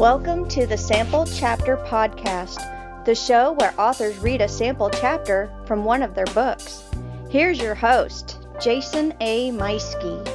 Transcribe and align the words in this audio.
Welcome 0.00 0.48
to 0.48 0.66
the 0.66 0.78
Sample 0.78 1.26
Chapter 1.26 1.76
Podcast, 1.76 3.04
the 3.04 3.14
show 3.14 3.52
where 3.52 3.78
authors 3.78 4.16
read 4.16 4.40
a 4.40 4.48
sample 4.48 4.88
chapter 4.88 5.52
from 5.66 5.84
one 5.84 6.02
of 6.02 6.14
their 6.14 6.24
books. 6.24 6.84
Here's 7.28 7.60
your 7.60 7.74
host, 7.74 8.38
Jason 8.62 9.12
A. 9.20 9.50
Meiske. 9.50 10.26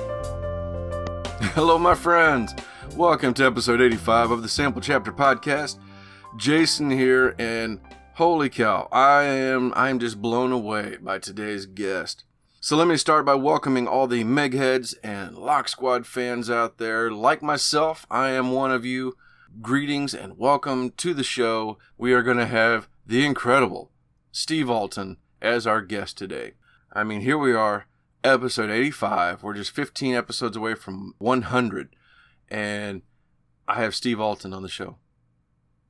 Hello, 1.55 1.79
my 1.79 1.96
friends. 1.96 2.54
Welcome 2.96 3.33
to 3.33 3.46
episode 3.47 3.82
85 3.82 4.29
of 4.29 4.43
the 4.43 4.47
Sample 4.47 4.83
Chapter 4.83 5.11
Podcast. 5.11 5.79
Jason 6.38 6.91
here, 6.91 7.34
and 7.39 7.79
holy 8.13 8.52
cow, 8.52 8.88
I 8.91 9.23
am 9.23 9.73
I 9.75 9.89
am 9.89 9.97
just 9.97 10.21
blown 10.21 10.52
away 10.52 10.97
by 11.02 11.18
today's 11.18 11.66
guest. 11.66 12.23
So 12.61 12.77
let 12.77 12.88
me 12.88 12.97
start 12.97 13.25
by 13.25 13.34
welcoming 13.34 13.88
all 13.88 14.05
the 14.05 14.23
Megheads 14.23 14.93
and 15.04 15.36
Loch 15.36 15.68
Squad 15.68 16.05
fans 16.05 16.52
out 16.52 16.77
there. 16.77 17.10
Like 17.10 17.41
myself, 17.41 18.05
I 18.11 18.29
am 18.29 18.52
one 18.52 18.71
of 18.71 18.86
you 18.86 19.18
greetings 19.61 20.14
and 20.14 20.37
welcome 20.37 20.91
to 20.91 21.14
the 21.14 21.23
show. 21.23 21.77
We 21.97 22.13
are 22.13 22.23
going 22.23 22.37
to 22.37 22.46
have 22.46 22.89
the 23.05 23.25
incredible 23.25 23.91
Steve 24.32 24.69
Alten 24.69 25.18
as 25.41 25.65
our 25.65 25.82
guest 25.82 26.18
today. 26.18 26.54
I 26.91 27.04
mean, 27.04 27.21
here 27.21 27.37
we 27.37 27.54
are, 27.54 27.86
episode 28.23 28.69
85. 28.69 29.43
We're 29.43 29.54
just 29.54 29.71
15 29.71 30.13
episodes 30.13 30.57
away 30.57 30.75
from 30.75 31.13
100, 31.19 31.96
and 32.49 33.02
I 33.67 33.75
have 33.75 33.95
Steve 33.95 34.19
Alten 34.19 34.53
on 34.53 34.63
the 34.63 34.69
show. 34.69 34.97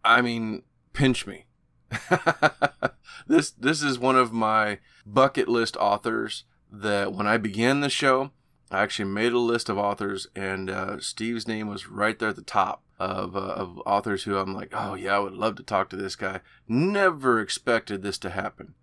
I 0.03 0.21
mean, 0.21 0.63
pinch 0.93 1.25
me. 1.25 1.45
this 3.27 3.51
this 3.51 3.81
is 3.81 3.97
one 3.97 4.15
of 4.15 4.33
my 4.33 4.79
bucket 5.05 5.47
list 5.47 5.77
authors 5.77 6.43
that 6.71 7.13
when 7.13 7.25
I 7.25 7.37
began 7.37 7.79
the 7.79 7.89
show, 7.89 8.31
I 8.69 8.83
actually 8.83 9.09
made 9.09 9.33
a 9.33 9.39
list 9.39 9.69
of 9.69 9.77
authors, 9.77 10.27
and 10.35 10.69
uh, 10.69 10.99
Steve's 10.99 11.47
name 11.47 11.67
was 11.67 11.87
right 11.87 12.17
there 12.19 12.29
at 12.29 12.35
the 12.35 12.41
top 12.41 12.83
of, 12.99 13.35
uh, 13.35 13.39
of 13.39 13.81
authors 13.85 14.23
who 14.23 14.37
I'm 14.37 14.53
like, 14.53 14.69
oh 14.73 14.95
yeah, 14.95 15.15
I 15.15 15.19
would 15.19 15.33
love 15.33 15.55
to 15.55 15.63
talk 15.63 15.89
to 15.89 15.95
this 15.95 16.15
guy. 16.15 16.39
Never 16.67 17.39
expected 17.39 18.01
this 18.01 18.17
to 18.19 18.29
happen. 18.29 18.75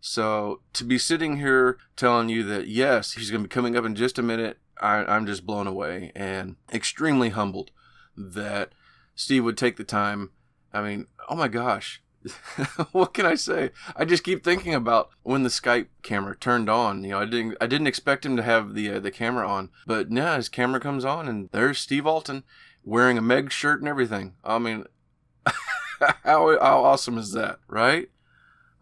So 0.00 0.60
to 0.74 0.84
be 0.84 0.98
sitting 0.98 1.38
here 1.38 1.78
telling 1.96 2.28
you 2.28 2.42
that 2.44 2.68
yes, 2.68 3.12
he's 3.12 3.30
going 3.30 3.42
to 3.42 3.48
be 3.48 3.52
coming 3.52 3.76
up 3.76 3.84
in 3.84 3.94
just 3.94 4.18
a 4.18 4.22
minute, 4.22 4.58
I, 4.80 4.98
I'm 5.04 5.26
just 5.26 5.46
blown 5.46 5.66
away 5.66 6.12
and 6.14 6.56
extremely 6.72 7.30
humbled 7.30 7.70
that 8.16 8.72
Steve 9.14 9.44
would 9.44 9.56
take 9.56 9.76
the 9.76 9.84
time. 9.84 10.30
I 10.72 10.82
mean, 10.82 11.06
oh 11.28 11.36
my 11.36 11.48
gosh, 11.48 12.02
what 12.92 13.14
can 13.14 13.26
I 13.26 13.34
say? 13.34 13.70
I 13.96 14.04
just 14.04 14.24
keep 14.24 14.42
thinking 14.42 14.74
about 14.74 15.10
when 15.22 15.42
the 15.42 15.48
Skype 15.48 15.86
camera 16.02 16.36
turned 16.36 16.68
on. 16.68 17.04
You 17.04 17.10
know, 17.10 17.20
I 17.20 17.24
didn't 17.24 17.56
I 17.60 17.66
didn't 17.66 17.86
expect 17.86 18.24
him 18.26 18.36
to 18.36 18.42
have 18.42 18.74
the 18.74 18.90
uh, 18.90 19.00
the 19.00 19.10
camera 19.10 19.46
on, 19.48 19.70
but 19.86 20.10
now 20.10 20.36
his 20.36 20.48
camera 20.48 20.80
comes 20.80 21.04
on 21.04 21.28
and 21.28 21.48
there's 21.52 21.78
Steve 21.78 22.06
Alten, 22.06 22.44
wearing 22.84 23.18
a 23.18 23.22
Meg 23.22 23.50
shirt 23.50 23.80
and 23.80 23.88
everything. 23.88 24.34
I 24.44 24.58
mean, 24.58 24.84
how, 26.24 26.58
how 26.60 26.84
awesome 26.84 27.18
is 27.18 27.32
that, 27.32 27.58
right? 27.66 28.10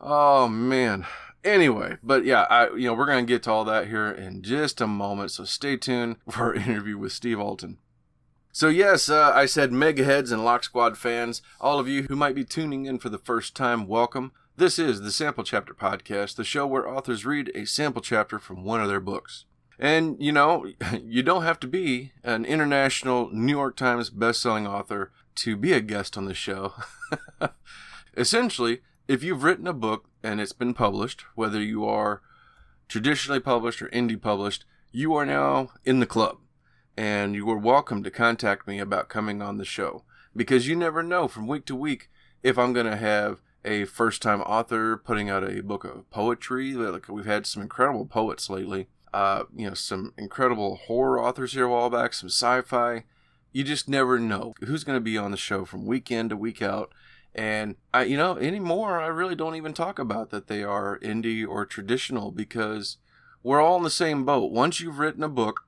Oh 0.01 0.49
man. 0.49 1.07
Anyway, 1.45 1.97
but 2.03 2.25
yeah, 2.25 2.43
I 2.51 2.71
you 2.71 2.87
know 2.87 2.95
we're 2.95 3.07
gonna 3.07 3.23
get 3.25 3.45
to 3.45 3.51
all 3.51 3.65
that 3.65 3.89
here 3.89 4.11
in 4.11 4.43
just 4.43 4.81
a 4.81 4.87
moment. 4.87 5.31
So 5.31 5.45
stay 5.45 5.77
tuned 5.77 6.17
for 6.31 6.45
our 6.45 6.55
interview 6.55 6.99
with 6.99 7.13
Steve 7.13 7.41
Alten. 7.41 7.79
So 8.53 8.69
yes, 8.69 9.09
uh, 9.09 9.33
I 9.35 9.47
said 9.47 9.71
megaheads 9.71 10.31
and 10.31 10.45
Loch 10.45 10.63
Squad 10.65 10.99
fans, 10.99 11.41
all 11.59 11.79
of 11.79 11.89
you 11.89 12.03
who 12.03 12.17
might 12.17 12.35
be 12.35 12.45
tuning 12.45 12.85
in 12.85 12.99
for 12.99 13.09
the 13.09 13.19
first 13.19 13.57
time, 13.57 13.87
welcome. 13.87 14.33
This 14.57 14.79
is 14.79 15.01
the 15.01 15.11
Sample 15.11 15.45
Chapter 15.45 15.73
Podcast, 15.73 16.37
the 16.37 16.45
show 16.45 16.67
where 16.67 16.87
authors 16.87 17.25
read 17.25 17.51
a 17.55 17.65
sample 17.65 18.03
chapter 18.03 18.39
from 18.39 18.65
one 18.65 18.83
of 18.83 18.89
their 18.89 19.01
books. 19.01 19.47
And, 19.79 20.17
you 20.21 20.33
know, 20.33 20.67
you 21.05 21.23
don't 21.23 21.43
have 21.43 21.61
to 21.61 21.67
be 21.67 22.13
an 22.23 22.45
international 22.45 23.31
New 23.33 23.53
York 23.53 23.77
Times 23.77 24.11
bestselling 24.11 24.69
author 24.69 25.11
to 25.37 25.57
be 25.57 25.73
a 25.73 25.81
guest 25.81 26.17
on 26.17 26.27
the 26.27 26.35
show. 26.35 26.75
Essentially, 28.17 28.83
if 29.09 29.23
you've 29.23 29.43
written 29.43 29.67
a 29.67 29.73
book 29.73 30.09
and 30.23 30.41
it's 30.41 30.53
been 30.53 30.75
published, 30.75 31.25
whether 31.35 31.61
you 31.61 31.85
are 31.85 32.23
traditionally 32.89 33.41
published 33.41 33.83
or 33.83 33.89
indie 33.89 34.21
published, 34.21 34.65
you 34.91 35.15
are 35.15 35.27
now 35.27 35.71
in 35.85 36.01
the 36.01 36.07
club. 36.07 36.39
And 36.97 37.35
you 37.35 37.51
are 37.51 37.59
welcome 37.59 38.03
to 38.03 38.11
contact 38.11 38.69
me 38.69 38.79
about 38.79 39.09
coming 39.09 39.41
on 39.41 39.57
the 39.57 39.65
show. 39.65 40.05
Because 40.37 40.69
you 40.69 40.77
never 40.77 41.03
know 41.03 41.27
from 41.27 41.47
week 41.47 41.65
to 41.67 41.75
week 41.75 42.11
if 42.43 42.59
I'm 42.59 42.73
going 42.73 42.87
to 42.87 42.97
have 42.97 43.41
a 43.65 43.85
first 43.85 44.21
time 44.23 44.43
author 44.43 44.97
putting 44.97 45.31
out 45.31 45.49
a 45.49 45.63
book 45.63 45.85
of 45.85 46.09
poetry. 46.11 46.75
Like 46.75 47.09
we've 47.09 47.25
had 47.25 47.47
some 47.47 47.63
incredible 47.63 48.05
poets 48.05 48.51
lately 48.51 48.89
uh, 49.13 49.45
you 49.55 49.69
know, 49.69 49.75
some 49.75 50.13
incredible 50.17 50.77
horror 50.77 51.23
authors 51.23 51.53
here 51.53 51.65
a 51.65 51.71
while 51.71 51.91
back, 51.91 52.15
some 52.15 52.29
sci-fi. 52.29 53.05
You 53.53 53.65
just 53.65 53.89
never 53.89 54.19
know 54.19 54.55
who's 54.65 54.85
going 54.85 54.97
to 54.97 55.01
be 55.01 55.19
on 55.19 55.31
the 55.31 55.37
show 55.37 55.65
from 55.65 55.87
week 55.87 56.11
in 56.11 56.29
to 56.31 56.37
week 56.37 56.63
out. 56.63 56.93
And 57.35 57.77
I, 57.93 58.05
you 58.05 58.17
know, 58.17 58.37
anymore, 58.37 59.01
I 59.01 59.07
really 59.07 59.35
don't 59.35 59.57
even 59.57 59.73
talk 59.73 59.99
about 59.99 60.31
that 60.31 60.49
they 60.49 60.63
are 60.63 60.99
indie 61.01 61.47
or 61.47 61.65
traditional 61.65 62.31
because 62.31 62.99
we're 63.43 63.61
all 63.61 63.77
in 63.77 63.83
the 63.83 63.91
same 63.91 64.25
boat. 64.25 64.53
Once 64.53 64.81
you've 64.81 64.99
written 64.99 65.23
a 65.23 65.29
book 65.29 65.61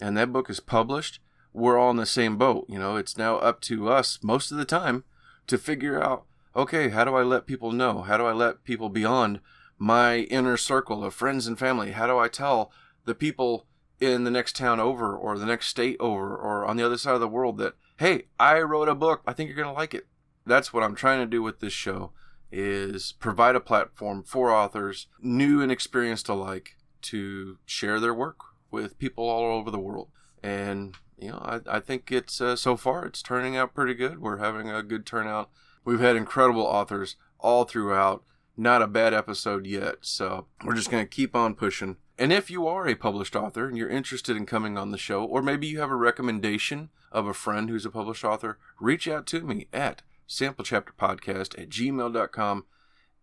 and 0.00 0.16
that 0.16 0.32
book 0.32 0.48
is 0.48 0.60
published, 0.60 1.20
we're 1.52 1.78
all 1.78 1.90
in 1.90 1.96
the 1.96 2.06
same 2.06 2.36
boat. 2.36 2.66
You 2.68 2.78
know, 2.78 2.96
it's 2.96 3.16
now 3.16 3.36
up 3.36 3.60
to 3.62 3.88
us 3.88 4.18
most 4.22 4.50
of 4.50 4.58
the 4.58 4.64
time 4.64 5.04
to 5.46 5.58
figure 5.58 6.00
out, 6.02 6.24
okay, 6.54 6.88
how 6.90 7.04
do 7.04 7.14
I 7.14 7.22
let 7.22 7.46
people 7.46 7.72
know? 7.72 8.02
How 8.02 8.16
do 8.16 8.24
I 8.24 8.32
let 8.32 8.64
people 8.64 8.88
beyond 8.88 9.40
my 9.76 10.18
inner 10.18 10.56
circle 10.56 11.04
of 11.04 11.14
friends 11.14 11.46
and 11.46 11.58
family? 11.58 11.92
How 11.92 12.06
do 12.06 12.18
I 12.18 12.28
tell 12.28 12.72
the 13.08 13.14
people 13.14 13.66
in 14.00 14.22
the 14.22 14.30
next 14.30 14.54
town 14.54 14.78
over 14.78 15.16
or 15.16 15.36
the 15.36 15.46
next 15.46 15.66
state 15.66 15.96
over 15.98 16.36
or 16.36 16.64
on 16.64 16.76
the 16.76 16.84
other 16.84 16.98
side 16.98 17.14
of 17.14 17.20
the 17.20 17.26
world 17.26 17.58
that 17.58 17.74
hey 17.96 18.24
i 18.38 18.60
wrote 18.60 18.88
a 18.88 18.94
book. 18.94 19.22
I 19.26 19.32
think 19.32 19.48
you're 19.48 19.56
going 19.56 19.74
to 19.74 19.78
like 19.78 19.94
it. 19.94 20.06
That's 20.46 20.72
what 20.72 20.84
i'm 20.84 20.94
trying 20.94 21.18
to 21.18 21.26
do 21.26 21.42
with 21.42 21.58
this 21.58 21.72
show 21.72 22.12
is 22.52 23.12
provide 23.12 23.56
a 23.56 23.60
platform 23.60 24.22
for 24.22 24.50
authors 24.50 25.08
new 25.20 25.60
and 25.60 25.72
experienced 25.72 26.28
alike 26.28 26.76
to 27.02 27.58
share 27.66 27.98
their 27.98 28.14
work 28.14 28.38
with 28.70 28.98
people 28.98 29.28
all 29.28 29.58
over 29.58 29.70
the 29.70 29.78
world. 29.78 30.08
And 30.42 30.94
you 31.18 31.30
know 31.30 31.38
i, 31.42 31.76
I 31.76 31.80
think 31.80 32.12
it's 32.12 32.40
uh, 32.40 32.54
so 32.54 32.76
far 32.76 33.04
it's 33.04 33.22
turning 33.22 33.56
out 33.56 33.74
pretty 33.74 33.94
good. 33.94 34.20
We're 34.20 34.38
having 34.38 34.70
a 34.70 34.82
good 34.82 35.04
turnout. 35.04 35.50
We've 35.84 36.00
had 36.00 36.14
incredible 36.14 36.62
authors 36.62 37.16
all 37.40 37.64
throughout. 37.64 38.22
Not 38.56 38.82
a 38.82 38.88
bad 38.88 39.14
episode 39.14 39.66
yet. 39.66 39.98
So 40.00 40.46
we're 40.64 40.74
just 40.74 40.90
going 40.90 41.04
to 41.04 41.08
keep 41.08 41.36
on 41.36 41.54
pushing 41.54 41.96
and 42.18 42.32
if 42.32 42.50
you 42.50 42.66
are 42.66 42.88
a 42.88 42.96
published 42.96 43.36
author 43.36 43.68
and 43.68 43.76
you're 43.76 43.88
interested 43.88 44.36
in 44.36 44.44
coming 44.44 44.76
on 44.76 44.90
the 44.90 44.98
show, 44.98 45.24
or 45.24 45.40
maybe 45.40 45.68
you 45.68 45.78
have 45.80 45.90
a 45.90 45.96
recommendation 45.96 46.90
of 47.12 47.26
a 47.26 47.34
friend 47.34 47.70
who's 47.70 47.86
a 47.86 47.90
published 47.90 48.24
author, 48.24 48.58
reach 48.80 49.06
out 49.06 49.26
to 49.26 49.42
me 49.42 49.68
at 49.72 50.02
samplechapterpodcast 50.28 51.60
at 51.60 51.68
gmail.com 51.68 52.64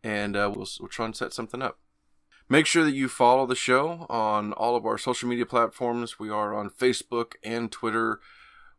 and 0.04 0.38
uh, 0.38 0.52
we'll, 0.56 0.68
we'll 0.80 0.90
try 0.90 1.06
and 1.06 1.16
set 1.16 1.34
something 1.34 1.62
up. 1.62 1.80
Make 2.48 2.68
sure 2.68 2.84
that 2.84 2.94
you 2.94 3.10
follow 3.10 3.46
the 3.46 3.56
show 3.56 4.06
on 4.08 4.54
all 4.54 4.76
of 4.76 4.86
our 4.86 4.98
social 4.98 5.28
media 5.28 5.46
platforms. 5.46 6.20
We 6.20 6.30
are 6.30 6.54
on 6.54 6.70
Facebook 6.70 7.34
and 7.44 7.72
Twitter. 7.72 8.20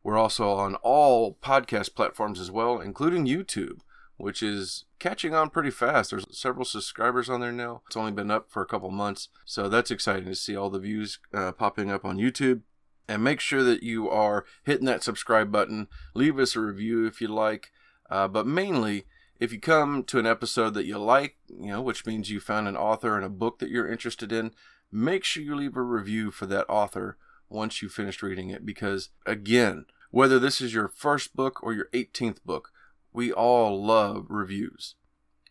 We're 0.02 0.16
also 0.16 0.50
on 0.50 0.76
all 0.76 1.36
podcast 1.42 1.94
platforms 1.94 2.40
as 2.40 2.50
well, 2.50 2.80
including 2.80 3.26
YouTube 3.26 3.80
which 4.16 4.42
is 4.42 4.84
catching 4.98 5.34
on 5.34 5.50
pretty 5.50 5.70
fast. 5.70 6.10
There's 6.10 6.26
several 6.30 6.64
subscribers 6.64 7.28
on 7.28 7.40
there 7.40 7.52
now. 7.52 7.82
It's 7.86 7.96
only 7.96 8.12
been 8.12 8.30
up 8.30 8.50
for 8.50 8.62
a 8.62 8.66
couple 8.66 8.90
months, 8.90 9.28
so 9.44 9.68
that's 9.68 9.90
exciting 9.90 10.26
to 10.26 10.34
see 10.34 10.56
all 10.56 10.70
the 10.70 10.78
views 10.78 11.18
uh, 11.32 11.52
popping 11.52 11.90
up 11.90 12.04
on 12.04 12.18
YouTube. 12.18 12.62
And 13.08 13.22
make 13.22 13.38
sure 13.38 13.62
that 13.62 13.84
you 13.84 14.10
are 14.10 14.44
hitting 14.64 14.86
that 14.86 15.04
subscribe 15.04 15.52
button. 15.52 15.86
Leave 16.14 16.40
us 16.40 16.56
a 16.56 16.60
review 16.60 17.06
if 17.06 17.20
you 17.20 17.28
like, 17.28 17.70
uh, 18.10 18.26
but 18.26 18.48
mainly 18.48 19.04
if 19.38 19.52
you 19.52 19.60
come 19.60 20.02
to 20.04 20.18
an 20.18 20.26
episode 20.26 20.74
that 20.74 20.86
you 20.86 20.98
like, 20.98 21.36
you 21.48 21.68
know, 21.68 21.82
which 21.82 22.06
means 22.06 22.30
you 22.30 22.40
found 22.40 22.66
an 22.66 22.76
author 22.76 23.16
and 23.16 23.24
a 23.24 23.30
book 23.30 23.58
that 23.58 23.70
you're 23.70 23.90
interested 23.90 24.32
in, 24.32 24.52
make 24.90 25.24
sure 25.24 25.42
you 25.42 25.54
leave 25.54 25.76
a 25.76 25.82
review 25.82 26.30
for 26.30 26.46
that 26.46 26.68
author 26.68 27.16
once 27.48 27.82
you 27.82 27.88
finished 27.88 28.22
reading 28.22 28.50
it. 28.50 28.64
Because 28.64 29.10
again, 29.26 29.86
whether 30.10 30.38
this 30.38 30.60
is 30.60 30.72
your 30.72 30.88
first 30.88 31.36
book 31.36 31.62
or 31.62 31.74
your 31.74 31.88
18th 31.92 32.42
book, 32.44 32.70
we 33.16 33.32
all 33.32 33.82
love 33.82 34.26
reviews. 34.28 34.94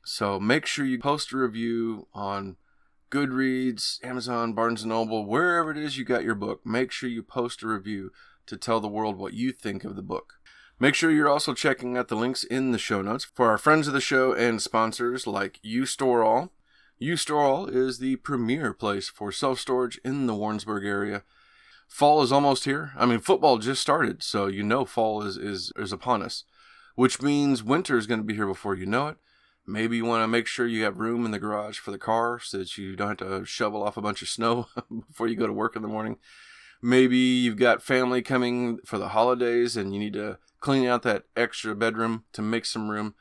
So 0.06 0.40
make 0.40 0.68
sure 0.68 0.86
you 0.86 1.00
post 1.00 1.34
a 1.34 1.38
review 1.38 2.08
on 2.14 2.58
Goodreads, 3.10 3.98
Amazon, 4.06 4.54
Barnes 4.54 4.86
Noble, 4.86 5.26
wherever 5.26 5.72
it 5.72 5.78
is 5.78 5.98
you 5.98 6.06
got 6.06 6.24
your 6.24 6.36
book. 6.36 6.64
Make 6.64 6.92
sure 6.92 7.10
you 7.10 7.24
post 7.24 7.64
a 7.64 7.68
review 7.68 8.12
to 8.46 8.56
tell 8.56 8.80
the 8.80 8.88
world 8.88 9.18
what 9.18 9.34
you 9.34 9.52
think 9.52 9.84
of 9.84 9.96
the 9.96 10.04
book. 10.04 10.34
Make 10.80 10.94
sure 10.94 11.10
you're 11.10 11.28
also 11.28 11.56
checking 11.56 11.98
out 11.98 12.08
the 12.08 12.16
links 12.16 12.44
in 12.44 12.72
the 12.72 12.78
show 12.78 13.02
notes 13.02 13.26
for 13.26 13.50
our 13.50 13.58
friends 13.58 13.88
of 13.88 13.94
the 13.94 14.02
show 14.02 14.32
and 14.32 14.62
sponsors 14.62 15.26
like 15.26 15.60
U-Stor-All. 15.64 16.52
You 17.00 17.18
Store 17.18 17.44
All 17.44 17.66
is 17.66 17.98
the 17.98 18.18
premier 18.18 18.74
place 18.74 19.10
for 19.10 19.32
self 19.32 19.60
storage 19.60 20.00
in 20.06 20.28
the 20.28 20.36
Warrensburg 20.36 20.86
area. 20.86 21.24
Fall 21.88 22.22
is 22.22 22.32
almost 22.32 22.66
here. 22.66 22.92
I 22.96 23.06
mean, 23.06 23.20
football 23.20 23.58
just 23.58 23.82
started, 23.82 24.22
so 24.24 24.48
you 24.48 24.64
know 24.64 24.86
fall 24.86 25.24
is, 25.24 25.36
is, 25.36 25.74
is 25.78 25.92
upon 25.92 26.22
us 26.22 26.44
which 26.96 27.22
means 27.22 27.64
winter 27.64 27.98
is 27.98 28.08
going 28.08 28.20
to 28.20 28.26
be 28.26 28.36
here 28.36 28.48
before 28.48 28.76
you 28.76 28.86
know 28.86 29.08
it. 29.08 29.18
Maybe 29.68 29.98
you 29.98 30.06
want 30.06 30.24
to 30.24 30.28
make 30.28 30.48
sure 30.48 30.68
you 30.68 30.84
have 30.84 31.00
room 31.00 31.26
in 31.26 31.32
the 31.32 31.40
garage 31.40 31.80
for 31.80 31.92
the 31.92 31.98
car 31.98 32.40
so 32.40 32.60
that 32.60 32.78
you 32.78 32.96
don't 32.96 33.20
have 33.20 33.30
to 33.30 33.46
shovel 33.46 33.84
off 33.84 33.98
a 33.98 34.02
bunch 34.02 34.22
of 34.22 34.30
snow 34.30 34.68
before 35.08 35.28
you 35.28 35.36
go 35.36 35.48
to 35.48 35.54
work 35.54 35.76
in 35.76 35.82
the 35.82 35.88
morning. 35.88 36.18
Maybe 36.82 37.18
you've 37.18 37.58
got 37.58 37.82
family 37.82 38.22
coming 38.22 38.80
for 38.86 38.98
the 38.98 39.10
holidays 39.10 39.76
and 39.76 39.94
you 39.94 40.00
need 40.00 40.14
to 40.14 40.38
clean 40.60 40.86
out 40.86 41.02
that 41.04 41.24
extra 41.36 41.76
bedroom 41.76 42.26
to 42.34 42.42
make 42.42 42.66
some 42.66 42.90
room, 42.90 43.16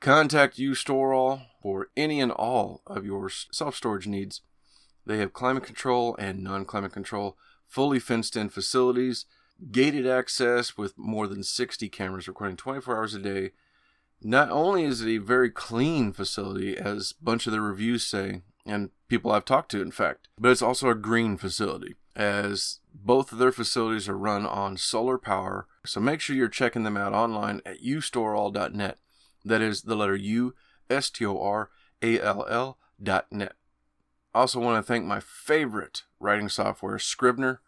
contact 0.00 0.58
U-Stor-All 0.58 1.42
for 1.62 1.88
any 1.96 2.20
and 2.20 2.32
all 2.32 2.82
of 2.86 3.04
your 3.04 3.28
self-storage 3.28 4.06
needs. 4.06 4.40
They 5.04 5.18
have 5.18 5.32
climate 5.32 5.64
control 5.64 6.16
and 6.18 6.42
non-climate 6.42 6.92
control, 6.92 7.36
fully 7.68 8.00
fenced-in 8.00 8.48
facilities, 8.48 9.26
gated 9.70 10.06
access 10.06 10.76
with 10.76 10.96
more 10.96 11.26
than 11.26 11.42
60 11.42 11.88
cameras 11.88 12.28
recording 12.28 12.56
24 12.56 12.96
hours 12.96 13.14
a 13.14 13.18
day. 13.18 13.50
Not 14.22 14.50
only 14.50 14.84
is 14.84 15.02
it 15.02 15.08
a 15.08 15.18
very 15.18 15.50
clean 15.50 16.12
facility, 16.12 16.76
as 16.76 17.14
a 17.20 17.24
bunch 17.24 17.46
of 17.46 17.52
the 17.52 17.60
reviews 17.60 18.04
say, 18.04 18.42
and 18.64 18.90
people 19.08 19.30
I've 19.30 19.44
talked 19.44 19.70
to, 19.72 19.82
in 19.82 19.90
fact, 19.90 20.28
but 20.38 20.50
it's 20.50 20.62
also 20.62 20.88
a 20.88 20.94
green 20.94 21.36
facility, 21.36 21.94
as 22.14 22.80
both 22.94 23.30
of 23.32 23.38
their 23.38 23.52
facilities 23.52 24.08
are 24.08 24.16
run 24.16 24.46
on 24.46 24.76
solar 24.76 25.18
power. 25.18 25.66
So 25.84 26.00
make 26.00 26.20
sure 26.20 26.34
you're 26.34 26.48
checking 26.48 26.82
them 26.82 26.96
out 26.96 27.12
online 27.12 27.60
at 27.64 27.82
ustorall.net. 27.82 28.98
That 29.44 29.60
is 29.60 29.82
the 29.82 29.94
letter 29.94 30.16
U, 30.16 30.54
S 30.90 31.10
T 31.10 31.24
O 31.24 31.40
R 31.40 31.70
A 32.02 32.20
L 32.20 32.46
L 32.48 32.78
dot 33.00 33.26
net. 33.30 33.52
Also 34.34 34.60
want 34.60 34.84
to 34.84 34.86
thank 34.86 35.04
my 35.04 35.20
favorite 35.20 36.02
writing 36.18 36.48
software, 36.48 36.98
Scrivener. 36.98 37.60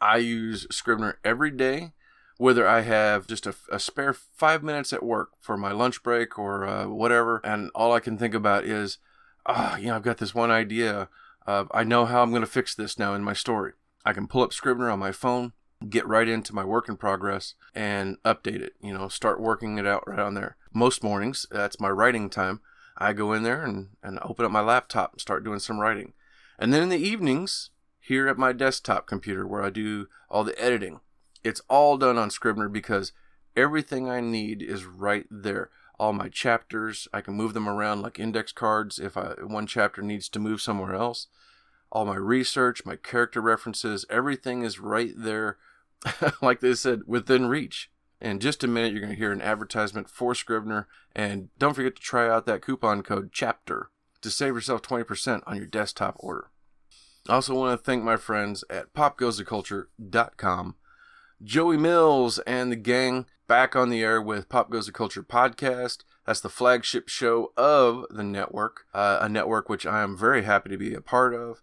I 0.00 0.16
use 0.18 0.66
Scrivener 0.70 1.18
every 1.24 1.50
day, 1.50 1.92
whether 2.38 2.66
I 2.66 2.80
have 2.80 3.26
just 3.26 3.46
a, 3.46 3.54
a 3.70 3.78
spare 3.78 4.14
five 4.14 4.62
minutes 4.62 4.92
at 4.92 5.02
work 5.02 5.30
for 5.40 5.56
my 5.56 5.72
lunch 5.72 6.02
break 6.02 6.38
or 6.38 6.66
uh, 6.66 6.86
whatever, 6.88 7.40
and 7.44 7.70
all 7.74 7.92
I 7.92 8.00
can 8.00 8.16
think 8.16 8.34
about 8.34 8.64
is, 8.64 8.98
ah, 9.46 9.74
oh, 9.74 9.76
you 9.76 9.88
know, 9.88 9.96
I've 9.96 10.02
got 10.02 10.18
this 10.18 10.34
one 10.34 10.50
idea. 10.50 11.08
Uh, 11.46 11.64
I 11.72 11.84
know 11.84 12.06
how 12.06 12.22
I'm 12.22 12.30
going 12.30 12.42
to 12.42 12.46
fix 12.46 12.74
this 12.74 12.98
now 12.98 13.14
in 13.14 13.22
my 13.22 13.34
story. 13.34 13.72
I 14.04 14.12
can 14.12 14.26
pull 14.26 14.42
up 14.42 14.52
Scrivener 14.52 14.90
on 14.90 14.98
my 14.98 15.12
phone, 15.12 15.52
get 15.88 16.06
right 16.06 16.28
into 16.28 16.54
my 16.54 16.64
work 16.64 16.88
in 16.88 16.96
progress, 16.96 17.54
and 17.74 18.16
update 18.22 18.62
it. 18.62 18.74
You 18.80 18.94
know, 18.94 19.08
start 19.08 19.40
working 19.40 19.78
it 19.78 19.86
out 19.86 20.04
right 20.06 20.18
on 20.18 20.34
there. 20.34 20.56
Most 20.72 21.02
mornings, 21.02 21.46
that's 21.50 21.80
my 21.80 21.90
writing 21.90 22.30
time. 22.30 22.60
I 22.96 23.12
go 23.12 23.32
in 23.32 23.42
there 23.42 23.64
and, 23.64 23.88
and 24.02 24.18
open 24.22 24.44
up 24.44 24.50
my 24.50 24.60
laptop 24.60 25.12
and 25.12 25.20
start 25.20 25.44
doing 25.44 25.58
some 25.58 25.78
writing. 25.78 26.12
And 26.58 26.72
then 26.72 26.82
in 26.82 26.88
the 26.90 26.98
evenings, 26.98 27.70
here 28.10 28.28
at 28.28 28.36
my 28.36 28.52
desktop 28.52 29.06
computer 29.06 29.46
where 29.46 29.62
I 29.62 29.70
do 29.70 30.08
all 30.28 30.44
the 30.44 30.60
editing, 30.62 31.00
it's 31.42 31.62
all 31.70 31.96
done 31.96 32.18
on 32.18 32.30
Scrivener 32.30 32.68
because 32.68 33.12
everything 33.56 34.08
I 34.08 34.20
need 34.20 34.62
is 34.62 34.84
right 34.84 35.26
there. 35.30 35.70
All 35.98 36.12
my 36.12 36.28
chapters, 36.28 37.08
I 37.12 37.20
can 37.20 37.34
move 37.34 37.54
them 37.54 37.68
around 37.68 38.02
like 38.02 38.18
index 38.18 38.52
cards 38.52 38.98
if 38.98 39.16
I, 39.16 39.34
one 39.42 39.66
chapter 39.66 40.02
needs 40.02 40.28
to 40.30 40.38
move 40.38 40.60
somewhere 40.60 40.94
else 40.94 41.28
all 41.92 42.04
my 42.04 42.16
research, 42.16 42.84
my 42.84 42.96
character 42.96 43.40
references, 43.40 44.04
everything 44.08 44.62
is 44.62 44.78
right 44.78 45.12
there, 45.16 45.58
like 46.42 46.60
they 46.60 46.74
said, 46.74 47.02
within 47.06 47.46
reach. 47.46 47.90
In 48.20 48.38
just 48.38 48.62
a 48.62 48.68
minute, 48.68 48.92
you're 48.92 49.00
going 49.00 49.12
to 49.12 49.18
hear 49.18 49.32
an 49.32 49.42
advertisement 49.42 50.08
for 50.08 50.34
Scrivener. 50.34 50.86
And 51.16 51.48
don't 51.58 51.74
forget 51.74 51.96
to 51.96 52.02
try 52.02 52.28
out 52.28 52.46
that 52.46 52.62
coupon 52.62 53.02
code 53.02 53.32
CHAPTER 53.32 53.90
to 54.20 54.30
save 54.30 54.54
yourself 54.54 54.82
20% 54.82 55.42
on 55.46 55.56
your 55.56 55.66
desktop 55.66 56.16
order. 56.18 56.50
I 57.28 57.34
also 57.34 57.54
want 57.54 57.78
to 57.78 57.84
thank 57.84 58.02
my 58.02 58.16
friends 58.16 58.64
at 58.70 58.94
popgoestheculture.com. 58.94 60.74
Joey 61.42 61.76
Mills 61.76 62.38
and 62.40 62.72
the 62.72 62.76
gang 62.76 63.26
back 63.46 63.76
on 63.76 63.90
the 63.90 64.02
air 64.02 64.20
with 64.20 64.48
Pop 64.48 64.70
Goes 64.70 64.86
the 64.86 64.92
Culture 64.92 65.22
podcast. 65.22 65.98
That's 66.26 66.40
the 66.40 66.48
flagship 66.48 67.08
show 67.08 67.52
of 67.56 68.06
the 68.10 68.22
network, 68.22 68.86
uh, 68.94 69.18
a 69.20 69.28
network 69.28 69.68
which 69.68 69.86
I 69.86 70.02
am 70.02 70.16
very 70.16 70.42
happy 70.42 70.70
to 70.70 70.76
be 70.78 70.94
a 70.94 71.00
part 71.00 71.34
of. 71.34 71.62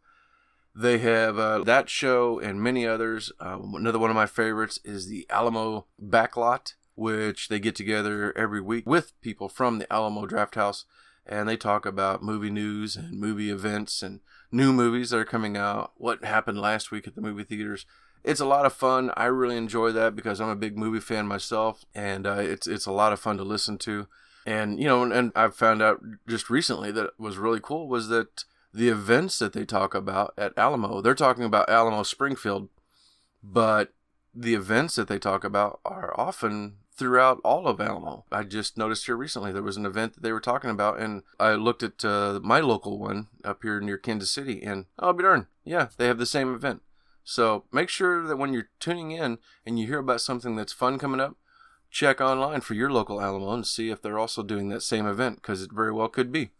They 0.76 1.00
have 1.00 1.40
uh, 1.40 1.64
that 1.64 1.90
show 1.90 2.40
and 2.40 2.62
many 2.62 2.86
others. 2.86 3.32
Uh, 3.40 3.58
another 3.74 4.00
one 4.00 4.10
of 4.12 4.16
my 4.16 4.28
favorites 4.28 4.80
is 4.84 5.08
the 5.08 5.26
Alamo 5.30 5.88
Backlot, 6.00 6.74
which 6.96 7.48
they 7.48 7.60
get 7.60 7.76
together 7.76 8.36
every 8.38 8.62
week 8.62 8.86
with 8.86 9.20
people 9.22 9.50
from 9.50 9.80
the 9.80 9.92
Alamo 9.92 10.28
Drafthouse 10.28 10.86
and 11.28 11.48
they 11.48 11.58
talk 11.58 11.86
about 11.86 12.24
movie 12.24 12.50
news 12.50 12.96
and 12.96 13.20
movie 13.20 13.50
events 13.50 14.02
and 14.02 14.22
new 14.52 14.74
movies 14.74 15.10
that 15.10 15.18
are 15.18 15.26
coming 15.26 15.58
out, 15.58 15.92
what 15.98 16.24
happened 16.24 16.60
last 16.60 16.92
week 16.92 17.08
at 17.08 17.16
the 17.16 17.22
movie 17.22 17.44
theaters. 17.44 17.86
It's 18.24 18.40
a 18.40 18.46
lot 18.46 18.66
of 18.66 18.74
fun. 18.74 19.12
I 19.16 19.26
really 19.26 19.58
enjoy 19.58 19.92
that 19.94 20.16
because 20.16 20.42
I'm 20.42 20.50
a 20.50 20.56
big 20.56 20.78
movie 20.78 21.00
fan 21.00 21.28
myself, 21.28 21.86
and 21.94 22.28
uh, 22.28 22.40
it's 22.40 22.68
it's 22.68 22.86
a 22.86 22.92
lot 22.92 23.14
of 23.14 23.20
fun 23.20 23.38
to 23.38 23.44
listen 23.44 23.78
to. 23.80 24.08
And 24.46 24.80
you 24.80 24.88
know, 24.88 25.04
and, 25.04 25.14
and 25.14 25.32
I've 25.36 25.56
found 25.56 25.82
out 25.82 26.02
just 26.28 26.50
recently 26.50 26.92
that 26.92 27.12
was 27.20 27.38
really 27.38 27.60
cool 27.62 27.88
was 27.88 28.08
that 28.10 28.44
the 28.74 28.90
events 28.90 29.40
that 29.40 29.54
they 29.54 29.66
talk 29.66 29.96
about 29.96 30.34
at 30.38 30.58
Alamo, 30.58 31.02
they're 31.02 31.16
talking 31.16 31.44
about 31.44 31.70
Alamo 31.70 32.04
Springfield, 32.04 32.70
but 33.42 33.94
the 34.34 34.54
events 34.54 34.96
that 34.96 35.08
they 35.08 35.20
talk 35.20 35.44
about 35.44 35.80
are 35.86 36.14
often 36.20 36.78
throughout 36.98 37.40
all 37.44 37.68
of 37.68 37.80
Alamo. 37.80 38.26
I 38.32 38.44
just 38.44 38.78
noticed 38.78 39.06
here 39.06 39.16
recently 39.16 39.52
there 39.52 39.64
was 39.64 39.78
an 39.78 39.86
event 39.86 40.16
that 40.16 40.24
they 40.24 40.32
were 40.32 40.40
talking 40.40 40.70
about, 40.70 41.00
and 41.00 41.24
I 41.40 41.54
looked 41.54 41.84
at 41.84 42.04
uh, 42.04 42.40
my 42.44 42.60
local 42.60 42.98
one 42.98 43.28
up 43.44 43.62
here 43.62 43.80
near 43.80 43.98
Kansas 43.98 44.32
City, 44.32 44.62
and 44.64 44.86
oh, 45.00 45.14
be 45.14 45.24
darned, 45.24 45.46
yeah, 45.64 45.88
they 45.98 46.08
have 46.08 46.18
the 46.18 46.26
same 46.26 46.54
event. 46.54 46.82
So 47.24 47.66
make 47.72 47.90
sure 47.90 48.26
that 48.26 48.38
when 48.38 48.54
you're 48.54 48.70
tuning 48.80 49.12
in 49.12 49.38
and 49.66 49.80
you 49.80 49.86
hear 49.88 50.00
about 50.00 50.22
something 50.22 50.56
that's 50.56 50.74
fun 50.74 50.98
coming 50.98 51.20
up, 51.20 51.36
check 51.92 52.20
online 52.20 52.62
for 52.62 52.74
your 52.74 52.92
local 52.92 53.22
Alamo 53.22 53.52
and 53.54 53.68
see 53.68 53.90
if 53.90 54.02
they're 54.02 54.20
also 54.20 54.44
doing 54.44 54.70
that 54.70 54.82
same 54.82 55.06
event, 55.06 55.38
because 55.38 55.62
it 55.62 55.72
very 55.74 55.92
well 55.92 56.08
could 56.08 56.32
be. 56.32 56.52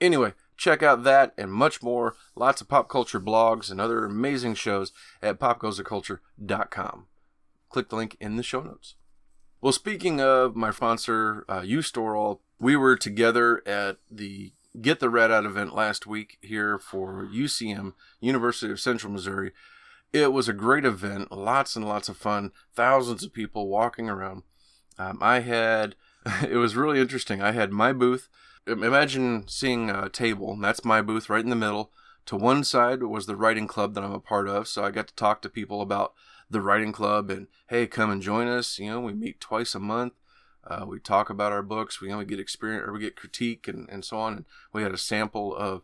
Anyway, 0.00 0.32
Check 0.56 0.82
out 0.82 1.04
that 1.04 1.34
and 1.36 1.52
much 1.52 1.82
more. 1.82 2.16
Lots 2.34 2.60
of 2.60 2.68
pop 2.68 2.88
culture 2.88 3.20
blogs 3.20 3.70
and 3.70 3.80
other 3.80 4.04
amazing 4.04 4.54
shows 4.54 4.92
at 5.22 5.38
popgoestheculture.com. 5.38 7.06
Click 7.68 7.88
the 7.88 7.96
link 7.96 8.16
in 8.20 8.36
the 8.36 8.42
show 8.42 8.62
notes. 8.62 8.94
Well, 9.66 9.72
speaking 9.72 10.20
of 10.20 10.54
my 10.54 10.70
sponsor, 10.70 11.44
uh, 11.48 11.64
we 12.60 12.76
were 12.76 12.96
together 12.96 13.62
at 13.66 13.96
the 14.08 14.52
Get 14.80 15.00
the 15.00 15.10
Red 15.10 15.32
Out 15.32 15.44
event 15.44 15.74
last 15.74 16.06
week 16.06 16.38
here 16.40 16.78
for 16.78 17.26
UCM, 17.26 17.94
University 18.20 18.70
of 18.70 18.78
Central 18.78 19.12
Missouri. 19.12 19.50
It 20.12 20.32
was 20.32 20.48
a 20.48 20.52
great 20.52 20.84
event, 20.84 21.32
lots 21.32 21.74
and 21.74 21.84
lots 21.84 22.08
of 22.08 22.16
fun, 22.16 22.52
thousands 22.76 23.24
of 23.24 23.32
people 23.32 23.66
walking 23.66 24.08
around. 24.08 24.44
Um, 25.00 25.18
I 25.20 25.40
had, 25.40 25.96
it 26.48 26.58
was 26.58 26.76
really 26.76 27.00
interesting. 27.00 27.42
I 27.42 27.50
had 27.50 27.72
my 27.72 27.92
booth 27.92 28.28
imagine 28.68 29.48
seeing 29.48 29.90
a 29.90 30.08
table, 30.08 30.56
that's 30.60 30.84
my 30.84 31.02
booth 31.02 31.28
right 31.28 31.42
in 31.42 31.50
the 31.50 31.56
middle. 31.56 31.90
To 32.26 32.36
one 32.36 32.62
side 32.62 33.02
was 33.02 33.26
the 33.26 33.34
writing 33.34 33.66
club 33.66 33.94
that 33.94 34.04
I'm 34.04 34.12
a 34.12 34.20
part 34.20 34.46
of, 34.46 34.68
so 34.68 34.84
I 34.84 34.92
got 34.92 35.08
to 35.08 35.14
talk 35.16 35.42
to 35.42 35.48
people 35.48 35.80
about 35.80 36.12
the 36.48 36.60
writing 36.60 36.92
club 36.92 37.30
and 37.30 37.48
hey, 37.68 37.86
come 37.86 38.10
and 38.10 38.22
join 38.22 38.46
us. 38.48 38.78
You 38.78 38.90
know, 38.90 39.00
we 39.00 39.12
meet 39.12 39.40
twice 39.40 39.74
a 39.74 39.80
month. 39.80 40.14
Uh, 40.64 40.84
we 40.86 40.98
talk 40.98 41.30
about 41.30 41.52
our 41.52 41.62
books. 41.62 42.00
We 42.00 42.08
you 42.08 42.12
know, 42.12 42.18
we 42.18 42.24
get 42.24 42.40
experience 42.40 42.84
or 42.86 42.92
we 42.92 43.00
get 43.00 43.16
critique 43.16 43.68
and, 43.68 43.88
and 43.88 44.04
so 44.04 44.18
on. 44.18 44.34
And 44.34 44.44
we 44.72 44.82
had 44.82 44.92
a 44.92 44.98
sample 44.98 45.54
of 45.54 45.82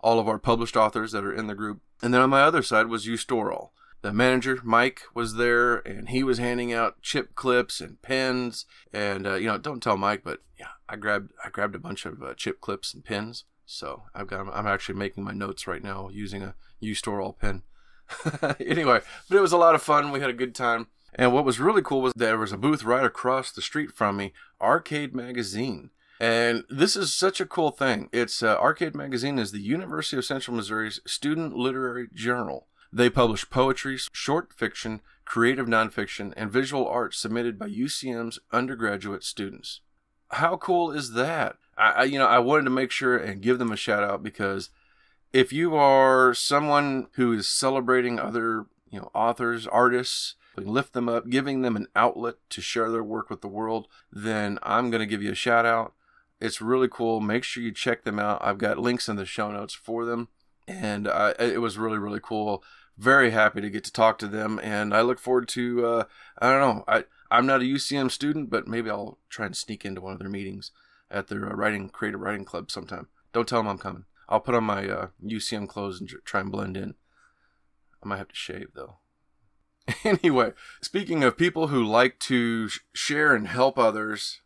all 0.00 0.18
of 0.18 0.28
our 0.28 0.38
published 0.38 0.76
authors 0.76 1.12
that 1.12 1.24
are 1.24 1.32
in 1.32 1.46
the 1.46 1.54
group. 1.54 1.80
And 2.02 2.12
then 2.12 2.20
on 2.20 2.30
my 2.30 2.42
other 2.42 2.62
side 2.62 2.86
was 2.86 3.06
U-Stor-All 3.06 3.72
the 4.06 4.12
manager 4.12 4.60
Mike 4.62 5.02
was 5.14 5.34
there, 5.34 5.78
and 5.78 6.08
he 6.10 6.22
was 6.22 6.38
handing 6.38 6.72
out 6.72 7.02
chip 7.02 7.34
clips 7.34 7.80
and 7.80 8.00
pens. 8.02 8.64
And 8.92 9.26
uh, 9.26 9.34
you 9.34 9.46
know, 9.46 9.58
don't 9.58 9.82
tell 9.82 9.96
Mike, 9.96 10.22
but 10.24 10.42
yeah, 10.58 10.68
I 10.88 10.94
grabbed 10.94 11.32
I 11.44 11.50
grabbed 11.50 11.74
a 11.74 11.80
bunch 11.80 12.06
of 12.06 12.22
uh, 12.22 12.34
chip 12.34 12.60
clips 12.60 12.94
and 12.94 13.04
pens. 13.04 13.44
So 13.64 14.04
I've 14.14 14.28
got 14.28 14.46
I'm 14.52 14.66
actually 14.66 14.94
making 14.94 15.24
my 15.24 15.32
notes 15.32 15.66
right 15.66 15.82
now 15.82 16.08
using 16.08 16.42
a 16.42 16.54
U-Stor-All 16.78 17.32
pen. 17.32 17.62
anyway, 18.60 19.00
but 19.28 19.36
it 19.36 19.40
was 19.40 19.52
a 19.52 19.56
lot 19.56 19.74
of 19.74 19.82
fun. 19.82 20.10
We 20.10 20.20
had 20.20 20.30
a 20.30 20.34
good 20.34 20.54
time. 20.54 20.88
And 21.14 21.32
what 21.32 21.44
was 21.44 21.58
really 21.58 21.82
cool 21.82 22.02
was 22.02 22.12
there 22.14 22.38
was 22.38 22.52
a 22.52 22.58
booth 22.58 22.84
right 22.84 23.04
across 23.04 23.50
the 23.50 23.62
street 23.62 23.92
from 23.92 24.18
me, 24.18 24.32
Arcade 24.60 25.14
Magazine. 25.14 25.90
And 26.20 26.64
this 26.68 26.96
is 26.96 27.12
such 27.12 27.40
a 27.40 27.46
cool 27.46 27.70
thing. 27.70 28.08
It's 28.12 28.42
uh, 28.42 28.56
Arcade 28.56 28.94
Magazine 28.94 29.38
is 29.38 29.52
the 29.52 29.60
University 29.60 30.16
of 30.16 30.24
Central 30.24 30.56
Missouri's 30.56 31.00
student 31.06 31.54
literary 31.54 32.08
journal. 32.14 32.66
They 32.92 33.10
publish 33.10 33.48
poetry, 33.50 33.98
short 34.12 34.52
fiction, 34.52 35.00
creative 35.24 35.66
nonfiction, 35.66 36.32
and 36.36 36.50
visual 36.50 36.86
art 36.86 37.14
submitted 37.14 37.58
by 37.58 37.68
UCM's 37.68 38.38
undergraduate 38.52 39.24
students. 39.24 39.80
How 40.30 40.56
cool 40.56 40.90
is 40.90 41.12
that? 41.12 41.56
I, 41.76 41.90
I, 41.90 42.02
you 42.04 42.18
know, 42.18 42.26
I 42.26 42.38
wanted 42.38 42.64
to 42.64 42.70
make 42.70 42.90
sure 42.90 43.16
and 43.16 43.42
give 43.42 43.58
them 43.58 43.72
a 43.72 43.76
shout 43.76 44.02
out 44.02 44.22
because 44.22 44.70
if 45.36 45.52
you 45.52 45.76
are 45.76 46.32
someone 46.34 47.08
who 47.12 47.32
is 47.32 47.46
celebrating 47.46 48.18
other, 48.18 48.66
you 48.90 49.00
know, 49.00 49.10
authors, 49.14 49.66
artists, 49.66 50.34
lift 50.56 50.94
them 50.94 51.08
up, 51.08 51.28
giving 51.28 51.62
them 51.62 51.76
an 51.76 51.86
outlet 51.94 52.36
to 52.50 52.60
share 52.60 52.90
their 52.90 53.04
work 53.04 53.28
with 53.28 53.42
the 53.42 53.48
world, 53.48 53.86
then 54.10 54.58
I'm 54.62 54.90
going 54.90 55.00
to 55.00 55.06
give 55.06 55.22
you 55.22 55.32
a 55.32 55.34
shout 55.34 55.66
out. 55.66 55.92
It's 56.40 56.62
really 56.62 56.88
cool. 56.90 57.20
Make 57.20 57.44
sure 57.44 57.62
you 57.62 57.72
check 57.72 58.04
them 58.04 58.18
out. 58.18 58.42
I've 58.42 58.58
got 58.58 58.78
links 58.78 59.08
in 59.08 59.16
the 59.16 59.26
show 59.26 59.52
notes 59.52 59.74
for 59.74 60.04
them 60.04 60.28
and 60.68 61.06
it 61.38 61.60
was 61.60 61.78
really 61.78 61.98
really 61.98 62.20
cool. 62.22 62.62
Very 62.98 63.30
happy 63.30 63.60
to 63.60 63.70
get 63.70 63.84
to 63.84 63.92
talk 63.92 64.18
to 64.18 64.26
them, 64.26 64.58
and 64.62 64.94
I 64.94 65.02
look 65.02 65.18
forward 65.18 65.48
to. 65.48 65.86
Uh, 65.86 66.04
I 66.38 66.50
don't 66.50 66.60
know. 66.60 66.84
I 66.88 67.04
I'm 67.30 67.46
not 67.46 67.60
a 67.60 67.64
UCM 67.64 68.10
student, 68.10 68.48
but 68.50 68.66
maybe 68.66 68.90
I'll 68.90 69.18
try 69.28 69.46
and 69.46 69.56
sneak 69.56 69.84
into 69.84 70.00
one 70.00 70.14
of 70.14 70.18
their 70.18 70.30
meetings 70.30 70.70
at 71.10 71.28
their 71.28 71.50
uh, 71.50 71.54
writing 71.54 71.88
creative 71.90 72.20
writing 72.20 72.44
club 72.44 72.70
sometime. 72.70 73.08
Don't 73.32 73.46
tell 73.46 73.60
them 73.60 73.68
I'm 73.68 73.78
coming. 73.78 74.06
I'll 74.28 74.40
put 74.40 74.54
on 74.54 74.64
my 74.64 74.84
UCM 75.24 75.64
uh, 75.64 75.66
clothes 75.66 76.00
and 76.00 76.10
try 76.24 76.40
and 76.40 76.50
blend 76.50 76.76
in. 76.76 76.94
I 78.02 78.08
might 78.08 78.18
have 78.18 78.28
to 78.28 78.34
shave 78.34 78.68
though. 78.74 78.98
Anyway, 80.04 80.52
speaking 80.82 81.22
of 81.22 81.36
people 81.36 81.68
who 81.68 81.84
like 81.84 82.18
to 82.18 82.68
sh- 82.68 82.80
share 82.92 83.34
and 83.34 83.46
help 83.46 83.78
others, 83.78 84.40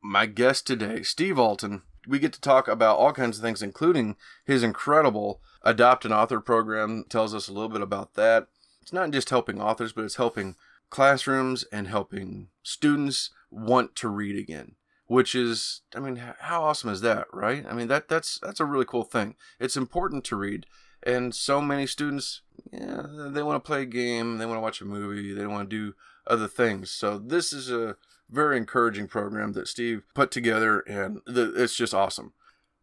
my 0.00 0.26
guest 0.26 0.66
today, 0.66 1.02
Steve 1.02 1.38
Alten, 1.38 1.82
we 2.06 2.18
get 2.18 2.32
to 2.34 2.40
talk 2.40 2.68
about 2.68 2.98
all 2.98 3.12
kinds 3.12 3.38
of 3.38 3.42
things, 3.42 3.62
including 3.62 4.16
his 4.44 4.62
incredible 4.62 5.40
Adopt 5.62 6.04
an 6.04 6.12
Author 6.12 6.40
program. 6.40 7.04
Tells 7.08 7.34
us 7.34 7.48
a 7.48 7.52
little 7.52 7.68
bit 7.68 7.80
about 7.80 8.14
that. 8.14 8.48
It's 8.82 8.92
not 8.92 9.10
just 9.10 9.30
helping 9.30 9.60
authors, 9.60 9.92
but 9.92 10.04
it's 10.04 10.16
helping 10.16 10.56
classrooms 10.90 11.64
and 11.72 11.88
helping 11.88 12.48
students 12.62 13.30
want 13.50 13.96
to 13.96 14.08
read 14.08 14.38
again. 14.38 14.76
Which 15.14 15.36
is, 15.36 15.82
I 15.94 16.00
mean, 16.00 16.16
how 16.16 16.64
awesome 16.64 16.90
is 16.90 17.00
that, 17.02 17.28
right? 17.32 17.64
I 17.68 17.72
mean, 17.72 17.86
that 17.86 18.08
that's 18.08 18.40
that's 18.42 18.58
a 18.58 18.64
really 18.64 18.84
cool 18.84 19.04
thing. 19.04 19.36
It's 19.60 19.76
important 19.76 20.24
to 20.24 20.34
read, 20.34 20.66
and 21.04 21.32
so 21.32 21.60
many 21.60 21.86
students, 21.86 22.42
yeah, 22.72 23.06
they 23.30 23.44
want 23.44 23.62
to 23.62 23.66
play 23.66 23.82
a 23.82 23.86
game, 23.86 24.38
they 24.38 24.46
want 24.46 24.56
to 24.56 24.60
watch 24.60 24.80
a 24.80 24.84
movie, 24.84 25.32
they 25.32 25.46
want 25.46 25.70
to 25.70 25.76
do 25.76 25.94
other 26.26 26.48
things. 26.48 26.90
So 26.90 27.16
this 27.16 27.52
is 27.52 27.70
a 27.70 27.94
very 28.28 28.56
encouraging 28.56 29.06
program 29.06 29.52
that 29.52 29.68
Steve 29.68 30.02
put 30.16 30.32
together, 30.32 30.80
and 30.80 31.20
it's 31.28 31.76
just 31.76 31.94
awesome. 31.94 32.32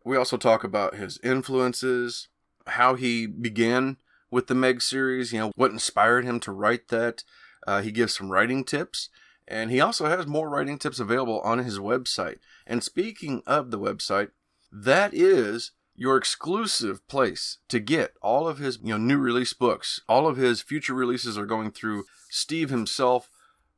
We 0.05 0.15
also 0.15 0.37
talk 0.37 0.63
about 0.63 0.95
his 0.95 1.19
influences, 1.21 2.29
how 2.65 2.95
he 2.95 3.27
began 3.27 3.97
with 4.29 4.47
the 4.47 4.55
Meg 4.55 4.81
series, 4.81 5.33
you 5.33 5.39
know, 5.39 5.51
what 5.55 5.71
inspired 5.71 6.23
him 6.23 6.39
to 6.41 6.53
write 6.53 6.87
that. 6.87 7.25
Uh, 7.67 7.81
he 7.81 7.91
gives 7.91 8.15
some 8.15 8.31
writing 8.31 8.63
tips, 8.63 9.09
and 9.51 9.69
he 9.69 9.81
also 9.81 10.05
has 10.05 10.25
more 10.25 10.49
writing 10.49 10.79
tips 10.79 10.99
available 10.99 11.41
on 11.41 11.59
his 11.59 11.77
website. 11.77 12.37
And 12.65 12.81
speaking 12.81 13.43
of 13.45 13.69
the 13.69 13.79
website, 13.79 14.29
that 14.71 15.13
is 15.13 15.71
your 15.93 16.15
exclusive 16.15 17.05
place 17.09 17.57
to 17.67 17.79
get 17.79 18.13
all 18.21 18.47
of 18.47 18.59
his 18.59 18.79
you 18.81 18.89
know 18.93 18.97
new 18.97 19.17
release 19.17 19.53
books. 19.53 20.01
All 20.07 20.25
of 20.25 20.37
his 20.37 20.61
future 20.61 20.93
releases 20.93 21.37
are 21.37 21.45
going 21.45 21.71
through 21.71 22.05
Steve 22.29 22.69
himself 22.69 23.29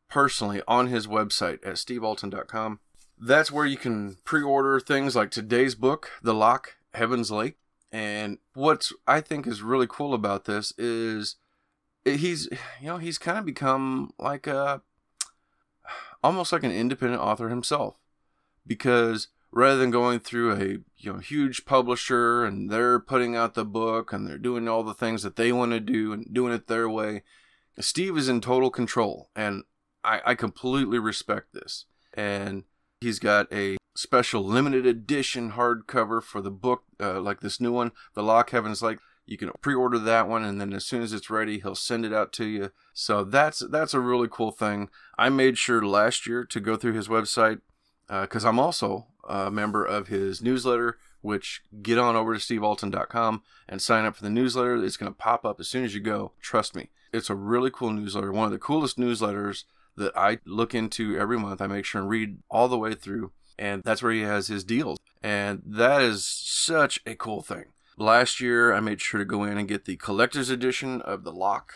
personally 0.09 0.61
on 0.67 0.87
his 0.87 1.07
website 1.07 1.65
at 1.65 1.75
stevealten.com. 1.75 2.79
That's 3.19 3.51
where 3.51 3.65
you 3.65 3.77
can 3.77 4.17
pre-order 4.23 4.79
things 4.79 5.15
like 5.15 5.31
today's 5.31 5.73
book, 5.73 6.11
The 6.21 6.35
Loch, 6.35 6.75
Heaven's 6.93 7.31
Lake. 7.31 7.57
And 7.91 8.37
what's 8.53 8.93
I 9.07 9.21
think 9.21 9.47
is 9.47 9.63
really 9.63 9.87
cool 9.89 10.13
about 10.13 10.45
this 10.45 10.71
is 10.77 11.37
he's 12.05 12.47
you 12.79 12.87
know 12.87 12.97
he's 12.97 13.17
kind 13.17 13.39
of 13.39 13.45
become 13.45 14.13
like 14.19 14.45
a 14.45 14.83
almost 16.23 16.51
like 16.51 16.63
an 16.63 16.71
independent 16.71 17.21
author 17.21 17.49
himself. 17.49 17.95
Because 18.65 19.27
rather 19.51 19.77
than 19.77 19.91
going 19.91 20.19
through 20.19 20.53
a 20.53 20.67
you 20.97 21.13
know 21.13 21.19
huge 21.19 21.65
publisher 21.65 22.43
and 22.43 22.69
they're 22.71 22.99
putting 22.99 23.35
out 23.35 23.53
the 23.53 23.65
book 23.65 24.13
and 24.13 24.27
they're 24.27 24.37
doing 24.37 24.67
all 24.67 24.83
the 24.83 24.93
things 24.93 25.21
that 25.21 25.35
they 25.35 25.51
want 25.51 25.71
to 25.71 25.79
do 25.79 26.13
and 26.13 26.33
doing 26.33 26.53
it 26.53 26.67
their 26.67 26.89
way 26.89 27.21
steve 27.79 28.17
is 28.17 28.29
in 28.29 28.41
total 28.41 28.69
control. 28.69 29.29
And 29.35 29.63
I, 30.03 30.21
I 30.25 30.35
completely 30.35 30.99
respect 30.99 31.53
this. 31.53 31.85
And 32.13 32.63
he's 33.01 33.19
got 33.19 33.51
a 33.51 33.77
special 33.95 34.43
limited 34.43 34.85
edition 34.85 35.51
hardcover 35.51 36.21
for 36.21 36.41
the 36.41 36.51
book 36.51 36.83
uh, 36.99 37.19
like 37.19 37.41
this 37.41 37.61
new 37.61 37.71
one 37.71 37.91
the 38.15 38.23
loch 38.23 38.49
Heaven's 38.49 38.81
Lake 38.81 38.97
you 39.25 39.37
can 39.37 39.51
pre-order 39.61 39.97
that 39.99 40.27
one 40.27 40.43
and 40.43 40.59
then 40.59 40.73
as 40.73 40.85
soon 40.85 41.01
as 41.01 41.13
it's 41.13 41.29
ready 41.29 41.59
he'll 41.59 41.75
send 41.75 42.05
it 42.05 42.13
out 42.13 42.31
to 42.33 42.45
you. 42.45 42.71
So 42.93 43.23
that's 43.23 43.63
that's 43.69 43.93
a 43.93 43.99
really 43.99 44.27
cool 44.29 44.51
thing. 44.51 44.89
I 45.17 45.29
made 45.29 45.57
sure 45.57 45.85
last 45.85 46.27
year 46.27 46.43
to 46.45 46.59
go 46.59 46.75
through 46.75 46.93
his 46.93 47.07
website 47.07 47.61
because 48.07 48.45
uh, 48.45 48.49
i'm 48.49 48.59
also 48.59 49.07
a 49.27 49.49
member 49.49 49.85
of 49.85 50.07
his 50.07 50.41
newsletter 50.41 50.97
which 51.21 51.63
get 51.81 51.97
on 51.97 52.17
over 52.17 52.37
to 52.37 52.39
stevealten.com 52.39 53.41
and 53.69 53.81
sign 53.81 54.03
up 54.03 54.17
for 54.17 54.23
the 54.23 54.29
newsletter. 54.29 54.75
It's 54.83 54.97
going 54.97 55.09
to 55.09 55.17
pop 55.17 55.45
up 55.45 55.61
as 55.61 55.69
soon 55.69 55.85
as 55.85 55.95
you 55.95 56.01
go. 56.01 56.33
Trust 56.41 56.75
me 56.75 56.89
it's 57.13 57.29
a 57.29 57.35
really 57.35 57.71
cool 57.71 57.91
newsletter. 57.91 58.31
One 58.31 58.45
of 58.45 58.51
the 58.51 58.57
coolest 58.57 58.97
newsletters 58.97 59.63
that 59.95 60.11
i 60.17 60.39
look 60.45 60.73
into 60.73 61.17
every 61.17 61.37
month. 61.37 61.61
I 61.61 61.67
make 61.67 61.85
sure 61.85 62.01
and 62.01 62.09
read 62.09 62.39
all 62.49 62.67
the 62.67 62.77
way 62.77 62.95
through 62.95 63.31
and 63.57 63.83
that's 63.83 64.01
where 64.01 64.11
he 64.11 64.21
has 64.21 64.47
his 64.47 64.63
deals. 64.63 64.97
And 65.21 65.61
that 65.65 66.01
is 66.01 66.25
such 66.25 66.99
a 67.05 67.15
cool 67.15 67.41
thing 67.41 67.65
Last 67.97 68.41
year, 68.41 68.73
I 68.73 68.79
made 68.79 69.01
sure 69.01 69.19
to 69.19 69.25
go 69.25 69.43
in 69.43 69.57
and 69.57 69.67
get 69.67 69.85
the 69.85 69.97
collector's 69.97 70.49
edition 70.49 70.99
of 71.03 71.23
The 71.23 71.31
Loch, 71.31 71.73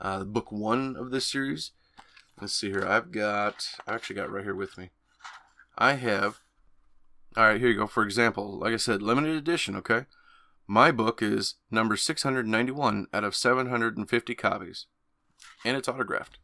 uh, 0.00 0.22
book 0.22 0.52
one 0.52 0.94
of 0.96 1.10
this 1.10 1.26
series. 1.26 1.72
Let's 2.40 2.52
see 2.52 2.68
here. 2.68 2.86
I've 2.86 3.10
got, 3.10 3.68
I 3.84 3.94
actually 3.94 4.16
got 4.16 4.30
right 4.30 4.44
here 4.44 4.54
with 4.54 4.78
me. 4.78 4.90
I 5.76 5.94
have, 5.94 6.38
all 7.36 7.42
right, 7.44 7.60
here 7.60 7.70
you 7.70 7.76
go. 7.76 7.88
For 7.88 8.04
example, 8.04 8.56
like 8.56 8.72
I 8.72 8.76
said, 8.76 9.02
limited 9.02 9.34
edition, 9.34 9.74
okay? 9.76 10.06
My 10.68 10.92
book 10.92 11.22
is 11.22 11.54
number 11.72 11.96
691 11.96 13.08
out 13.12 13.24
of 13.24 13.34
750 13.34 14.34
copies, 14.36 14.86
and 15.64 15.76
it's 15.76 15.88
autographed. 15.88 16.38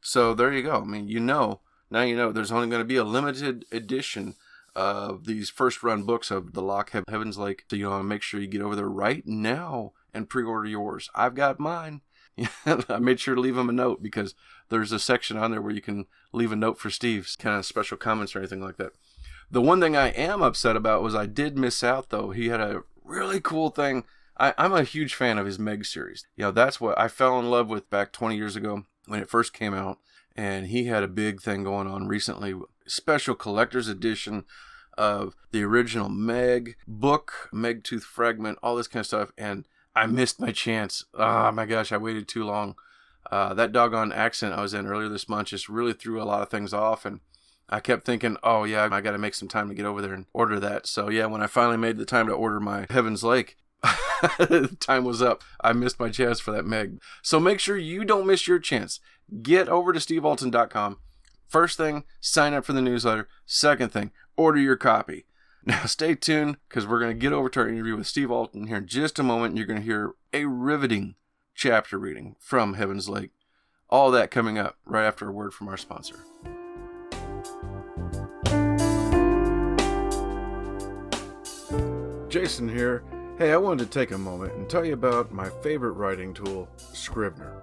So 0.00 0.34
there 0.34 0.52
you 0.52 0.64
go. 0.64 0.80
I 0.80 0.84
mean, 0.84 1.06
you 1.06 1.20
know, 1.20 1.60
now 1.88 2.02
you 2.02 2.16
know 2.16 2.32
there's 2.32 2.50
only 2.50 2.66
going 2.66 2.80
to 2.80 2.84
be 2.84 2.96
a 2.96 3.04
limited 3.04 3.64
edition 3.70 4.34
of 4.76 5.26
these 5.26 5.50
first 5.50 5.82
run 5.82 6.02
books 6.02 6.30
of 6.30 6.52
the 6.52 6.62
Loch 6.62 6.92
Heaven's 7.08 7.38
Lake. 7.38 7.64
So 7.70 7.76
you 7.76 7.88
to 7.88 8.02
make 8.02 8.22
sure 8.22 8.40
you 8.40 8.46
get 8.46 8.62
over 8.62 8.76
there 8.76 8.88
right 8.88 9.26
now 9.26 9.92
and 10.12 10.28
pre-order 10.28 10.68
yours. 10.68 11.10
I've 11.14 11.34
got 11.34 11.60
mine. 11.60 12.00
I 12.66 12.98
made 12.98 13.20
sure 13.20 13.34
to 13.34 13.40
leave 13.40 13.56
him 13.56 13.68
a 13.68 13.72
note 13.72 14.02
because 14.02 14.34
there's 14.68 14.92
a 14.92 14.98
section 14.98 15.36
on 15.36 15.50
there 15.50 15.62
where 15.62 15.74
you 15.74 15.80
can 15.80 16.06
leave 16.32 16.52
a 16.52 16.56
note 16.56 16.78
for 16.78 16.90
Steve's 16.90 17.36
kind 17.36 17.56
of 17.56 17.64
special 17.64 17.96
comments 17.96 18.34
or 18.34 18.40
anything 18.40 18.62
like 18.62 18.76
that. 18.76 18.92
The 19.50 19.62
one 19.62 19.80
thing 19.80 19.96
I 19.96 20.08
am 20.08 20.42
upset 20.42 20.74
about 20.74 21.02
was 21.02 21.14
I 21.14 21.26
did 21.26 21.56
miss 21.56 21.84
out 21.84 22.10
though. 22.10 22.30
He 22.30 22.48
had 22.48 22.60
a 22.60 22.82
really 23.04 23.40
cool 23.40 23.70
thing. 23.70 24.04
I, 24.36 24.52
I'm 24.58 24.72
a 24.72 24.82
huge 24.82 25.14
fan 25.14 25.38
of 25.38 25.46
his 25.46 25.58
Meg 25.58 25.84
series. 25.84 26.26
You 26.36 26.44
know, 26.44 26.50
that's 26.50 26.80
what 26.80 26.98
I 26.98 27.08
fell 27.08 27.38
in 27.38 27.50
love 27.50 27.68
with 27.68 27.90
back 27.90 28.12
20 28.12 28.36
years 28.36 28.56
ago 28.56 28.84
when 29.06 29.20
it 29.20 29.30
first 29.30 29.52
came 29.52 29.74
out. 29.74 29.98
And 30.36 30.66
he 30.66 30.86
had 30.86 31.04
a 31.04 31.08
big 31.08 31.40
thing 31.40 31.62
going 31.62 31.86
on 31.86 32.08
recently 32.08 32.54
special 32.86 33.34
collector's 33.34 33.88
edition 33.88 34.44
of 34.96 35.34
the 35.50 35.62
original 35.62 36.08
Meg 36.08 36.76
book, 36.86 37.48
Meg 37.52 37.84
Tooth 37.84 38.04
Fragment, 38.04 38.58
all 38.62 38.76
this 38.76 38.88
kind 38.88 39.00
of 39.00 39.06
stuff. 39.06 39.32
And 39.36 39.66
I 39.94 40.06
missed 40.06 40.40
my 40.40 40.52
chance. 40.52 41.04
Oh 41.14 41.50
my 41.52 41.66
gosh, 41.66 41.92
I 41.92 41.96
waited 41.96 42.28
too 42.28 42.44
long. 42.44 42.76
Uh, 43.30 43.54
that 43.54 43.72
doggone 43.72 44.12
accent 44.12 44.54
I 44.54 44.62
was 44.62 44.74
in 44.74 44.86
earlier 44.86 45.08
this 45.08 45.28
month 45.28 45.48
just 45.48 45.68
really 45.68 45.92
threw 45.92 46.22
a 46.22 46.24
lot 46.24 46.42
of 46.42 46.50
things 46.50 46.72
off. 46.72 47.04
And 47.04 47.20
I 47.68 47.80
kept 47.80 48.04
thinking, 48.04 48.36
oh 48.42 48.64
yeah, 48.64 48.88
I 48.90 49.00
got 49.00 49.12
to 49.12 49.18
make 49.18 49.34
some 49.34 49.48
time 49.48 49.68
to 49.68 49.74
get 49.74 49.86
over 49.86 50.02
there 50.02 50.12
and 50.12 50.26
order 50.32 50.60
that. 50.60 50.86
So 50.86 51.08
yeah, 51.08 51.26
when 51.26 51.42
I 51.42 51.46
finally 51.46 51.78
made 51.78 51.96
the 51.96 52.04
time 52.04 52.26
to 52.26 52.32
order 52.32 52.60
my 52.60 52.86
Heaven's 52.90 53.24
Lake, 53.24 53.56
time 54.80 55.04
was 55.04 55.22
up. 55.22 55.42
I 55.60 55.72
missed 55.72 56.00
my 56.00 56.10
chance 56.10 56.40
for 56.40 56.52
that 56.52 56.66
Meg. 56.66 57.00
So 57.22 57.40
make 57.40 57.60
sure 57.60 57.76
you 57.76 58.04
don't 58.04 58.26
miss 58.26 58.46
your 58.46 58.58
chance. 58.58 59.00
Get 59.42 59.68
over 59.68 59.92
to 59.92 59.98
stevealten.com 59.98 60.98
First 61.46 61.76
thing, 61.76 62.04
sign 62.20 62.54
up 62.54 62.64
for 62.64 62.72
the 62.72 62.82
newsletter. 62.82 63.28
Second 63.46 63.92
thing, 63.92 64.10
order 64.36 64.58
your 64.58 64.76
copy. 64.76 65.26
Now, 65.66 65.86
stay 65.86 66.14
tuned 66.14 66.58
because 66.68 66.86
we're 66.86 67.00
going 67.00 67.16
to 67.16 67.18
get 67.18 67.32
over 67.32 67.48
to 67.48 67.60
our 67.60 67.68
interview 67.70 67.96
with 67.96 68.06
Steve 68.06 68.30
Alten 68.30 68.66
here 68.66 68.76
in 68.76 68.86
just 68.86 69.18
a 69.18 69.22
moment. 69.22 69.52
And 69.52 69.58
You're 69.58 69.66
going 69.66 69.80
to 69.80 69.86
hear 69.86 70.12
a 70.30 70.44
riveting 70.44 71.14
chapter 71.54 71.98
reading 71.98 72.36
from 72.38 72.74
Heaven's 72.74 73.08
Lake. 73.08 73.30
All 73.88 74.10
that 74.10 74.30
coming 74.30 74.58
up 74.58 74.76
right 74.84 75.06
after 75.06 75.26
a 75.26 75.32
word 75.32 75.54
from 75.54 75.68
our 75.68 75.78
sponsor. 75.78 76.16
Jason 82.28 82.68
here. 82.68 83.04
Hey, 83.38 83.52
I 83.52 83.56
wanted 83.56 83.90
to 83.90 83.98
take 83.98 84.10
a 84.10 84.18
moment 84.18 84.52
and 84.54 84.68
tell 84.68 84.84
you 84.84 84.92
about 84.92 85.32
my 85.32 85.48
favorite 85.62 85.92
writing 85.92 86.34
tool, 86.34 86.68
Scrivener. 86.76 87.62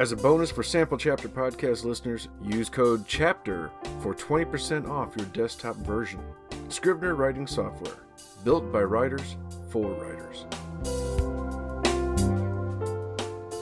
As 0.00 0.12
a 0.12 0.16
bonus 0.16 0.50
for 0.50 0.62
Sample 0.62 0.96
Chapter 0.96 1.28
podcast 1.28 1.84
listeners, 1.84 2.28
use 2.42 2.70
code 2.70 3.06
CHAPTER 3.06 3.70
for 4.00 4.14
20% 4.14 4.88
off 4.88 5.14
your 5.14 5.26
desktop 5.26 5.76
version. 5.76 6.22
Scrivener 6.70 7.14
writing 7.14 7.46
software, 7.46 7.98
built 8.42 8.72
by 8.72 8.82
writers 8.82 9.36
for 9.68 9.92
writers. 9.92 10.46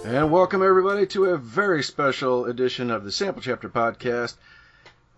And 0.04 0.30
welcome 0.30 0.62
everybody 0.62 1.08
to 1.08 1.24
a 1.24 1.38
very 1.38 1.82
special 1.82 2.44
edition 2.44 2.92
of 2.92 3.02
the 3.02 3.10
Sample 3.10 3.42
Chapter 3.42 3.68
podcast. 3.68 4.36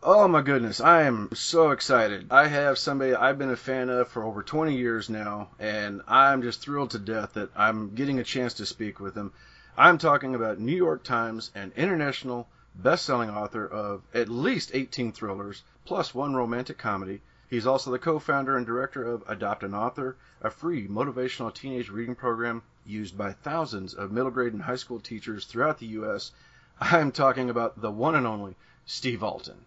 Oh 0.03 0.27
my 0.27 0.41
goodness, 0.41 0.81
I 0.81 1.03
am 1.03 1.29
so 1.35 1.73
excited. 1.73 2.29
I 2.31 2.47
have 2.47 2.79
somebody 2.79 3.15
I've 3.15 3.37
been 3.37 3.51
a 3.51 3.57
fan 3.57 3.91
of 3.91 4.09
for 4.09 4.25
over 4.25 4.43
20 4.43 4.75
years 4.75 5.11
now, 5.11 5.51
and 5.59 6.01
I'm 6.09 6.41
just 6.41 6.63
thrilled 6.63 6.93
to 6.93 6.99
death 6.99 7.35
that 7.35 7.51
I'm 7.55 7.95
getting 7.95 8.21
a 8.21 8.25
chance 8.25 8.55
to 8.55 8.65
speak 8.65 9.01
with 9.01 9.15
him. 9.15 9.35
I'm 9.77 9.99
talking 9.99 10.35
about 10.35 10.59
New 10.59 10.77
York 10.77 11.05
Times 11.05 11.51
and 11.55 11.73
international 11.75 12.49
best-selling 12.75 13.31
author 13.31 13.67
of 13.67 14.03
at 14.13 14.29
least 14.29 14.71
18 14.75 15.13
thrillers 15.13 15.63
plus 15.85 16.15
one 16.15 16.35
romantic 16.35 16.79
comedy. 16.79 17.21
He's 17.49 17.67
also 17.67 17.91
the 17.91 17.99
co-founder 17.99 18.57
and 18.57 18.67
director 18.67 19.03
of 19.03 19.25
Adopt 19.27 19.63
an 19.63 19.75
Author, 19.75 20.17
a 20.41 20.51
free 20.51 20.87
motivational 20.87 21.53
teenage 21.53 21.89
reading 21.89 22.15
program 22.15 22.63
used 22.87 23.17
by 23.17 23.33
thousands 23.33 23.95
of 23.95 24.13
middle 24.13 24.31
grade 24.31 24.53
and 24.53 24.63
high 24.63 24.77
school 24.77 25.01
teachers 25.01 25.45
throughout 25.47 25.79
the 25.79 25.87
U.S. 25.87 26.33
I'm 26.81 27.13
talking 27.13 27.51
about 27.51 27.81
the 27.81 27.91
one 27.91 28.15
and 28.15 28.27
only 28.27 28.57
Steve 28.87 29.23
Alten. 29.23 29.65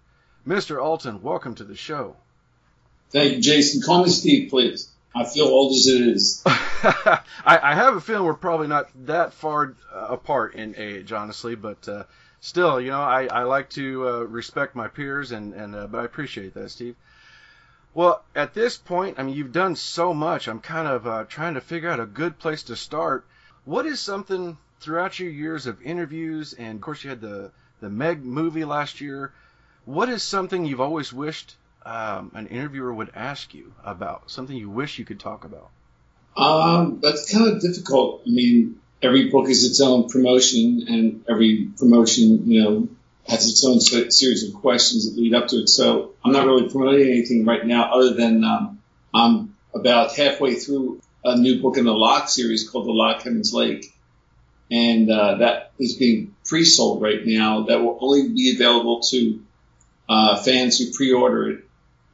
Mr. 0.47 0.81
Alten, 0.81 1.21
welcome 1.21 1.55
to 1.55 1.63
the 1.63 1.75
show. 1.75 2.15
Thank 3.11 3.33
you, 3.33 3.41
Jason. 3.41 3.81
Call 3.81 4.03
me 4.03 4.09
Steve, 4.09 4.49
please. 4.49 4.92
I 5.15 5.25
feel 5.25 5.45
old 5.45 5.73
as 5.73 5.87
it 5.87 6.01
is. 6.01 6.43
I, 6.45 7.19
I, 7.45 7.75
have 7.75 7.95
a 7.95 8.01
feeling 8.01 8.25
we're 8.25 8.33
probably 8.33 8.67
not 8.67 8.89
that 9.05 9.33
far 9.33 9.75
uh, 9.93 10.07
apart 10.09 10.55
in 10.55 10.75
age, 10.75 11.11
honestly, 11.11 11.55
but 11.55 11.87
uh, 11.87 12.03
still, 12.41 12.81
you 12.81 12.89
know, 12.89 13.01
I, 13.01 13.27
I 13.27 13.43
like 13.43 13.69
to 13.71 14.07
uh, 14.07 14.19
respect 14.23 14.75
my 14.75 14.87
peers, 14.87 15.31
and, 15.31 15.53
and 15.53 15.75
uh, 15.75 15.87
but 15.87 15.99
I 15.99 16.05
appreciate 16.05 16.55
that, 16.55 16.71
Steve. 16.71 16.95
Well, 17.93 18.23
at 18.35 18.55
this 18.55 18.75
point, 18.75 19.19
I 19.19 19.23
mean, 19.23 19.35
you've 19.35 19.51
done 19.51 19.75
so 19.75 20.15
much. 20.15 20.47
I'm 20.47 20.59
kind 20.59 20.87
of 20.87 21.05
uh, 21.05 21.25
trying 21.25 21.53
to 21.53 21.61
figure 21.61 21.91
out 21.91 21.99
a 21.99 22.07
good 22.07 22.39
place 22.39 22.63
to 22.63 22.75
start. 22.75 23.25
What 23.65 23.85
is 23.85 23.99
something 23.99 24.57
throughout 24.79 25.19
your 25.19 25.29
years 25.29 25.67
of 25.67 25.81
interviews, 25.83 26.53
and 26.53 26.75
of 26.75 26.81
course, 26.81 27.03
you 27.03 27.11
had 27.11 27.21
the 27.21 27.51
the 27.81 27.89
Meg 27.89 28.23
movie 28.23 28.65
last 28.65 28.99
year. 28.99 29.31
What 29.85 30.09
is 30.09 30.23
something 30.23 30.65
you've 30.65 30.81
always 30.81 31.13
wished 31.13 31.55
um, 31.85 32.31
an 32.33 32.47
interviewer 32.47 32.93
would 32.93 33.11
ask 33.15 33.53
you 33.53 33.73
about? 33.83 34.29
Something 34.29 34.57
you 34.57 34.69
wish 34.69 34.99
you 34.99 35.05
could 35.05 35.19
talk 35.19 35.45
about? 35.45 35.69
Um, 36.35 36.99
that's 37.01 37.31
kind 37.31 37.47
of 37.47 37.61
difficult. 37.61 38.23
I 38.25 38.29
mean, 38.29 38.79
every 39.01 39.29
book 39.29 39.49
is 39.49 39.63
its 39.65 39.81
own 39.81 40.09
promotion, 40.09 40.85
and 40.87 41.25
every 41.29 41.69
promotion, 41.77 42.49
you 42.49 42.63
know, 42.63 42.87
has 43.27 43.49
its 43.49 43.63
own 43.65 43.79
series 43.79 44.47
of 44.47 44.53
questions 44.55 45.09
that 45.09 45.19
lead 45.19 45.33
up 45.33 45.47
to 45.49 45.57
it. 45.57 45.69
So 45.69 46.13
I'm 46.23 46.31
not 46.31 46.45
really 46.45 46.69
promoting 46.69 47.07
anything 47.07 47.45
right 47.45 47.65
now, 47.65 47.93
other 47.93 48.13
than 48.13 48.43
um, 48.43 48.81
I'm 49.13 49.55
about 49.73 50.15
halfway 50.15 50.55
through 50.55 51.01
a 51.23 51.37
new 51.37 51.61
book 51.61 51.77
in 51.77 51.85
the 51.85 51.93
Loch 51.93 52.27
series 52.29 52.69
called 52.69 52.85
The 52.85 52.91
Loch 52.91 53.21
Heaven's 53.21 53.53
Lake, 53.53 53.93
and 54.71 55.09
uh, 55.09 55.35
that 55.35 55.71
is 55.79 55.95
being 55.95 56.35
pre-sold 56.45 57.01
right 57.01 57.25
now. 57.25 57.63
That 57.63 57.81
will 57.81 57.97
only 58.01 58.29
be 58.29 58.53
available 58.55 59.01
to 59.11 59.41
uh, 60.09 60.41
fans 60.41 60.79
who 60.79 60.91
pre-order 60.91 61.51
it. 61.51 61.65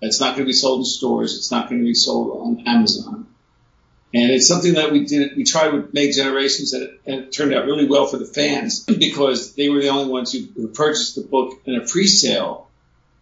It's 0.02 0.20
not 0.20 0.36
going 0.36 0.46
to 0.46 0.46
be 0.46 0.54
sold 0.54 0.80
in 0.80 0.86
stores. 0.86 1.38
It's 1.38 1.52
not 1.52 1.70
going 1.70 1.82
to 1.82 1.86
be 1.86 1.94
sold 1.94 2.40
on 2.42 2.68
Amazon. 2.68 3.28
And 4.14 4.32
it's 4.32 4.48
something 4.48 4.74
that 4.74 4.92
we 4.92 5.06
did, 5.06 5.36
we 5.38 5.44
tried 5.44 5.74
with 5.74 5.94
Meg 5.94 6.14
Generations 6.14 6.74
and 6.74 6.84
it, 6.84 7.02
and 7.06 7.16
it 7.26 7.32
turned 7.32 7.54
out 7.54 7.66
really 7.66 7.88
well 7.88 8.08
for 8.08 8.18
the 8.18 8.26
fans 8.26 8.84
because 9.00 9.54
they 9.54 9.70
were 9.70 9.82
the 9.82 9.90
only 9.90 10.12
ones 10.12 10.32
who, 10.32 10.48
who 10.56 10.68
purchased 10.70 11.16
the 11.16 11.22
book 11.22 11.62
in 11.66 11.76
a 11.76 11.86
pre-sale. 11.86 12.68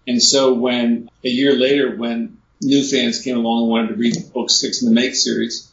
And 0.08 0.22
so 0.22 0.54
when 0.54 1.10
a 1.26 1.30
year 1.30 1.54
later, 1.54 1.96
when 1.96 2.38
new 2.62 2.84
fans 2.84 3.22
came 3.22 3.38
along 3.38 3.64
and 3.64 3.70
wanted 3.70 3.88
to 3.90 3.96
read 3.96 4.16
book 4.34 4.50
six 4.50 4.82
in 4.82 4.88
the 4.88 4.96
Meg 4.96 5.16
series, 5.16 5.70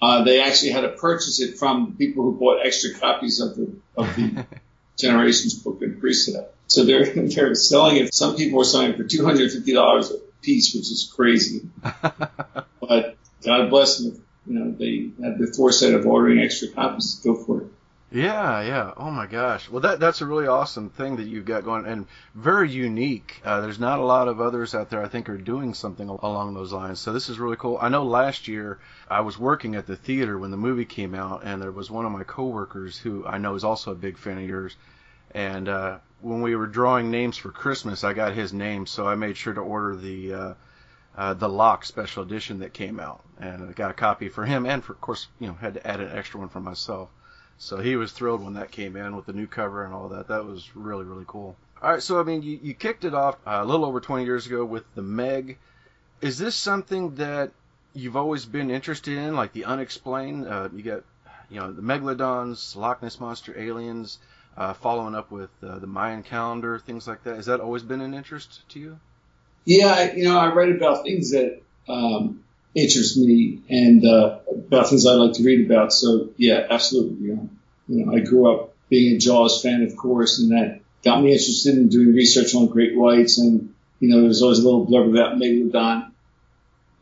uh, 0.00 0.22
they 0.22 0.40
actually 0.40 0.70
had 0.70 0.82
to 0.82 0.90
purchase 0.90 1.40
it 1.40 1.58
from 1.58 1.96
people 1.96 2.22
who 2.22 2.38
bought 2.38 2.64
extra 2.64 2.94
copies 2.94 3.40
of 3.40 3.56
the, 3.56 3.74
of 3.96 4.14
the 4.14 4.46
Generations 4.98 5.54
book 5.54 5.82
in 5.82 5.98
pre-sale. 5.98 6.48
So 6.68 6.84
they're, 6.84 7.04
they're 7.14 7.54
selling 7.56 7.96
it. 7.96 8.14
Some 8.14 8.36
people 8.36 8.58
were 8.58 8.64
selling 8.64 8.90
it 8.90 8.96
for 8.96 9.02
$250 9.02 10.10
a 10.12 10.23
piece, 10.44 10.74
which 10.74 10.90
is 10.90 11.12
crazy. 11.14 11.62
but 11.82 13.16
God 13.42 13.70
bless 13.70 13.98
them 13.98 14.24
you 14.46 14.58
know, 14.58 14.70
they 14.72 15.10
had 15.22 15.38
the 15.38 15.46
foresight 15.46 15.94
of 15.94 16.06
ordering 16.06 16.38
extra 16.40 16.68
copies. 16.68 17.20
Go 17.24 17.34
for 17.34 17.62
it. 17.62 17.66
Yeah, 18.12 18.62
yeah. 18.62 18.92
Oh 18.96 19.10
my 19.10 19.26
gosh. 19.26 19.68
Well, 19.68 19.80
that 19.80 19.98
that's 19.98 20.20
a 20.20 20.26
really 20.26 20.46
awesome 20.46 20.90
thing 20.90 21.16
that 21.16 21.26
you've 21.26 21.46
got 21.46 21.64
going, 21.64 21.84
and 21.86 22.06
very 22.34 22.70
unique. 22.70 23.40
Uh, 23.44 23.60
there's 23.60 23.80
not 23.80 23.98
a 23.98 24.04
lot 24.04 24.28
of 24.28 24.40
others 24.40 24.72
out 24.74 24.88
there 24.88 25.02
I 25.02 25.08
think 25.08 25.28
are 25.28 25.38
doing 25.38 25.74
something 25.74 26.08
along 26.08 26.54
those 26.54 26.72
lines. 26.72 27.00
So 27.00 27.12
this 27.12 27.28
is 27.28 27.40
really 27.40 27.56
cool. 27.56 27.78
I 27.80 27.88
know 27.88 28.04
last 28.04 28.46
year 28.46 28.78
I 29.10 29.22
was 29.22 29.36
working 29.36 29.74
at 29.74 29.86
the 29.86 29.96
theater 29.96 30.38
when 30.38 30.52
the 30.52 30.56
movie 30.56 30.84
came 30.84 31.14
out, 31.14 31.42
and 31.44 31.60
there 31.60 31.72
was 31.72 31.90
one 31.90 32.04
of 32.04 32.12
my 32.12 32.22
coworkers 32.22 32.96
who 32.98 33.26
I 33.26 33.38
know 33.38 33.56
is 33.56 33.64
also 33.64 33.90
a 33.90 33.96
big 33.96 34.16
fan 34.16 34.38
of 34.38 34.48
yours. 34.48 34.76
And 35.32 35.68
uh, 35.68 35.98
when 36.24 36.40
we 36.40 36.56
were 36.56 36.66
drawing 36.66 37.10
names 37.10 37.36
for 37.36 37.50
Christmas, 37.50 38.02
I 38.02 38.14
got 38.14 38.32
his 38.32 38.52
name, 38.52 38.86
so 38.86 39.06
I 39.06 39.14
made 39.14 39.36
sure 39.36 39.52
to 39.52 39.60
order 39.60 39.94
the 39.94 40.32
uh, 40.32 40.54
uh, 41.16 41.34
the 41.34 41.48
Loch 41.48 41.84
special 41.84 42.22
edition 42.22 42.60
that 42.60 42.72
came 42.72 42.98
out, 42.98 43.22
and 43.38 43.68
I 43.68 43.72
got 43.72 43.90
a 43.90 43.94
copy 43.94 44.28
for 44.30 44.44
him, 44.44 44.64
and 44.64 44.82
for, 44.82 44.94
of 44.94 45.00
course, 45.02 45.28
you 45.38 45.46
know, 45.46 45.52
had 45.52 45.74
to 45.74 45.86
add 45.86 46.00
an 46.00 46.16
extra 46.16 46.40
one 46.40 46.48
for 46.48 46.60
myself. 46.60 47.10
So 47.58 47.76
he 47.76 47.94
was 47.96 48.10
thrilled 48.10 48.42
when 48.42 48.54
that 48.54 48.72
came 48.72 48.96
in 48.96 49.14
with 49.14 49.26
the 49.26 49.32
new 49.34 49.46
cover 49.46 49.84
and 49.84 49.92
all 49.92 50.08
that. 50.08 50.28
That 50.28 50.46
was 50.46 50.74
really 50.74 51.04
really 51.04 51.24
cool. 51.26 51.56
All 51.82 51.90
right, 51.90 52.02
so 52.02 52.18
I 52.18 52.22
mean, 52.22 52.42
you, 52.42 52.58
you 52.62 52.72
kicked 52.72 53.04
it 53.04 53.14
off 53.14 53.36
a 53.44 53.64
little 53.64 53.84
over 53.84 54.00
20 54.00 54.24
years 54.24 54.46
ago 54.46 54.64
with 54.64 54.84
the 54.94 55.02
Meg. 55.02 55.58
Is 56.22 56.38
this 56.38 56.54
something 56.54 57.16
that 57.16 57.52
you've 57.92 58.16
always 58.16 58.46
been 58.46 58.70
interested 58.70 59.18
in, 59.18 59.36
like 59.36 59.52
the 59.52 59.66
unexplained? 59.66 60.48
Uh, 60.48 60.70
you 60.74 60.82
got, 60.82 61.02
you 61.50 61.60
know, 61.60 61.70
the 61.70 61.82
megalodons, 61.82 62.74
Loch 62.76 63.02
Ness 63.02 63.20
monster, 63.20 63.56
aliens. 63.58 64.18
Uh, 64.56 64.72
following 64.72 65.16
up 65.16 65.32
with 65.32 65.50
uh, 65.66 65.80
the 65.80 65.86
Mayan 65.86 66.22
calendar, 66.22 66.78
things 66.78 67.08
like 67.08 67.24
that. 67.24 67.36
Has 67.36 67.46
that 67.46 67.60
always 67.60 67.82
been 67.82 68.00
an 68.00 68.14
interest 68.14 68.60
to 68.68 68.78
you? 68.78 68.98
Yeah, 69.64 70.12
you 70.12 70.24
know, 70.24 70.38
I 70.38 70.52
write 70.52 70.70
about 70.70 71.02
things 71.02 71.32
that 71.32 71.60
um, 71.88 72.44
interest 72.74 73.16
me 73.16 73.60
and 73.68 74.04
uh, 74.04 74.38
about 74.48 74.88
things 74.88 75.06
I 75.06 75.12
like 75.14 75.32
to 75.34 75.42
read 75.42 75.66
about. 75.66 75.92
So 75.92 76.30
yeah, 76.36 76.66
absolutely. 76.70 77.26
You 77.26 77.34
know, 77.34 77.48
you 77.88 78.04
know, 78.04 78.14
I 78.14 78.20
grew 78.20 78.52
up 78.52 78.74
being 78.88 79.16
a 79.16 79.18
Jaws 79.18 79.62
fan, 79.62 79.82
of 79.82 79.96
course, 79.96 80.38
and 80.38 80.52
that 80.52 80.80
got 81.04 81.22
me 81.22 81.32
interested 81.32 81.76
in 81.76 81.88
doing 81.88 82.14
research 82.14 82.54
on 82.54 82.66
great 82.66 82.96
whites. 82.96 83.38
And 83.38 83.74
you 84.00 84.08
know, 84.08 84.18
there 84.18 84.28
was 84.28 84.42
always 84.42 84.58
a 84.58 84.64
little 84.64 84.86
blurb 84.86 85.10
about 85.10 85.36
megalodon, 85.36 86.10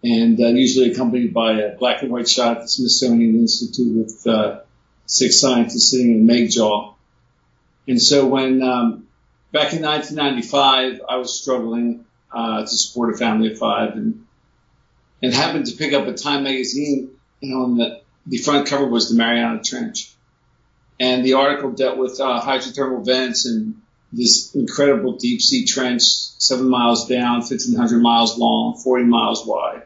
and 0.04 0.40
uh, 0.40 0.48
usually 0.48 0.90
accompanied 0.92 1.34
by 1.34 1.60
a 1.60 1.76
black 1.76 2.02
and 2.02 2.10
white 2.10 2.28
shot 2.28 2.56
at 2.56 2.62
the 2.62 2.68
Smithsonian 2.68 3.34
Institute 3.34 3.96
with 3.96 4.26
uh, 4.26 4.60
six 5.06 5.40
scientists 5.40 5.90
sitting 5.90 6.14
in 6.14 6.20
a 6.20 6.22
meg 6.22 6.50
jaw. 6.50 6.94
And 7.88 8.00
so 8.00 8.26
when 8.26 8.62
um, 8.62 9.08
back 9.52 9.72
in 9.72 9.82
1995, 9.82 11.00
I 11.08 11.16
was 11.16 11.38
struggling 11.40 12.04
uh, 12.32 12.62
to 12.62 12.66
support 12.66 13.14
a 13.14 13.18
family 13.18 13.52
of 13.52 13.58
five, 13.58 13.92
and 13.94 14.26
and 15.22 15.32
happened 15.32 15.66
to 15.66 15.76
pick 15.76 15.92
up 15.92 16.06
a 16.06 16.14
Time 16.14 16.44
magazine. 16.44 17.10
And 17.42 17.78
the 17.78 18.00
the 18.26 18.38
front 18.38 18.68
cover 18.68 18.86
was 18.86 19.08
the 19.08 19.16
Mariana 19.16 19.62
Trench, 19.62 20.12
and 21.00 21.24
the 21.24 21.34
article 21.34 21.72
dealt 21.72 21.98
with 21.98 22.20
uh, 22.20 22.40
hydrothermal 22.40 23.04
vents 23.04 23.46
and 23.46 23.82
this 24.12 24.54
incredible 24.54 25.16
deep 25.16 25.40
sea 25.40 25.64
trench, 25.64 26.02
seven 26.02 26.68
miles 26.68 27.08
down, 27.08 27.38
1,500 27.38 27.98
miles 27.98 28.36
long, 28.38 28.76
40 28.76 29.04
miles 29.04 29.46
wide, 29.46 29.82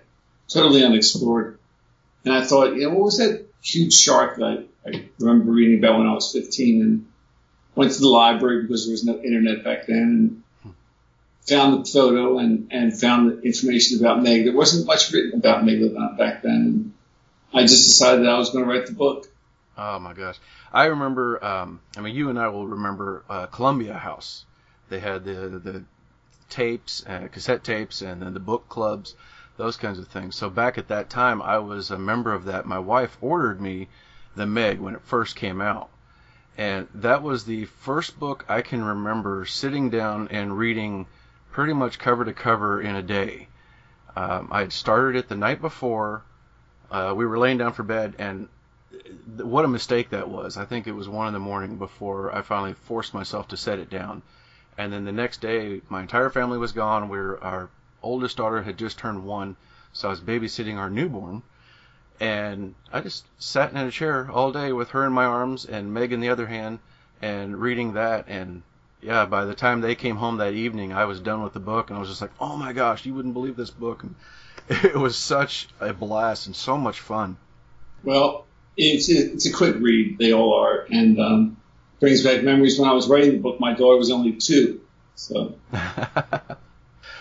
totally 0.49 0.85
unexplored. 0.85 1.59
And 2.25 2.35
I 2.35 2.45
thought, 2.45 2.75
you 2.75 2.83
know, 2.83 2.91
what 2.91 3.05
was 3.05 3.19
that 3.19 3.47
huge 3.63 3.95
shark 3.95 4.37
that 4.39 4.67
I, 4.85 4.89
I 4.89 5.05
remember 5.21 5.53
reading 5.53 5.79
about 5.79 5.99
when 5.99 6.09
I 6.09 6.13
was 6.13 6.33
15 6.33 6.83
and 6.83 7.07
went 7.77 7.93
to 7.93 8.01
the 8.01 8.09
library 8.09 8.63
because 8.63 8.87
there 8.87 8.93
was 8.93 9.05
no 9.05 9.19
internet 9.23 9.63
back 9.63 9.87
then 9.87 10.43
and 10.65 10.75
found 11.47 11.85
the 11.85 11.91
photo 11.91 12.39
and, 12.39 12.69
and 12.73 12.99
found 12.99 13.31
the 13.31 13.41
information 13.43 14.01
about 14.01 14.23
Meg. 14.23 14.45
There 14.45 14.55
wasn't 14.55 14.87
much 14.87 15.13
written 15.13 15.39
about 15.39 15.65
Megalodon 15.65 16.19
back 16.19 16.43
then. 16.43 16.95
I 17.55 17.63
just 17.63 17.87
decided 17.87 18.25
that 18.25 18.31
I 18.31 18.39
was 18.39 18.51
going 18.51 18.65
to 18.65 18.71
write 18.71 18.87
the 18.87 18.93
book. 18.93 19.29
Oh 19.79 19.99
my 19.99 20.15
gosh. 20.15 20.39
I 20.73 20.87
remember, 20.87 21.43
um, 21.45 21.81
I 21.97 22.01
mean, 22.01 22.17
you 22.17 22.31
and 22.31 22.39
I 22.39 22.49
will 22.49 22.67
remember 22.67 23.23
uh, 23.29 23.47
Columbia 23.47 23.95
House. 23.95 24.45
They 24.89 24.99
had 24.99 25.25
the, 25.25 25.61
the 25.63 25.85
tapes, 26.49 27.05
uh, 27.07 27.29
cassette 27.31 27.63
tapes, 27.63 28.03
and 28.03 28.23
then 28.23 28.35
the 28.35 28.41
book 28.41 28.69
clubs, 28.69 29.15
those 29.57 29.77
kinds 29.77 29.99
of 29.99 30.09
things. 30.09 30.35
So 30.35 30.51
back 30.51 30.79
at 30.79 30.89
that 30.89 31.11
time, 31.11 31.43
I 31.43 31.59
was 31.59 31.91
a 31.91 31.99
member 31.99 32.33
of 32.33 32.47
that. 32.47 32.67
My 32.67 32.79
wife 32.79 33.17
ordered 33.21 33.61
me 33.61 33.89
the 34.35 34.47
Meg 34.47 34.81
when 34.81 34.95
it 34.95 35.03
first 35.03 35.37
came 35.37 35.61
out. 35.61 35.91
And 36.59 36.89
that 36.95 37.23
was 37.23 37.45
the 37.45 37.67
first 37.67 38.19
book 38.19 38.45
I 38.49 38.63
can 38.63 38.83
remember 38.83 39.45
sitting 39.45 39.91
down 39.91 40.29
and 40.29 40.57
reading 40.57 41.07
pretty 41.53 41.75
much 41.75 41.99
cover 41.99 42.25
to 42.25 42.33
cover 42.33 42.81
in 42.81 42.97
a 42.97 43.03
day. 43.03 43.49
Um, 44.17 44.49
I 44.51 44.61
had 44.61 44.73
started 44.73 45.19
it 45.19 45.29
the 45.29 45.37
night 45.37 45.61
before. 45.61 46.23
Uh, 46.91 47.13
we 47.15 47.27
were 47.27 47.39
laying 47.39 47.59
down 47.59 47.75
for 47.75 47.83
bed, 47.83 48.15
and 48.19 48.49
th- 48.91 49.45
what 49.45 49.67
a 49.67 49.69
mistake 49.69 50.11
that 50.11 50.31
was. 50.31 50.57
I 50.57 50.65
think 50.65 50.87
it 50.87 50.93
was 50.93 51.09
one 51.09 51.27
in 51.27 51.35
the 51.35 51.39
morning 51.41 51.77
before 51.77 52.35
I 52.35 52.41
finally 52.41 52.73
forced 52.73 53.13
myself 53.13 53.49
to 53.49 53.57
set 53.57 53.79
it 53.79 53.91
down. 53.91 54.23
And 54.79 54.93
then 54.93 55.05
the 55.05 55.13
next 55.13 55.43
day, 55.43 55.83
my 55.91 56.01
entire 56.01 56.31
family 56.31 56.57
was 56.57 56.73
gone. 56.73 57.09
We 57.11 57.19
were, 57.19 57.43
our 57.43 57.69
oldest 58.03 58.39
daughter 58.39 58.63
had 58.63 58.79
just 58.79 58.99
turned 58.99 59.25
one, 59.25 59.57
so 59.93 60.09
I 60.09 60.11
was 60.11 60.21
babysitting 60.21 60.77
our 60.77 60.89
newborn. 60.89 61.43
And 62.21 62.75
I 62.93 63.01
just 63.01 63.25
sat 63.39 63.71
in 63.71 63.77
a 63.77 63.91
chair 63.91 64.31
all 64.31 64.53
day 64.53 64.73
with 64.73 64.91
her 64.91 65.05
in 65.05 65.13
my 65.13 65.25
arms 65.25 65.65
and 65.65 65.93
Meg 65.93 66.13
in 66.13 66.21
the 66.21 66.31
other 66.31 66.47
hand 66.47 66.79
and 67.21 67.61
reading 67.61 67.95
that 67.95 68.27
and 68.29 68.63
yeah, 69.03 69.27
by 69.27 69.45
the 69.45 69.55
time 69.55 69.81
they 69.81 69.95
came 69.95 70.17
home 70.17 70.39
that 70.39 70.55
evening, 70.55 70.93
I 70.93 71.05
was 71.05 71.21
done 71.21 71.43
with 71.43 71.53
the 71.53 71.61
book, 71.61 71.91
and 71.91 71.97
I 71.97 72.01
was 72.01 72.09
just 72.09 72.21
like, 72.21 72.33
"Oh 72.41 72.57
my 72.57 72.73
gosh, 72.73 73.07
you 73.07 73.15
wouldn't 73.15 73.35
believe 73.35 73.57
this 73.57 73.71
book!" 73.71 74.03
And 74.03 74.15
it 74.85 74.97
was 74.97 75.17
such 75.17 75.69
a 75.81 75.93
blast 75.93 76.47
and 76.47 76.57
so 76.57 76.77
much 76.77 77.01
fun. 77.01 77.37
Well, 78.03 78.47
it's 78.77 79.11
a, 79.11 79.33
it's 79.33 79.47
a 79.47 79.53
quick 79.53 79.77
read. 79.79 80.19
They 80.19 80.33
all 80.33 80.55
are, 80.55 80.87
and 80.91 81.21
um, 81.21 81.57
brings 82.01 82.25
back 82.25 82.43
memories 82.43 82.79
when 82.79 82.89
I 82.89 82.95
was 82.95 83.09
writing 83.09 83.33
the 83.33 83.39
book. 83.39 83.61
My 83.61 83.75
daughter 83.75 83.97
was 83.99 84.11
only 84.11 84.33
two, 84.33 84.81
so. 85.15 85.55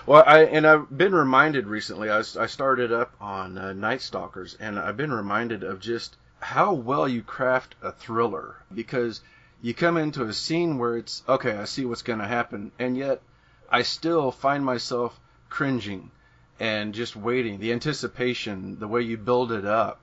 well, 0.05 0.23
I 0.25 0.43
and 0.43 0.67
I've 0.67 0.95
been 0.95 1.15
reminded 1.15 1.67
recently. 1.67 2.09
I, 2.09 2.19
I 2.19 2.45
started 2.45 2.91
up 2.91 3.13
on 3.19 3.57
uh, 3.57 3.73
Night 3.73 4.01
Stalkers, 4.01 4.55
and 4.59 4.77
I've 4.79 4.97
been 4.97 5.13
reminded 5.13 5.63
of 5.63 5.79
just 5.79 6.15
how 6.39 6.73
well 6.73 7.07
you 7.07 7.23
craft 7.23 7.75
a 7.81 7.91
thriller 7.91 8.55
because 8.73 9.21
you 9.61 9.73
come 9.73 9.97
into 9.97 10.23
a 10.23 10.33
scene 10.33 10.77
where 10.77 10.97
it's 10.97 11.23
okay, 11.27 11.57
I 11.57 11.65
see 11.65 11.85
what's 11.85 12.03
going 12.03 12.19
to 12.19 12.27
happen, 12.27 12.71
and 12.77 12.95
yet 12.95 13.21
I 13.69 13.81
still 13.81 14.31
find 14.31 14.63
myself 14.63 15.19
cringing 15.49 16.11
and 16.59 16.93
just 16.93 17.15
waiting. 17.15 17.59
The 17.59 17.73
anticipation, 17.73 18.79
the 18.79 18.87
way 18.87 19.01
you 19.01 19.17
build 19.17 19.51
it 19.51 19.65
up. 19.65 20.01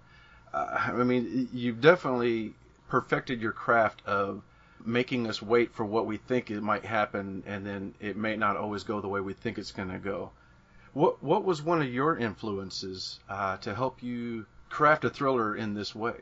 Uh, 0.52 0.90
I 0.98 1.04
mean, 1.04 1.48
you've 1.52 1.80
definitely 1.80 2.54
perfected 2.88 3.40
your 3.40 3.52
craft 3.52 4.02
of 4.06 4.42
making 4.84 5.26
us 5.26 5.40
wait 5.42 5.74
for 5.74 5.84
what 5.84 6.06
we 6.06 6.16
think 6.16 6.50
it 6.50 6.62
might 6.62 6.84
happen, 6.84 7.42
and 7.46 7.66
then 7.66 7.94
it 8.00 8.16
may 8.16 8.36
not 8.36 8.56
always 8.56 8.84
go 8.84 9.00
the 9.00 9.08
way 9.08 9.20
we 9.20 9.34
think 9.34 9.58
it's 9.58 9.72
going 9.72 9.90
to 9.90 9.98
go. 9.98 10.30
What 10.92 11.22
what 11.22 11.44
was 11.44 11.62
one 11.62 11.80
of 11.80 11.92
your 11.92 12.18
influences 12.18 13.18
uh, 13.28 13.56
to 13.58 13.74
help 13.74 14.02
you 14.02 14.46
craft 14.68 15.04
a 15.04 15.10
thriller 15.10 15.56
in 15.56 15.74
this 15.74 15.94
way? 15.94 16.16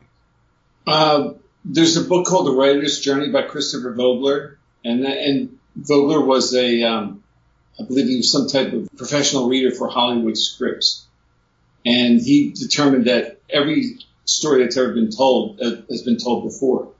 Uh, 0.87 1.33
there's 1.65 1.97
a 1.97 2.05
book 2.05 2.27
called 2.27 2.47
The 2.47 2.53
Writer's 2.53 3.01
Journey 3.01 3.31
by 3.31 3.43
Christopher 3.43 3.93
Vogler, 3.95 4.59
and 4.85 5.05
and 5.05 5.59
Vogler 5.77 6.25
was 6.25 6.55
a 6.55 6.83
um, 6.85 7.23
I 7.79 7.85
believe 7.85 8.07
he 8.07 8.17
was 8.19 8.31
some 8.31 8.49
type 8.49 8.73
of 8.73 8.89
professional 8.97 9.49
reader 9.49 9.75
for 9.75 9.89
Hollywood 9.89 10.37
scripts, 10.37 11.07
and 11.85 12.21
he 12.21 12.51
determined 12.51 13.07
that 13.07 13.41
every 13.49 13.99
story 14.25 14.63
that's 14.63 14.77
ever 14.77 14.93
been 14.93 15.11
told 15.11 15.61
uh, 15.61 15.83
has 15.89 16.03
been 16.03 16.19
told 16.19 16.45
before, 16.45 16.93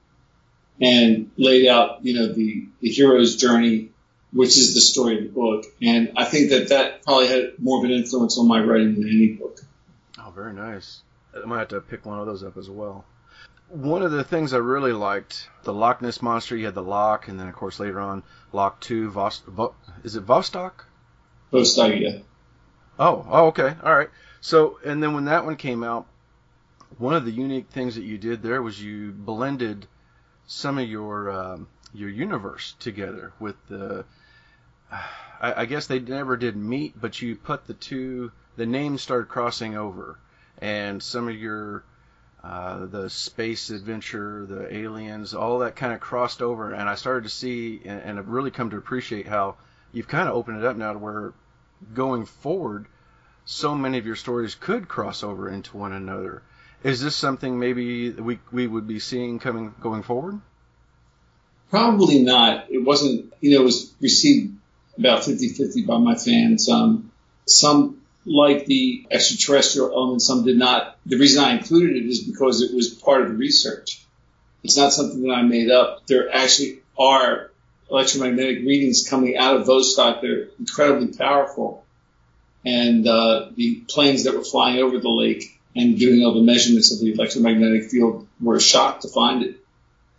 and 0.79 1.31
laid 1.37 1.67
out 1.67 2.03
you 2.03 2.13
know 2.13 2.33
the 2.33 2.67
the 2.79 2.89
hero's 2.89 3.35
journey, 3.35 3.89
which 4.31 4.57
is 4.57 4.73
the 4.73 4.81
story 4.81 5.17
of 5.17 5.23
the 5.23 5.29
book, 5.29 5.65
and 5.81 6.13
I 6.15 6.25
think 6.25 6.51
that 6.51 6.69
that 6.69 7.03
probably 7.03 7.27
had 7.27 7.53
more 7.59 7.79
of 7.79 7.83
an 7.83 7.91
influence 7.91 8.37
on 8.37 8.47
my 8.47 8.61
writing 8.61 8.95
than 8.95 9.09
any 9.09 9.27
book. 9.33 9.61
Oh, 10.19 10.31
very 10.31 10.53
nice. 10.53 11.01
I 11.35 11.45
might 11.45 11.59
have 11.59 11.67
to 11.69 11.81
pick 11.81 12.05
one 12.05 12.19
of 12.19 12.25
those 12.25 12.43
up 12.43 12.57
as 12.57 12.69
well 12.69 13.05
one 13.71 14.03
of 14.03 14.11
the 14.11 14.23
things 14.23 14.53
I 14.53 14.57
really 14.57 14.91
liked, 14.91 15.49
the 15.63 15.73
Loch 15.73 16.01
Ness 16.01 16.21
monster. 16.21 16.57
You 16.57 16.65
had 16.65 16.75
the 16.75 16.83
Loch, 16.83 17.27
and 17.27 17.39
then 17.39 17.47
of 17.47 17.55
course 17.55 17.79
later 17.79 17.99
on 17.99 18.23
Loch 18.51 18.79
Two. 18.81 19.09
Vost, 19.09 19.45
Vo, 19.45 19.73
is 20.03 20.15
it 20.15 20.25
Vostok? 20.25 20.85
Vostok, 21.51 21.99
yeah. 21.99 22.19
Oh, 22.99 23.25
oh, 23.29 23.47
okay, 23.47 23.75
all 23.83 23.95
right. 23.95 24.09
So, 24.41 24.79
and 24.85 25.01
then 25.01 25.13
when 25.13 25.25
that 25.25 25.45
one 25.45 25.55
came 25.55 25.83
out, 25.83 26.05
one 26.97 27.13
of 27.13 27.25
the 27.25 27.31
unique 27.31 27.69
things 27.69 27.95
that 27.95 28.03
you 28.03 28.17
did 28.17 28.43
there 28.43 28.61
was 28.61 28.81
you 28.81 29.11
blended 29.11 29.87
some 30.47 30.77
of 30.77 30.87
your 30.87 31.31
um, 31.31 31.67
your 31.93 32.09
universe 32.09 32.75
together 32.79 33.33
with 33.39 33.55
the. 33.67 34.05
I, 35.41 35.61
I 35.61 35.65
guess 35.65 35.87
they 35.87 35.99
never 35.99 36.37
did 36.37 36.55
meet, 36.55 36.99
but 36.99 37.21
you 37.21 37.35
put 37.35 37.65
the 37.65 37.73
two. 37.73 38.31
The 38.57 38.65
names 38.65 39.01
started 39.01 39.27
crossing 39.29 39.75
over, 39.75 40.19
and 40.59 41.01
some 41.01 41.27
of 41.27 41.35
your 41.35 41.83
uh, 42.43 42.85
the 42.87 43.09
space 43.09 43.69
adventure, 43.69 44.45
the 44.47 44.75
aliens, 44.75 45.33
all 45.33 45.59
that 45.59 45.75
kind 45.75 45.93
of 45.93 45.99
crossed 45.99 46.41
over, 46.41 46.73
and 46.73 46.89
I 46.89 46.95
started 46.95 47.23
to 47.23 47.29
see 47.29 47.81
and, 47.85 48.01
and 48.01 48.19
I've 48.19 48.29
really 48.29 48.49
come 48.51 48.71
to 48.71 48.77
appreciate 48.77 49.27
how 49.27 49.57
you've 49.91 50.07
kind 50.07 50.27
of 50.27 50.35
opened 50.35 50.57
it 50.57 50.65
up 50.65 50.75
now 50.75 50.93
to 50.93 50.99
where 50.99 51.33
going 51.93 52.25
forward, 52.25 52.87
so 53.45 53.75
many 53.75 53.97
of 53.99 54.05
your 54.07 54.15
stories 54.15 54.55
could 54.55 54.87
cross 54.87 55.23
over 55.23 55.49
into 55.49 55.77
one 55.77 55.93
another. 55.93 56.41
Is 56.83 57.01
this 57.01 57.15
something 57.15 57.59
maybe 57.59 58.11
we 58.11 58.39
we 58.51 58.67
would 58.67 58.87
be 58.87 58.99
seeing 58.99 59.39
coming 59.39 59.73
going 59.81 60.03
forward? 60.03 60.41
Probably 61.69 62.23
not. 62.23 62.65
It 62.69 62.79
wasn't. 62.79 63.33
You 63.39 63.51
know, 63.51 63.61
it 63.61 63.65
was 63.65 63.93
received 64.01 64.57
about 64.97 65.21
50-50 65.21 65.87
by 65.87 65.97
my 65.97 66.15
fans. 66.15 66.67
Um, 66.69 67.11
some 67.45 68.01
like 68.25 68.65
the 68.65 69.07
extraterrestrial 69.09 69.91
element, 69.91 70.21
some 70.21 70.43
did 70.43 70.57
not. 70.57 70.97
The 71.05 71.17
reason 71.17 71.43
I 71.43 71.55
included 71.55 71.95
it 71.95 72.05
is 72.05 72.23
because 72.23 72.61
it 72.61 72.75
was 72.75 72.89
part 72.89 73.21
of 73.21 73.29
the 73.29 73.35
research. 73.35 74.03
It's 74.63 74.77
not 74.77 74.93
something 74.93 75.23
that 75.23 75.33
I 75.33 75.41
made 75.43 75.71
up. 75.71 76.05
There 76.07 76.33
actually 76.33 76.81
are 76.99 77.51
electromagnetic 77.89 78.59
readings 78.59 79.07
coming 79.07 79.37
out 79.37 79.57
of 79.57 79.67
Vostok. 79.67 80.21
They're 80.21 80.47
incredibly 80.59 81.15
powerful. 81.17 81.83
And 82.63 83.07
uh, 83.07 83.49
the 83.55 83.83
planes 83.87 84.25
that 84.25 84.35
were 84.35 84.43
flying 84.43 84.79
over 84.79 84.99
the 84.99 85.09
lake 85.09 85.59
and 85.75 85.97
doing 85.97 86.23
all 86.23 86.33
the 86.33 86.41
measurements 86.41 86.93
of 86.93 86.99
the 86.99 87.13
electromagnetic 87.13 87.89
field 87.89 88.27
were 88.39 88.59
shocked 88.59 89.03
to 89.03 89.07
find 89.07 89.43
it. 89.43 89.57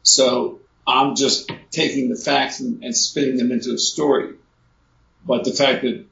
So 0.02 0.60
I'm 0.86 1.14
just 1.14 1.50
taking 1.70 2.08
the 2.08 2.16
facts 2.16 2.60
and, 2.60 2.82
and 2.82 2.96
spinning 2.96 3.36
them 3.36 3.52
into 3.52 3.72
a 3.72 3.78
story. 3.78 4.34
But 5.24 5.44
the 5.44 5.52
fact 5.52 5.82
that 5.82 6.04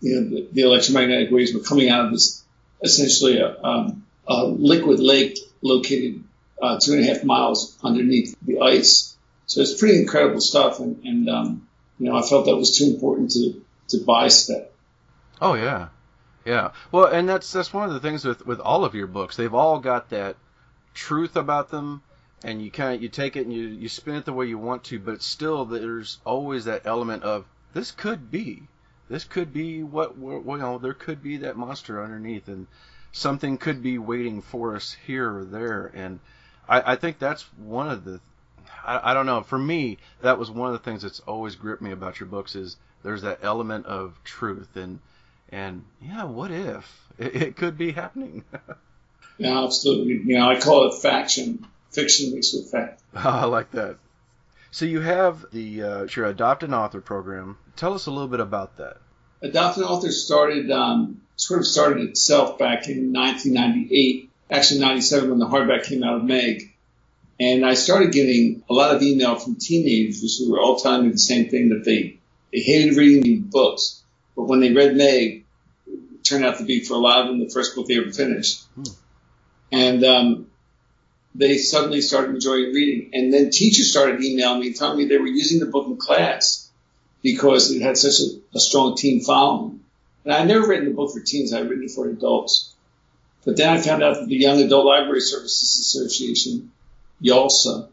you 0.00 0.20
know, 0.20 0.28
the, 0.28 0.48
the 0.52 0.62
electromagnetic 0.62 1.30
waves 1.30 1.54
were 1.54 1.60
coming 1.60 1.88
out 1.88 2.06
of 2.06 2.12
this 2.12 2.42
essentially 2.82 3.38
a, 3.38 3.62
um, 3.62 4.04
a 4.26 4.44
liquid 4.44 5.00
lake 5.00 5.38
located 5.62 6.24
uh, 6.60 6.78
two 6.80 6.92
and 6.92 7.02
a 7.02 7.06
half 7.06 7.24
miles 7.24 7.78
underneath 7.82 8.36
the 8.42 8.60
ice. 8.60 9.16
So 9.46 9.60
it's 9.60 9.78
pretty 9.78 10.00
incredible 10.00 10.40
stuff, 10.40 10.80
and, 10.80 11.04
and 11.04 11.28
um, 11.28 11.68
you 11.98 12.08
know 12.08 12.16
I 12.16 12.22
felt 12.22 12.46
that 12.46 12.56
was 12.56 12.76
too 12.76 12.86
important 12.86 13.32
to 13.32 13.62
to 13.88 13.98
bypass. 14.04 14.50
Oh 15.40 15.54
yeah, 15.54 15.88
yeah. 16.44 16.72
Well, 16.90 17.06
and 17.06 17.28
that's 17.28 17.52
that's 17.52 17.72
one 17.72 17.88
of 17.88 17.94
the 17.94 18.00
things 18.00 18.24
with 18.24 18.46
with 18.46 18.60
all 18.60 18.84
of 18.84 18.94
your 18.94 19.06
books. 19.06 19.36
They've 19.36 19.54
all 19.54 19.78
got 19.78 20.10
that 20.10 20.36
truth 20.94 21.36
about 21.36 21.70
them, 21.70 22.02
and 22.44 22.62
you 22.62 22.70
kind 22.70 22.94
of 22.94 23.02
you 23.02 23.08
take 23.08 23.36
it 23.36 23.46
and 23.46 23.52
you 23.52 23.66
you 23.68 23.88
spin 23.88 24.16
it 24.16 24.24
the 24.24 24.32
way 24.32 24.46
you 24.46 24.58
want 24.58 24.84
to, 24.84 24.98
but 24.98 25.22
still 25.22 25.64
there's 25.64 26.18
always 26.24 26.64
that 26.64 26.82
element 26.84 27.22
of 27.22 27.44
this 27.74 27.90
could 27.90 28.30
be 28.30 28.62
this 29.12 29.24
could 29.24 29.52
be 29.52 29.82
what, 29.82 30.16
what 30.16 30.56
you 30.56 30.62
know 30.62 30.78
there 30.78 30.94
could 30.94 31.22
be 31.22 31.36
that 31.36 31.56
monster 31.56 32.02
underneath 32.02 32.48
and 32.48 32.66
something 33.12 33.58
could 33.58 33.82
be 33.82 33.98
waiting 33.98 34.40
for 34.40 34.74
us 34.74 34.96
here 35.06 35.38
or 35.38 35.44
there 35.44 35.90
and 35.94 36.18
I, 36.66 36.92
I 36.92 36.96
think 36.96 37.18
that's 37.18 37.42
one 37.58 37.90
of 37.90 38.04
the 38.04 38.20
I, 38.84 39.10
I 39.10 39.14
don't 39.14 39.26
know 39.26 39.42
for 39.42 39.58
me 39.58 39.98
that 40.22 40.38
was 40.38 40.50
one 40.50 40.68
of 40.68 40.72
the 40.72 40.90
things 40.90 41.02
that's 41.02 41.20
always 41.20 41.56
gripped 41.56 41.82
me 41.82 41.92
about 41.92 42.20
your 42.20 42.26
books 42.26 42.56
is 42.56 42.76
there's 43.02 43.20
that 43.22 43.40
element 43.42 43.84
of 43.84 44.18
truth 44.24 44.76
and 44.76 44.98
and 45.52 45.84
yeah 46.00 46.24
what 46.24 46.50
if 46.50 47.08
it, 47.18 47.36
it 47.36 47.56
could 47.56 47.78
be 47.78 47.92
happening 47.92 48.44
yeah 49.38 49.62
absolutely 49.62 50.14
you 50.24 50.38
know 50.38 50.50
I 50.50 50.58
call 50.58 50.88
it 50.88 51.00
faction 51.00 51.66
fiction 51.90 52.34
mixed 52.34 52.54
with 52.54 52.70
fact 52.70 53.02
I 53.14 53.44
like 53.44 53.70
that 53.72 53.98
so 54.72 54.86
you 54.86 55.00
have 55.00 55.44
the 55.52 55.82
uh, 55.82 56.06
your 56.16 56.24
adopt 56.24 56.62
an 56.62 56.72
author 56.72 57.02
program. 57.02 57.58
Tell 57.76 57.92
us 57.92 58.06
a 58.06 58.10
little 58.10 58.26
bit 58.26 58.40
about 58.40 58.78
that. 58.78 58.96
Adopt 59.42 59.76
an 59.76 59.84
author 59.84 60.10
started 60.10 60.70
um, 60.70 61.20
sort 61.36 61.60
of 61.60 61.66
started 61.66 62.08
itself 62.08 62.58
back 62.58 62.88
in 62.88 63.12
1998, 63.12 64.30
actually 64.50 64.80
97 64.80 65.28
when 65.28 65.38
the 65.38 65.46
hardback 65.46 65.84
came 65.84 66.02
out 66.02 66.16
of 66.16 66.24
Meg. 66.24 66.74
And 67.38 67.66
I 67.66 67.74
started 67.74 68.12
getting 68.12 68.62
a 68.70 68.72
lot 68.72 68.94
of 68.94 69.02
email 69.02 69.36
from 69.36 69.56
teenagers 69.56 70.38
who 70.38 70.50
were 70.50 70.60
all 70.60 70.76
telling 70.76 71.04
me 71.04 71.12
the 71.12 71.18
same 71.18 71.50
thing 71.50 71.68
that 71.68 71.84
they, 71.84 72.18
they 72.50 72.60
hated 72.60 72.96
reading 72.96 73.42
books, 73.42 74.01
but 74.36 74.44
when 74.44 74.60
they 74.60 74.72
read 74.72 74.96
Meg, 74.96 75.44
it 75.86 76.24
turned 76.24 76.44
out 76.44 76.58
to 76.58 76.64
be 76.64 76.80
for 76.84 76.94
a 76.94 76.98
lot 76.98 77.22
of 77.22 77.28
them 77.28 77.40
the 77.40 77.50
first 77.50 77.74
book 77.74 77.86
they 77.86 77.98
ever 77.98 78.10
finished. 78.10 78.64
Hmm. 78.74 78.82
And 79.70 80.04
um, 80.04 80.46
they 81.34 81.58
suddenly 81.58 82.00
started 82.00 82.34
enjoying 82.34 82.72
reading. 82.72 83.10
And 83.14 83.32
then 83.32 83.50
teachers 83.50 83.90
started 83.90 84.22
emailing 84.22 84.60
me 84.60 84.72
telling 84.74 84.98
me 84.98 85.06
they 85.06 85.18
were 85.18 85.26
using 85.26 85.60
the 85.60 85.66
book 85.66 85.86
in 85.86 85.96
class 85.96 86.70
because 87.22 87.70
it 87.70 87.82
had 87.82 87.96
such 87.96 88.20
a, 88.20 88.56
a 88.56 88.60
strong 88.60 88.96
teen 88.96 89.22
following. 89.22 89.80
And 90.24 90.32
I'd 90.32 90.48
never 90.48 90.66
written 90.66 90.88
a 90.88 90.94
book 90.94 91.12
for 91.12 91.20
teens, 91.20 91.52
I'd 91.52 91.68
written 91.68 91.84
it 91.84 91.90
for 91.90 92.08
adults. 92.08 92.72
But 93.44 93.56
then 93.56 93.70
I 93.70 93.80
found 93.80 94.02
out 94.02 94.14
that 94.14 94.28
the 94.28 94.36
Young 94.36 94.60
Adult 94.60 94.86
Library 94.86 95.20
Services 95.20 95.80
Association, 95.80 96.70
YALSA, 97.22 97.88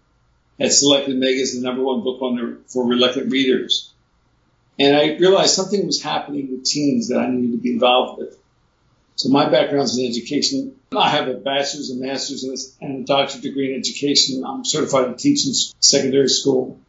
had 0.59 0.71
selected 0.71 1.15
Meg 1.17 1.39
as 1.39 1.53
the 1.53 1.61
number 1.61 1.81
one 1.81 2.03
book 2.03 2.21
on 2.21 2.35
their, 2.35 2.57
for 2.67 2.85
reluctant 2.85 3.31
readers. 3.31 3.91
And 4.79 4.95
I 4.95 5.17
realized 5.17 5.53
something 5.53 5.85
was 5.85 6.01
happening 6.01 6.51
with 6.51 6.63
teens 6.63 7.09
that 7.09 7.19
I 7.19 7.29
needed 7.29 7.51
to 7.51 7.57
be 7.57 7.73
involved 7.73 8.19
with. 8.19 8.37
So 9.17 9.27
my 9.27 9.49
background 9.49 9.83
is 9.83 9.97
in 9.97 10.05
education. 10.05 10.75
I 10.97 11.09
have 11.09 11.27
a 11.27 11.33
bachelor's 11.33 11.89
and 11.89 11.99
master's 11.99 12.75
and 12.79 13.03
a 13.03 13.05
doctorate 13.05 13.43
degree 13.43 13.73
in 13.73 13.79
education. 13.79 14.45
I'm 14.45 14.63
certified 14.63 15.07
to 15.07 15.21
teach 15.21 15.45
in 15.45 15.53
secondary 15.81 16.29
school. 16.29 16.79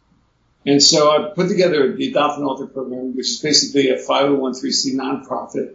And 0.65 0.81
so 0.81 1.11
I 1.11 1.33
put 1.35 1.49
together 1.49 1.93
the 1.93 2.11
Adopt 2.11 2.39
an 2.39 2.45
Author 2.45 2.67
program, 2.67 3.17
which 3.17 3.29
is 3.29 3.41
basically 3.41 3.89
a 3.91 3.97
501c 3.97 4.95
nonprofit. 4.95 5.75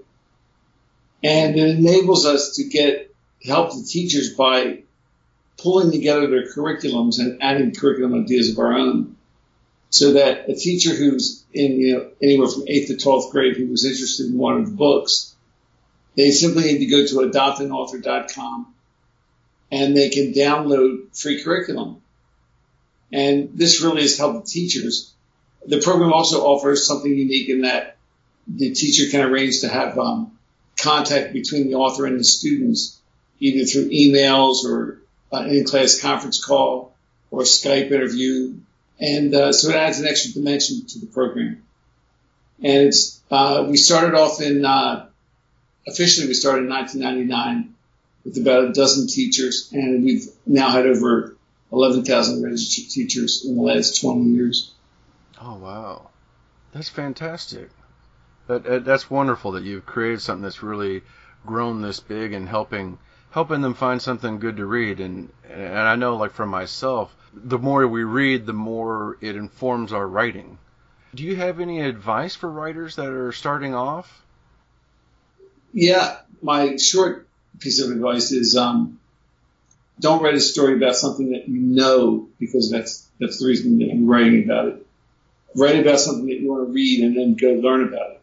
And 1.23 1.57
it 1.57 1.77
enables 1.77 2.25
us 2.25 2.55
to 2.55 2.63
get 2.63 3.13
help 3.43 3.71
the 3.71 3.83
teachers 3.83 4.33
by 4.33 4.83
pulling 5.57 5.91
together 5.91 6.27
their 6.27 6.47
curriculums 6.47 7.19
and 7.19 7.41
adding 7.41 7.73
curriculum 7.73 8.23
ideas 8.23 8.51
of 8.51 8.59
our 8.59 8.73
own. 8.73 9.15
So 9.89 10.13
that 10.13 10.49
a 10.49 10.55
teacher 10.55 10.93
who's 10.93 11.44
in, 11.55 11.79
you 11.79 11.93
know, 11.93 12.09
anywhere 12.21 12.47
from 12.47 12.63
8th 12.63 12.87
to 12.87 12.93
12th 12.93 13.31
grade 13.31 13.57
who 13.57 13.67
was 13.67 13.85
interested 13.85 14.27
in 14.27 14.37
one 14.37 14.57
of 14.57 14.65
the 14.65 14.75
books 14.75 15.35
they 16.15 16.31
simply 16.31 16.63
need 16.63 16.79
to 16.79 16.85
go 16.85 17.05
to 17.05 17.29
adoptanauthor.com 17.29 18.73
and 19.71 19.97
they 19.97 20.09
can 20.09 20.33
download 20.33 21.17
free 21.17 21.43
curriculum. 21.43 22.01
And 23.11 23.49
this 23.53 23.81
really 23.81 24.01
has 24.01 24.17
helped 24.17 24.45
the 24.45 24.51
teachers. 24.51 25.13
The 25.65 25.81
program 25.81 26.13
also 26.13 26.43
offers 26.45 26.87
something 26.87 27.11
unique 27.11 27.49
in 27.49 27.61
that 27.61 27.97
the 28.47 28.73
teacher 28.73 29.09
can 29.09 29.21
arrange 29.21 29.61
to 29.61 29.67
have 29.67 29.97
um, 29.97 30.37
contact 30.79 31.33
between 31.33 31.67
the 31.67 31.75
author 31.75 32.05
and 32.05 32.19
the 32.19 32.23
students, 32.23 32.99
either 33.39 33.65
through 33.65 33.89
emails 33.89 34.63
or 34.63 35.01
uh, 35.33 35.45
in-class 35.45 35.99
conference 35.99 36.43
call 36.43 36.95
or 37.31 37.41
Skype 37.41 37.91
interview. 37.91 38.53
And 38.99 39.33
uh, 39.33 39.51
so 39.51 39.69
it 39.69 39.75
adds 39.75 39.99
an 39.99 40.07
extra 40.07 40.31
dimension 40.31 40.85
to 40.85 40.99
the 40.99 41.07
program. 41.07 41.63
And 42.63 42.87
it's, 42.87 43.21
uh, 43.29 43.65
we 43.69 43.77
started 43.77 44.15
off 44.15 44.41
in, 44.41 44.65
uh, 44.65 45.07
officially 45.87 46.27
we 46.27 46.33
started 46.33 46.63
in 46.63 46.69
1999 46.69 47.73
with 48.23 48.37
about 48.37 48.65
a 48.65 48.73
dozen 48.73 49.07
teachers, 49.07 49.69
and 49.71 50.03
we've 50.03 50.25
now 50.45 50.69
had 50.69 50.85
over 50.85 51.35
11,000 51.71 52.43
registered 52.43 52.89
teachers 52.89 53.45
in 53.45 53.55
the 53.55 53.61
last 53.61 54.01
20 54.01 54.29
years. 54.31 54.71
Oh, 55.41 55.55
wow. 55.55 56.09
That's 56.71 56.89
fantastic. 56.89 57.69
That, 58.47 58.85
that's 58.85 59.09
wonderful 59.09 59.53
that 59.53 59.63
you've 59.63 59.85
created 59.85 60.21
something 60.21 60.43
that's 60.43 60.63
really 60.63 61.01
grown 61.45 61.81
this 61.81 61.99
big 61.99 62.33
and 62.33 62.47
helping 62.47 62.97
helping 63.31 63.61
them 63.61 63.73
find 63.73 64.01
something 64.01 64.39
good 64.39 64.57
to 64.57 64.65
read 64.65 64.99
and 64.99 65.29
and 65.49 65.77
I 65.77 65.95
know 65.95 66.15
like 66.15 66.31
for 66.31 66.45
myself 66.45 67.15
the 67.35 67.59
more 67.59 67.87
we 67.87 68.03
read 68.03 68.45
the 68.45 68.53
more 68.53 69.17
it 69.21 69.35
informs 69.35 69.93
our 69.93 70.07
writing. 70.07 70.57
Do 71.13 71.23
you 71.23 71.35
have 71.35 71.59
any 71.59 71.81
advice 71.81 72.35
for 72.35 72.49
writers 72.49 72.95
that 72.97 73.07
are 73.07 73.31
starting 73.31 73.73
off? 73.73 74.23
Yeah, 75.73 76.17
my 76.41 76.77
short 76.77 77.27
piece 77.59 77.81
of 77.81 77.91
advice 77.91 78.31
is 78.31 78.55
um, 78.55 78.99
don't 79.99 80.21
write 80.21 80.35
a 80.35 80.39
story 80.39 80.75
about 80.75 80.95
something 80.95 81.31
that 81.31 81.47
you 81.47 81.59
know 81.59 82.27
because 82.39 82.69
that's 82.69 83.07
that's 83.19 83.39
the 83.39 83.47
reason 83.47 83.79
that 83.79 83.85
you're 83.85 84.05
writing 84.05 84.43
about 84.43 84.67
it. 84.67 84.85
Write 85.55 85.79
about 85.79 85.99
something 85.99 86.25
that 86.27 86.39
you 86.39 86.51
want 86.51 86.67
to 86.67 86.73
read 86.73 87.03
and 87.03 87.15
then 87.15 87.35
go 87.35 87.53
learn 87.53 87.87
about 87.87 88.11
it. 88.11 88.21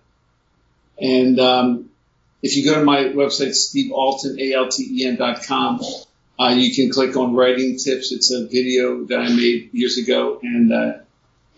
And 1.01 1.41
um, 1.41 1.91
if 2.43 2.57
you 2.57 2.65
go 2.65 2.75
to 2.75 2.85
my 2.85 3.05
website, 3.05 3.51
stevealten, 3.51 4.39
A-L-T-E-N 4.39 5.17
dot 5.17 5.43
com, 5.45 5.81
uh, 6.39 6.49
you 6.49 6.75
can 6.75 6.91
click 6.91 7.17
on 7.17 7.35
writing 7.35 7.77
tips. 7.77 8.13
It's 8.13 8.33
a 8.33 8.47
video 8.47 9.05
that 9.05 9.19
I 9.19 9.29
made 9.29 9.71
years 9.73 9.99
ago, 9.99 10.41
and 10.43 10.73
uh, 10.73 10.93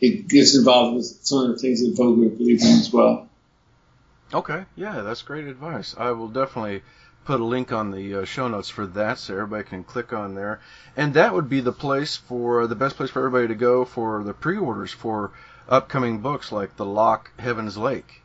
it 0.01 0.29
gets 0.29 0.57
involved 0.57 0.97
with 0.97 1.07
some 1.23 1.45
of 1.45 1.49
the 1.49 1.59
things 1.59 1.81
that 1.83 1.97
Vogler 1.97 2.29
believes 2.29 2.65
in 2.65 2.79
as 2.81 2.93
well. 2.93 3.29
Okay, 4.33 4.65
yeah, 4.77 5.03
that's 5.03 5.23
great 5.23 5.47
advice. 5.47 5.95
I 5.97 6.11
will 6.11 6.29
definitely 6.29 6.83
put 7.25 7.41
a 7.41 7.45
link 7.45 7.73
on 7.73 7.91
the 7.91 8.17
uh, 8.17 8.25
show 8.25 8.49
notes 8.49 8.69
for 8.69 8.87
that, 8.87 9.19
so 9.19 9.35
everybody 9.35 9.65
can 9.65 9.85
click 9.85 10.13
on 10.13 10.35
there. 10.35 10.61
And 10.97 11.15
that 11.15 11.33
would 11.33 11.49
be 11.49 11.61
the 11.61 11.73
place 11.73 12.17
for 12.17 12.67
the 12.67 12.75
best 12.75 12.97
place 12.97 13.11
for 13.11 13.21
everybody 13.21 13.49
to 13.49 13.55
go 13.55 13.85
for 13.85 14.23
the 14.23 14.35
pre-orders 14.35 14.91
for 14.91 15.33
upcoming 15.69 16.19
books 16.19 16.53
like 16.53 16.77
The 16.77 16.85
Loch, 16.85 17.31
Heaven's 17.39 17.77
Lake. 17.77 18.23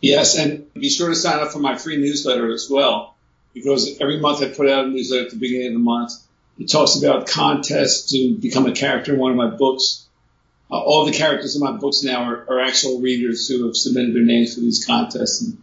Yes, 0.00 0.36
and 0.36 0.72
be 0.74 0.90
sure 0.90 1.08
to 1.08 1.14
sign 1.14 1.40
up 1.40 1.50
for 1.50 1.58
my 1.58 1.76
free 1.76 1.96
newsletter 1.96 2.52
as 2.52 2.68
well, 2.70 3.13
because 3.54 3.98
every 4.00 4.18
month 4.18 4.42
I 4.42 4.48
put 4.48 4.68
out 4.68 4.84
a 4.84 4.88
newsletter 4.88 5.24
at 5.24 5.30
the 5.30 5.36
beginning 5.36 5.68
of 5.68 5.72
the 5.74 5.78
month. 5.78 6.12
It 6.58 6.70
talks 6.70 6.96
about 6.96 7.26
contests 7.26 8.10
to 8.10 8.36
become 8.36 8.66
a 8.66 8.72
character 8.72 9.14
in 9.14 9.18
one 9.18 9.30
of 9.30 9.36
my 9.36 9.50
books. 9.50 10.06
Uh, 10.70 10.78
all 10.78 11.04
the 11.04 11.12
characters 11.12 11.56
in 11.56 11.62
my 11.62 11.72
books 11.72 12.02
now 12.02 12.24
are, 12.24 12.46
are, 12.48 12.60
actual 12.60 13.00
readers 13.00 13.48
who 13.48 13.66
have 13.66 13.76
submitted 13.76 14.14
their 14.14 14.22
names 14.22 14.54
for 14.54 14.60
these 14.60 14.84
contests. 14.84 15.42
And 15.42 15.58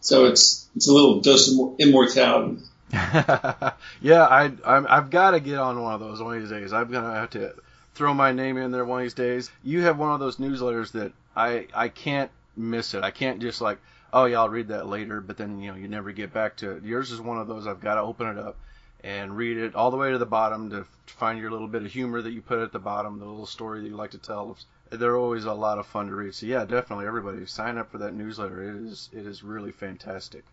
so 0.00 0.26
it's 0.26 0.68
it's 0.76 0.88
a 0.88 0.92
little 0.92 1.20
dose 1.20 1.48
of 1.48 1.76
immortality. 1.78 2.58
yeah, 2.92 4.26
I 4.26 4.52
i 4.64 4.96
have 4.96 5.10
got 5.10 5.30
to 5.30 5.40
get 5.40 5.58
on 5.58 5.80
one 5.80 5.94
of 5.94 6.00
those 6.00 6.20
one 6.20 6.36
of 6.36 6.42
these 6.42 6.50
days. 6.50 6.72
I'm 6.72 6.90
gonna 6.90 7.14
have 7.14 7.30
to 7.30 7.54
throw 7.94 8.12
my 8.12 8.32
name 8.32 8.56
in 8.56 8.72
there 8.72 8.84
one 8.84 9.00
of 9.00 9.04
these 9.04 9.14
days. 9.14 9.50
You 9.64 9.82
have 9.82 9.98
one 9.98 10.12
of 10.12 10.20
those 10.20 10.36
newsletters 10.36 10.92
that 10.92 11.12
I 11.34 11.66
I 11.74 11.88
can't 11.88 12.30
miss 12.56 12.94
it. 12.94 13.02
I 13.02 13.10
can't 13.10 13.40
just 13.40 13.60
like, 13.60 13.78
oh 14.12 14.24
yeah, 14.26 14.40
I'll 14.40 14.48
read 14.48 14.68
that 14.68 14.86
later, 14.86 15.20
but 15.20 15.36
then 15.36 15.60
you 15.60 15.70
know 15.70 15.76
you 15.76 15.88
never 15.88 16.12
get 16.12 16.32
back 16.32 16.56
to 16.58 16.72
it. 16.72 16.84
Yours 16.84 17.10
is 17.10 17.20
one 17.20 17.38
of 17.38 17.48
those 17.48 17.66
I've 17.66 17.80
got 17.80 17.94
to 17.94 18.02
open 18.02 18.28
it 18.28 18.38
up 18.38 18.56
and 19.04 19.36
read 19.36 19.56
it 19.56 19.74
all 19.74 19.90
the 19.90 19.96
way 19.96 20.12
to 20.12 20.18
the 20.18 20.26
bottom 20.26 20.70
to 20.70 20.86
find 21.06 21.38
your 21.38 21.50
little 21.50 21.68
bit 21.68 21.82
of 21.82 21.90
humor 21.90 22.22
that 22.22 22.32
you 22.32 22.40
put 22.40 22.60
at 22.60 22.72
the 22.72 22.78
bottom, 22.78 23.18
the 23.18 23.24
little 23.24 23.46
story 23.46 23.80
that 23.80 23.88
you 23.88 23.96
like 23.96 24.12
to 24.12 24.18
tell. 24.18 24.56
They're 24.90 25.16
always 25.16 25.44
a 25.44 25.52
lot 25.52 25.78
of 25.78 25.86
fun 25.86 26.08
to 26.08 26.14
read. 26.14 26.34
So 26.34 26.46
yeah, 26.46 26.64
definitely 26.64 27.06
everybody 27.06 27.44
sign 27.46 27.78
up 27.78 27.90
for 27.90 27.98
that 27.98 28.14
newsletter. 28.14 28.62
It 28.62 28.86
is 28.86 29.08
it 29.12 29.26
is 29.26 29.42
really 29.42 29.72
fantastic. 29.72 30.44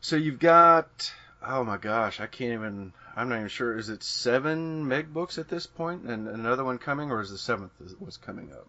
So 0.00 0.16
you've 0.16 0.38
got 0.38 1.12
oh 1.46 1.64
my 1.64 1.76
gosh, 1.76 2.20
I 2.20 2.26
can't 2.26 2.52
even. 2.52 2.92
I'm 3.16 3.28
not 3.28 3.36
even 3.36 3.48
sure. 3.48 3.76
Is 3.76 3.88
it 3.88 4.02
seven 4.02 4.86
Meg 4.86 5.12
books 5.12 5.38
at 5.38 5.48
this 5.48 5.66
point, 5.66 6.04
and 6.04 6.28
another 6.28 6.64
one 6.64 6.78
coming, 6.78 7.10
or 7.10 7.20
is 7.20 7.30
the 7.30 7.38
seventh 7.38 7.72
what's 7.98 8.16
coming 8.16 8.52
up? 8.52 8.66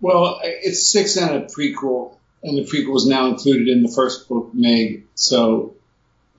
Well, 0.00 0.40
it's 0.42 0.90
six 0.90 1.16
and 1.16 1.30
a 1.30 1.46
prequel, 1.46 2.16
and 2.42 2.56
the 2.56 2.62
prequel 2.62 2.96
is 2.96 3.06
now 3.06 3.28
included 3.28 3.68
in 3.68 3.82
the 3.82 3.90
first 3.90 4.28
book, 4.28 4.50
Meg. 4.54 5.06
So, 5.14 5.74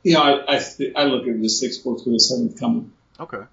you 0.04 0.14
know, 0.14 0.22
I 0.22 0.58
I, 0.58 0.66
I 0.96 1.04
look 1.06 1.28
at 1.28 1.42
the 1.42 1.50
six 1.50 1.78
books 1.78 2.04
with 2.04 2.16
the 2.16 2.20
seventh 2.20 2.60
coming. 2.60 2.92
Okay, 3.20 3.44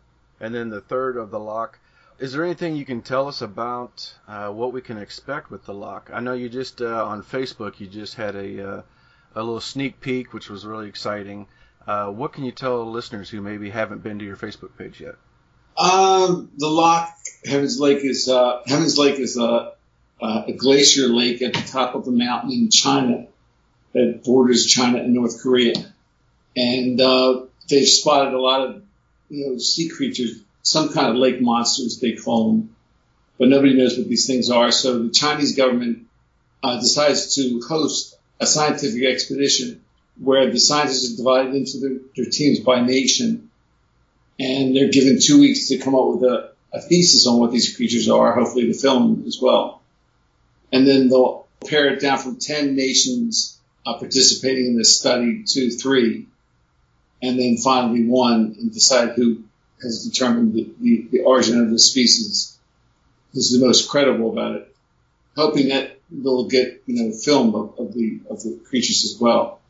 and 0.41 0.55
then 0.55 0.71
the 0.71 0.81
third 0.81 1.17
of 1.17 1.31
the 1.31 1.39
Loch. 1.39 1.79
Is 2.19 2.33
there 2.33 2.45
anything 2.45 2.75
you 2.75 2.85
can 2.85 3.03
tell 3.03 3.29
us 3.29 3.43
about 3.43 4.13
uh, 4.27 4.49
what 4.49 4.73
we 4.73 4.81
can 4.81 4.99
expect 4.99 5.53
with 5.53 5.65
the 5.67 5.75
Loch? 5.75 6.11
I 6.13 6.19
know 6.21 6.33
you 6.33 6.49
just 6.49 6.83
uh, 6.83 7.05
on 7.05 7.23
Facebook 7.23 7.79
you 7.79 7.87
just 7.87 8.15
had 8.15 8.35
a 8.35 8.69
uh, 8.69 8.83
a 9.35 9.43
little 9.43 9.61
sneak 9.61 10.01
peek, 10.01 10.33
which 10.33 10.51
was 10.51 10.67
really 10.67 10.89
exciting. 10.89 11.47
Uh, 11.87 12.09
what 12.09 12.33
can 12.33 12.45
you 12.45 12.53
tell 12.53 12.91
listeners 12.91 13.31
who 13.31 13.41
maybe 13.41 13.71
haven't 13.71 14.03
been 14.03 14.19
to 14.19 14.25
your 14.25 14.37
Facebook 14.37 14.77
page 14.77 15.01
yet? 15.01 15.15
Um, 15.79 16.51
the 16.57 16.69
Loch 16.69 17.09
Heaven's 17.47 17.79
Lake 17.79 18.05
is 18.05 18.29
uh, 18.29 18.63
Heaven's 18.67 18.99
Lake 18.99 19.19
is 19.21 19.37
a, 19.37 19.73
a 20.21 20.53
glacier 20.53 21.09
lake 21.09 21.43
at 21.43 21.55
the 21.55 21.63
top 21.63 21.95
of 21.95 22.07
a 22.09 22.11
mountain 22.11 22.53
in 22.53 22.71
China 22.71 23.27
that 23.93 24.23
borders 24.25 24.67
China 24.67 24.99
and 24.99 25.15
North 25.15 25.41
Korea, 25.43 25.75
and 26.57 27.01
uh, 27.01 27.43
they've 27.69 27.89
spotted 27.89 28.35
a 28.35 28.41
lot 28.41 28.69
of 28.69 28.83
you 29.29 29.47
know 29.47 29.59
sea 29.59 29.89
creatures, 29.89 30.41
some 30.63 30.93
kind 30.93 31.09
of 31.09 31.17
lake 31.17 31.41
monsters 31.41 31.99
they 32.01 32.13
call 32.13 32.53
them, 32.53 32.77
but 33.39 33.49
nobody 33.49 33.75
knows 33.75 33.97
what 33.97 34.09
these 34.09 34.27
things 34.27 34.51
are. 34.51 34.71
So 34.73 35.05
the 35.05 35.11
Chinese 35.11 35.57
government 35.57 36.07
uh, 36.63 36.81
decides 36.81 37.37
to 37.37 37.61
host 37.67 38.17
a 38.41 38.47
scientific 38.47 39.05
expedition 39.05 39.83
where 40.21 40.51
the 40.51 40.59
scientists 40.59 41.15
are 41.15 41.17
divided 41.17 41.55
into 41.55 41.79
their, 41.79 41.99
their 42.17 42.31
teams 42.31 42.61
by 42.61 42.81
nation, 42.81 43.51
and 44.39 44.75
they're 44.75 44.91
given 44.91 45.21
two 45.21 45.41
weeks 45.41 45.69
to 45.69 45.79
come 45.79 45.95
up 45.95 46.07
with 46.09 46.23
a, 46.25 46.51
a 46.73 46.81
thesis 46.81 47.27
on 47.27 47.39
what 47.39 47.53
these 47.53 47.77
creatures 47.77 48.09
are, 48.09 48.35
hopefully 48.35 48.67
the 48.67 48.79
film 48.79 49.25
as 49.27 49.39
well. 49.41 49.78
And 50.73 50.87
then 50.87 51.09
they'll 51.09 51.47
pare 51.67 51.93
it 51.93 52.01
down 52.01 52.19
from 52.19 52.37
10 52.37 52.77
nations 52.77 53.59
uh, 53.89 53.99
participating 53.99 54.67
in 54.67 54.77
this 54.77 54.99
study 54.99 55.45
to 55.45 55.71
three, 55.71 56.27
and 57.23 57.39
then 57.39 57.57
finally 57.57 58.05
one 58.05 58.55
and 58.59 58.73
decide 58.73 59.15
who 59.15 59.43
has 59.83 60.05
determined 60.05 60.53
the, 60.53 60.71
the, 60.81 61.09
the 61.11 61.21
origin 61.21 61.61
of 61.61 61.71
the 61.71 61.79
species. 61.79 62.59
This 63.33 63.51
is 63.51 63.59
the 63.59 63.67
most 63.67 63.89
credible 63.89 64.33
about 64.33 64.57
it, 64.57 64.75
hoping 65.37 65.69
that 65.69 65.99
they'll 66.11 66.49
get 66.49 66.83
you 66.87 67.03
know 67.03 67.13
film 67.13 67.55
of, 67.55 67.79
of 67.79 67.95
the 67.95 68.21
of 68.31 68.43
the 68.43 68.61
creatures 68.69 69.05
as 69.05 69.21
well. 69.21 69.61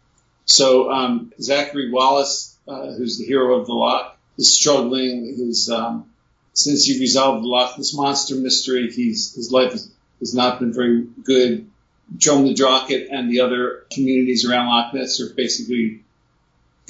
So 0.45 0.91
um, 0.91 1.33
Zachary 1.41 1.91
Wallace, 1.91 2.57
uh, 2.67 2.93
who's 2.93 3.19
the 3.19 3.25
hero 3.25 3.61
of 3.61 3.67
the 3.67 3.75
Loch, 3.75 4.17
is 4.37 4.55
struggling. 4.55 5.27
His 5.37 5.71
um, 5.71 6.11
since 6.55 6.85
he 6.85 6.99
resolved 6.99 7.45
the 7.45 7.49
Loch 7.49 7.77
Ness 7.77 7.95
monster 7.95 8.35
mystery, 8.37 8.91
he's 8.91 9.35
his 9.35 9.53
life 9.53 9.73
has, 9.73 9.91
has 10.21 10.35
not 10.35 10.61
been 10.61 10.73
very 10.73 11.07
good. 11.25 11.69
Drumnadrochit 12.17 13.09
and 13.11 13.31
the 13.31 13.41
other 13.41 13.85
communities 13.93 14.49
around 14.49 14.69
Loch 14.69 14.95
Ness 14.95 15.21
are 15.21 15.35
basically 15.35 16.03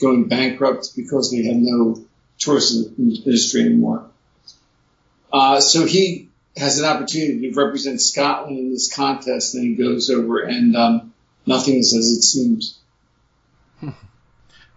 going 0.01 0.29
bankrupt 0.29 0.95
because 0.95 1.31
they 1.31 1.43
have 1.45 1.57
no 1.57 2.05
tourism 2.39 2.95
industry 2.99 3.63
anymore. 3.63 4.09
Uh, 5.33 5.61
so 5.61 5.85
he 5.85 6.29
has 6.57 6.79
an 6.79 6.85
opportunity 6.85 7.51
to 7.51 7.55
represent 7.55 8.01
Scotland 8.01 8.59
in 8.59 8.71
this 8.71 8.95
contest, 8.95 9.55
and 9.55 9.65
he 9.65 9.75
goes 9.75 10.11
over, 10.11 10.41
and 10.41 10.77
um, 10.77 11.15
nothing 11.47 11.77
is 11.77 11.95
as 11.95 12.07
it 12.07 12.23
seems. 12.23 12.79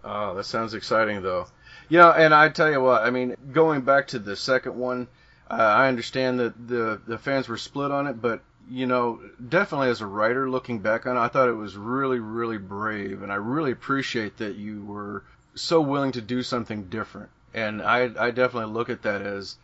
oh, 0.04 0.34
that 0.34 0.44
sounds 0.44 0.74
exciting, 0.74 1.22
though. 1.22 1.46
Yeah, 1.88 2.10
and 2.10 2.34
I 2.34 2.48
tell 2.48 2.70
you 2.70 2.80
what, 2.80 3.02
I 3.02 3.10
mean, 3.10 3.36
going 3.52 3.82
back 3.82 4.08
to 4.08 4.18
the 4.18 4.36
second 4.36 4.76
one, 4.76 5.08
uh, 5.52 5.56
I 5.56 5.88
understand 5.88 6.40
that 6.40 6.66
the 6.66 7.00
the 7.06 7.18
fans 7.18 7.46
were 7.46 7.58
split 7.58 7.90
on 7.90 8.06
it, 8.06 8.22
but 8.22 8.42
you 8.70 8.86
know, 8.86 9.20
definitely 9.48 9.90
as 9.90 10.00
a 10.00 10.06
writer 10.06 10.48
looking 10.48 10.78
back 10.78 11.04
on 11.06 11.16
it, 11.18 11.20
I 11.20 11.28
thought 11.28 11.50
it 11.50 11.54
was 11.54 11.76
really, 11.76 12.20
really 12.20 12.56
brave, 12.56 13.22
and 13.22 13.30
I 13.30 13.34
really 13.34 13.70
appreciate 13.70 14.38
that 14.38 14.56
you 14.56 14.82
were 14.82 15.24
so 15.54 15.82
willing 15.82 16.12
to 16.12 16.22
do 16.22 16.42
something 16.42 16.84
different. 16.84 17.28
And 17.52 17.82
I, 17.82 18.10
I 18.18 18.30
definitely 18.30 18.72
look 18.72 18.88
at 18.88 19.02
that 19.02 19.20
as 19.20 19.58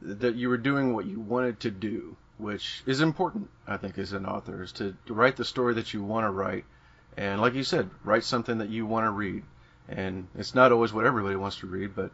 that 0.00 0.36
you 0.36 0.48
were 0.48 0.56
doing 0.56 0.94
what 0.94 1.04
you 1.04 1.20
wanted 1.20 1.60
to 1.60 1.70
do, 1.70 2.16
which 2.38 2.82
is 2.86 3.02
important, 3.02 3.50
I 3.66 3.76
think, 3.76 3.98
as 3.98 4.12
an 4.14 4.24
author, 4.24 4.62
is 4.62 4.72
to, 4.72 4.96
to 5.06 5.12
write 5.12 5.36
the 5.36 5.44
story 5.44 5.74
that 5.74 5.92
you 5.92 6.02
want 6.02 6.24
to 6.24 6.30
write. 6.30 6.64
And 7.18 7.40
like 7.40 7.52
you 7.52 7.64
said, 7.64 7.90
write 8.04 8.24
something 8.24 8.58
that 8.58 8.70
you 8.70 8.86
want 8.86 9.04
to 9.04 9.10
read. 9.10 9.42
And 9.88 10.28
it's 10.36 10.54
not 10.54 10.72
always 10.72 10.92
what 10.92 11.04
everybody 11.04 11.36
wants 11.36 11.58
to 11.58 11.66
read, 11.66 11.94
but 11.94 12.12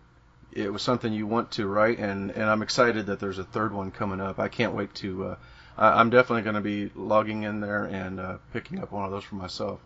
it 0.55 0.73
was 0.73 0.83
something 0.83 1.13
you 1.13 1.27
want 1.27 1.53
to 1.53 1.67
write, 1.67 1.99
and, 1.99 2.31
and 2.31 2.45
I'm 2.45 2.63
excited 2.63 3.07
that 3.07 3.21
there's 3.21 3.39
a 3.39 3.45
third 3.45 3.73
one 3.73 3.91
coming 3.91 4.21
up. 4.21 4.39
I 4.39 4.49
can't 4.49 4.75
wait 4.75 4.95
to. 4.97 5.25
Uh, 5.25 5.37
I'm 5.77 6.11
definitely 6.11 6.43
going 6.43 6.55
to 6.55 6.61
be 6.61 6.91
logging 6.95 7.43
in 7.43 7.61
there 7.61 7.85
and 7.85 8.21
uh, 8.21 8.39
picking 8.53 8.81
up 8.81 8.93
one 8.93 9.05
of 9.05 9.11
those 9.11 9.25
for 9.25 9.35
myself. 9.35 9.81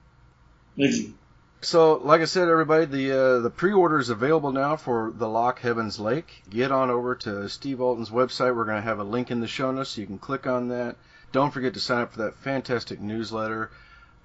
Thank 0.77 0.95
you. 0.95 1.15
So, 1.61 1.95
like 1.95 2.21
I 2.21 2.27
said, 2.27 2.49
everybody, 2.49 2.85
the 2.85 3.11
uh, 3.11 3.39
the 3.41 3.51
pre-order 3.51 3.99
is 3.99 4.11
available 4.11 4.53
now 4.53 4.77
for 4.77 5.13
the 5.13 5.27
Loch 5.27 5.59
Heaven's 5.59 5.99
Lake. 5.99 6.45
Get 6.49 6.71
on 6.71 6.89
over 6.89 7.17
to 7.17 7.49
Steve 7.49 7.79
Alten's 7.79 8.11
website. 8.11 8.55
We're 8.55 8.65
going 8.65 8.77
to 8.77 8.89
have 8.89 9.01
a 9.01 9.05
link 9.05 9.33
in 9.33 9.41
the 9.41 9.49
show 9.49 9.73
notes, 9.73 9.91
so 9.91 10.01
you 10.01 10.07
can 10.07 10.19
click 10.19 10.47
on 10.47 10.69
that. 10.69 10.97
Don't 11.33 11.53
forget 11.53 11.75
to 11.75 11.81
sign 11.81 12.03
up 12.03 12.13
for 12.13 12.23
that 12.23 12.37
fantastic 12.37 13.01
newsletter. 13.01 13.71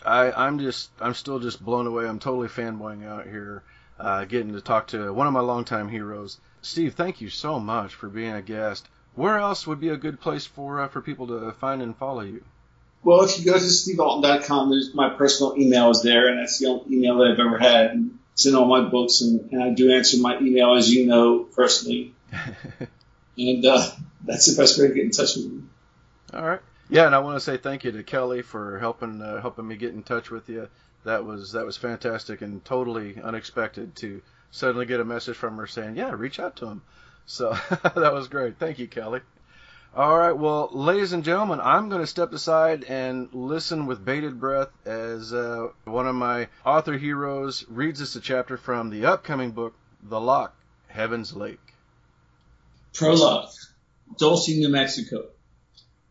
I, 0.06 0.32
I'm 0.32 0.60
just, 0.60 0.92
I'm 1.00 1.16
still 1.16 1.40
just 1.40 1.64
blown 1.64 1.88
away. 1.88 2.06
I'm 2.06 2.20
totally 2.20 2.50
fanboying 2.50 3.04
out 3.08 3.26
here, 3.26 3.64
uh, 4.00 4.26
getting 4.26 4.54
to 4.54 4.62
talk 4.62 4.88
to 4.88 5.14
one 5.14 5.28
of 5.28 5.34
my 5.34 5.40
longtime 5.40 5.90
heroes. 5.90 6.40
Steve, 6.62 6.96
thank 6.96 7.22
you 7.22 7.30
so 7.30 7.60
much 7.60 7.94
for 7.94 8.08
being 8.08 8.34
a 8.34 8.42
guest. 8.42 8.88
Where 9.16 9.38
else 9.38 9.68
would 9.68 9.80
be 9.80 9.90
a 9.90 9.98
good 9.98 10.20
place 10.20 10.46
for 10.46 10.82
uh, 10.82 10.88
for 10.88 11.02
people 11.02 11.28
to 11.28 11.52
find 11.54 11.82
and 11.82 11.96
follow 11.96 12.22
you? 12.22 12.44
Well, 13.04 13.24
if 13.24 13.38
you 13.38 13.46
go 13.46 13.54
to 13.54 13.60
stevealten.com, 13.60 14.70
there's 14.70 14.96
my 14.96 15.10
personal 15.10 15.58
email 15.58 15.90
is 15.92 16.02
there, 16.02 16.30
and 16.30 16.40
that's 16.40 16.58
the 16.60 16.68
only 16.68 16.96
email 16.96 17.18
that 17.18 17.32
I've 17.32 17.40
ever 17.40 17.60
had. 17.60 17.92
And 17.92 18.18
it's 18.32 18.46
in 18.46 18.56
all 18.56 18.66
my 18.66 18.82
books, 18.90 19.22
and, 19.22 19.52
and 19.52 19.62
I 19.62 19.70
do 19.72 19.92
answer 19.92 20.18
my 20.20 20.40
email, 20.40 20.76
as 20.76 20.92
you 20.92 21.06
know, 21.06 21.40
personally. 21.40 22.14
and 23.38 23.66
uh, 23.66 23.92
that's 24.24 24.54
the 24.54 24.62
best 24.62 24.80
way 24.80 24.88
to 24.88 24.94
get 24.94 25.04
in 25.04 25.12
touch 25.12 25.36
with 25.36 25.52
me. 25.52 25.64
All 26.34 26.44
right. 26.44 26.62
Yeah, 26.90 27.06
and 27.06 27.16
I 27.16 27.20
want 27.20 27.36
to 27.36 27.42
say 27.42 27.58
thank 27.58 27.84
you 27.84 27.92
to 27.92 28.04
Kelly 28.04 28.42
for 28.42 28.80
helping 28.80 29.22
uh, 29.22 29.42
helping 29.42 29.68
me 29.68 29.76
get 29.76 29.94
in 29.94 30.04
touch 30.04 30.32
with 30.32 30.50
you. 30.50 30.70
That 31.06 31.26
was 31.26 31.52
that 31.52 31.66
was 31.66 31.78
fantastic 31.78 32.42
and 32.42 32.64
totally 32.64 33.20
unexpected 33.22 33.96
to 33.98 34.22
suddenly 34.52 34.86
get 34.86 35.00
a 35.00 35.06
message 35.06 35.36
from 35.36 35.58
her 35.58 35.68
saying, 35.68 35.98
"Yeah, 35.98 36.12
reach 36.12 36.40
out 36.40 36.56
to 36.58 36.68
him." 36.68 36.82
So 37.26 37.58
that 37.70 38.14
was 38.14 38.28
great. 38.28 38.58
Thank 38.58 38.80
you, 38.80 38.88
Kelly. 38.88 39.22
All 39.96 40.18
right, 40.18 40.32
well, 40.32 40.70
ladies 40.72 41.14
and 41.14 41.24
gentlemen, 41.24 41.60
I'm 41.62 41.88
going 41.88 42.02
to 42.02 42.08
step 42.08 42.34
aside 42.34 42.84
and 42.86 43.30
listen 43.32 43.86
with 43.86 44.04
bated 44.04 44.40
breath 44.40 44.70
as 44.88 45.32
uh, 45.32 45.68
one 45.84 46.08
of 46.08 46.16
my 46.16 46.48
author 46.66 46.98
heroes 46.98 47.64
reads 47.70 48.02
us 48.02 48.16
a 48.16 48.20
chapter 48.20 48.58
from 48.58 48.90
the 48.90 49.06
upcoming 49.06 49.52
book, 49.52 49.76
The 50.02 50.20
Loch, 50.20 50.56
Heaven's 50.88 51.36
Lake. 51.36 51.60
Prologue, 52.96 53.52
Dulce, 54.18 54.50
New 54.50 54.70
Mexico. 54.70 55.26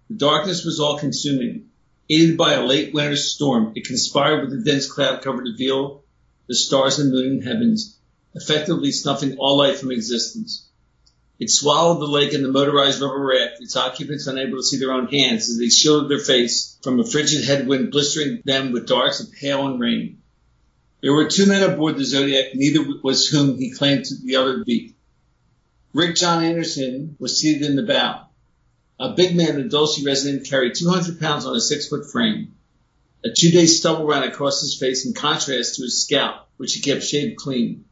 The 0.08 0.14
darkness 0.14 0.64
was 0.64 0.78
all 0.78 1.00
consuming. 1.00 1.70
Aided 2.14 2.36
by 2.36 2.52
a 2.52 2.66
late 2.66 2.92
winter 2.92 3.16
storm, 3.16 3.72
it 3.74 3.86
conspired 3.86 4.42
with 4.42 4.50
the 4.50 4.70
dense 4.70 4.86
cloud 4.86 5.22
covered 5.22 5.46
to 5.46 5.56
veil 5.56 6.04
the 6.46 6.54
stars 6.54 6.98
and 6.98 7.10
moon 7.10 7.38
in 7.38 7.42
heavens, 7.42 7.96
effectively 8.34 8.92
snuffing 8.92 9.38
all 9.38 9.56
light 9.56 9.78
from 9.78 9.90
existence. 9.90 10.68
It 11.38 11.48
swallowed 11.48 12.02
the 12.02 12.12
lake 12.12 12.34
and 12.34 12.44
the 12.44 12.52
motorized 12.52 13.00
rubber 13.00 13.24
raft, 13.24 13.62
its 13.62 13.76
occupants 13.76 14.26
unable 14.26 14.58
to 14.58 14.62
see 14.62 14.76
their 14.76 14.92
own 14.92 15.08
hands 15.08 15.48
as 15.48 15.56
they 15.56 15.70
shielded 15.70 16.10
their 16.10 16.22
face 16.22 16.76
from 16.82 17.00
a 17.00 17.04
frigid 17.06 17.44
headwind 17.46 17.90
blistering 17.90 18.42
them 18.44 18.72
with 18.72 18.86
darts 18.86 19.20
of 19.20 19.32
hail 19.32 19.66
and 19.66 19.80
rain. 19.80 20.20
There 21.00 21.14
were 21.14 21.30
two 21.30 21.46
men 21.46 21.62
aboard 21.62 21.96
the 21.96 22.04
Zodiac, 22.04 22.54
neither 22.54 22.84
was 23.02 23.26
whom 23.26 23.56
he 23.56 23.70
claimed 23.70 24.04
the 24.22 24.36
other 24.36 24.58
to 24.58 24.64
be. 24.64 24.96
Rick 25.94 26.16
John 26.16 26.44
Anderson 26.44 27.16
was 27.18 27.40
seated 27.40 27.62
in 27.62 27.76
the 27.76 27.82
bow. 27.84 28.26
A 29.02 29.14
big 29.14 29.34
man, 29.34 29.56
the 29.56 29.64
Dulce 29.64 30.00
resident, 30.04 30.46
carried 30.46 30.76
200 30.76 31.18
pounds 31.18 31.44
on 31.44 31.56
a 31.56 31.60
six-foot 31.60 32.08
frame. 32.12 32.54
A 33.24 33.30
two-day 33.30 33.66
stubble 33.66 34.06
ran 34.06 34.22
across 34.22 34.60
his 34.60 34.76
face 34.76 35.04
in 35.04 35.12
contrast 35.12 35.74
to 35.74 35.82
his 35.82 36.04
scalp, 36.04 36.46
which 36.56 36.74
he 36.74 36.80
kept 36.80 37.02
shaved 37.02 37.36
clean. 37.36 37.84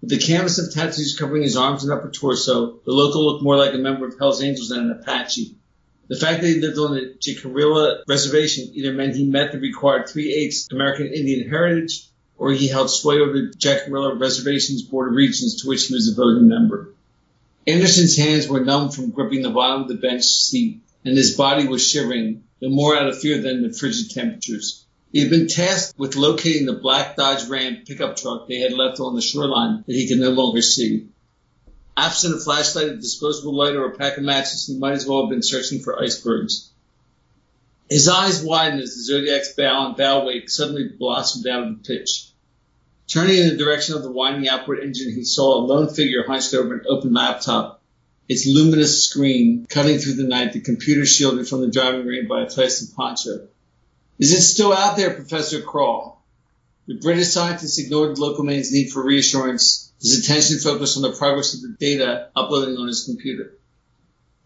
With 0.00 0.10
the 0.10 0.18
canvas 0.18 0.58
of 0.58 0.72
tattoos 0.72 1.16
covering 1.18 1.42
his 1.42 1.56
arms 1.56 1.82
and 1.82 1.92
upper 1.92 2.12
torso, 2.12 2.78
the 2.84 2.92
local 2.92 3.26
looked 3.26 3.42
more 3.42 3.56
like 3.56 3.74
a 3.74 3.78
member 3.78 4.06
of 4.06 4.16
Hell's 4.20 4.40
Angels 4.40 4.68
than 4.68 4.88
an 4.88 4.92
Apache. 4.92 5.56
The 6.06 6.16
fact 6.16 6.42
that 6.42 6.48
he 6.48 6.60
lived 6.60 6.78
on 6.78 6.94
the 6.94 7.16
Jicarilla 7.18 8.04
reservation 8.06 8.70
either 8.72 8.92
meant 8.92 9.16
he 9.16 9.26
met 9.26 9.50
the 9.50 9.58
required 9.58 10.08
three-eighths 10.08 10.68
American 10.70 11.08
Indian 11.08 11.50
heritage, 11.50 12.04
or 12.38 12.52
he 12.52 12.68
held 12.68 12.88
sway 12.88 13.16
over 13.16 13.32
the 13.32 13.52
Jicarilla 13.58 14.16
reservation's 14.20 14.82
board 14.82 15.08
of 15.08 15.16
regents 15.16 15.62
to 15.62 15.68
which 15.68 15.88
he 15.88 15.94
was 15.94 16.08
a 16.08 16.14
voting 16.14 16.46
member. 16.46 16.94
Anderson's 17.66 18.16
hands 18.16 18.46
were 18.46 18.64
numb 18.64 18.90
from 18.90 19.10
gripping 19.10 19.42
the 19.42 19.50
bottom 19.50 19.82
of 19.82 19.88
the 19.88 19.96
bench 19.96 20.24
seat, 20.24 20.82
and 21.04 21.16
his 21.16 21.36
body 21.36 21.66
was 21.66 21.84
shivering, 21.84 22.44
no 22.60 22.68
more 22.68 22.96
out 22.96 23.08
of 23.08 23.18
fear 23.18 23.42
than 23.42 23.62
the 23.62 23.72
frigid 23.72 24.10
temperatures. 24.10 24.84
He 25.12 25.20
had 25.20 25.30
been 25.30 25.48
tasked 25.48 25.98
with 25.98 26.14
locating 26.14 26.66
the 26.66 26.74
black 26.74 27.16
Dodge 27.16 27.48
Ram 27.48 27.78
pickup 27.84 28.16
truck 28.16 28.46
they 28.46 28.60
had 28.60 28.72
left 28.72 29.00
on 29.00 29.16
the 29.16 29.20
shoreline 29.20 29.82
that 29.86 29.96
he 29.96 30.06
could 30.06 30.18
no 30.18 30.30
longer 30.30 30.62
see. 30.62 31.08
Absent 31.96 32.36
a 32.36 32.38
flashlight, 32.38 32.88
a 32.88 32.96
disposable 32.96 33.56
light, 33.56 33.74
or 33.74 33.86
a 33.86 33.96
pack 33.96 34.16
of 34.16 34.22
matches, 34.22 34.66
he 34.66 34.78
might 34.78 34.92
as 34.92 35.06
well 35.06 35.22
have 35.22 35.30
been 35.30 35.42
searching 35.42 35.80
for 35.80 36.00
icebergs. 36.00 36.70
His 37.88 38.08
eyes 38.08 38.42
widened 38.42 38.82
as 38.82 38.94
the 38.94 39.02
Zodiac's 39.02 39.54
bow 39.54 39.86
and 39.86 39.96
bow 39.96 40.24
wake 40.26 40.50
suddenly 40.50 40.88
blossomed 40.98 41.46
out 41.46 41.66
of 41.66 41.78
the 41.78 41.84
pitch. 41.84 42.28
Turning 43.08 43.38
in 43.38 43.48
the 43.48 43.56
direction 43.56 43.94
of 43.94 44.02
the 44.02 44.10
winding 44.10 44.48
outboard 44.48 44.80
engine, 44.80 45.12
he 45.12 45.24
saw 45.24 45.58
a 45.58 45.64
lone 45.64 45.92
figure 45.92 46.24
hunched 46.26 46.54
over 46.54 46.74
an 46.74 46.84
open 46.88 47.12
laptop, 47.12 47.80
its 48.28 48.46
luminous 48.46 49.04
screen 49.04 49.64
cutting 49.68 49.98
through 49.98 50.14
the 50.14 50.24
night, 50.24 50.52
the 50.52 50.60
computer 50.60 51.06
shielded 51.06 51.46
from 51.46 51.60
the 51.60 51.70
driving 51.70 52.04
rain 52.04 52.26
by 52.26 52.42
a 52.42 52.46
plastic 52.46 52.94
poncho. 52.96 53.46
Is 54.18 54.32
it 54.32 54.40
still 54.40 54.72
out 54.72 54.96
there, 54.96 55.14
Professor 55.14 55.60
Crawl? 55.60 56.20
The 56.86 56.94
British 56.94 57.28
scientist 57.28 57.78
ignored 57.78 58.16
the 58.16 58.20
local 58.20 58.44
man's 58.44 58.72
need 58.72 58.90
for 58.90 59.04
reassurance, 59.04 59.92
his 60.00 60.18
attention 60.18 60.58
focused 60.58 60.96
on 60.96 61.02
the 61.02 61.12
progress 61.12 61.54
of 61.54 61.62
the 61.62 61.76
data 61.78 62.28
uploading 62.34 62.76
on 62.76 62.88
his 62.88 63.04
computer. 63.04 63.52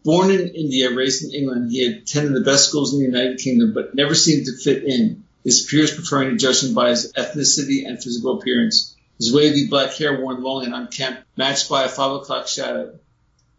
Born 0.04 0.30
in 0.30 0.48
India, 0.48 0.94
raised 0.94 1.24
in 1.24 1.32
England, 1.32 1.70
he 1.70 1.84
had 1.84 2.02
attended 2.02 2.34
the 2.34 2.40
best 2.40 2.68
schools 2.68 2.92
in 2.92 3.00
the 3.00 3.06
United 3.06 3.38
Kingdom, 3.38 3.72
but 3.72 3.94
never 3.94 4.14
seemed 4.14 4.46
to 4.46 4.56
fit 4.56 4.84
in, 4.84 5.24
his 5.44 5.66
peers 5.68 5.94
preferring 5.94 6.30
to 6.30 6.36
judge 6.36 6.62
him 6.62 6.74
by 6.74 6.90
his 6.90 7.12
ethnicity 7.14 7.86
and 7.86 8.02
physical 8.02 8.38
appearance, 8.38 8.96
his 9.18 9.32
wavy 9.32 9.66
black 9.68 9.92
hair 9.94 10.20
worn 10.20 10.42
long 10.42 10.64
and 10.64 10.74
unkempt, 10.74 11.22
matched 11.36 11.68
by 11.68 11.84
a 11.84 11.88
five 11.88 12.12
o'clock 12.12 12.46
shadow. 12.48 12.98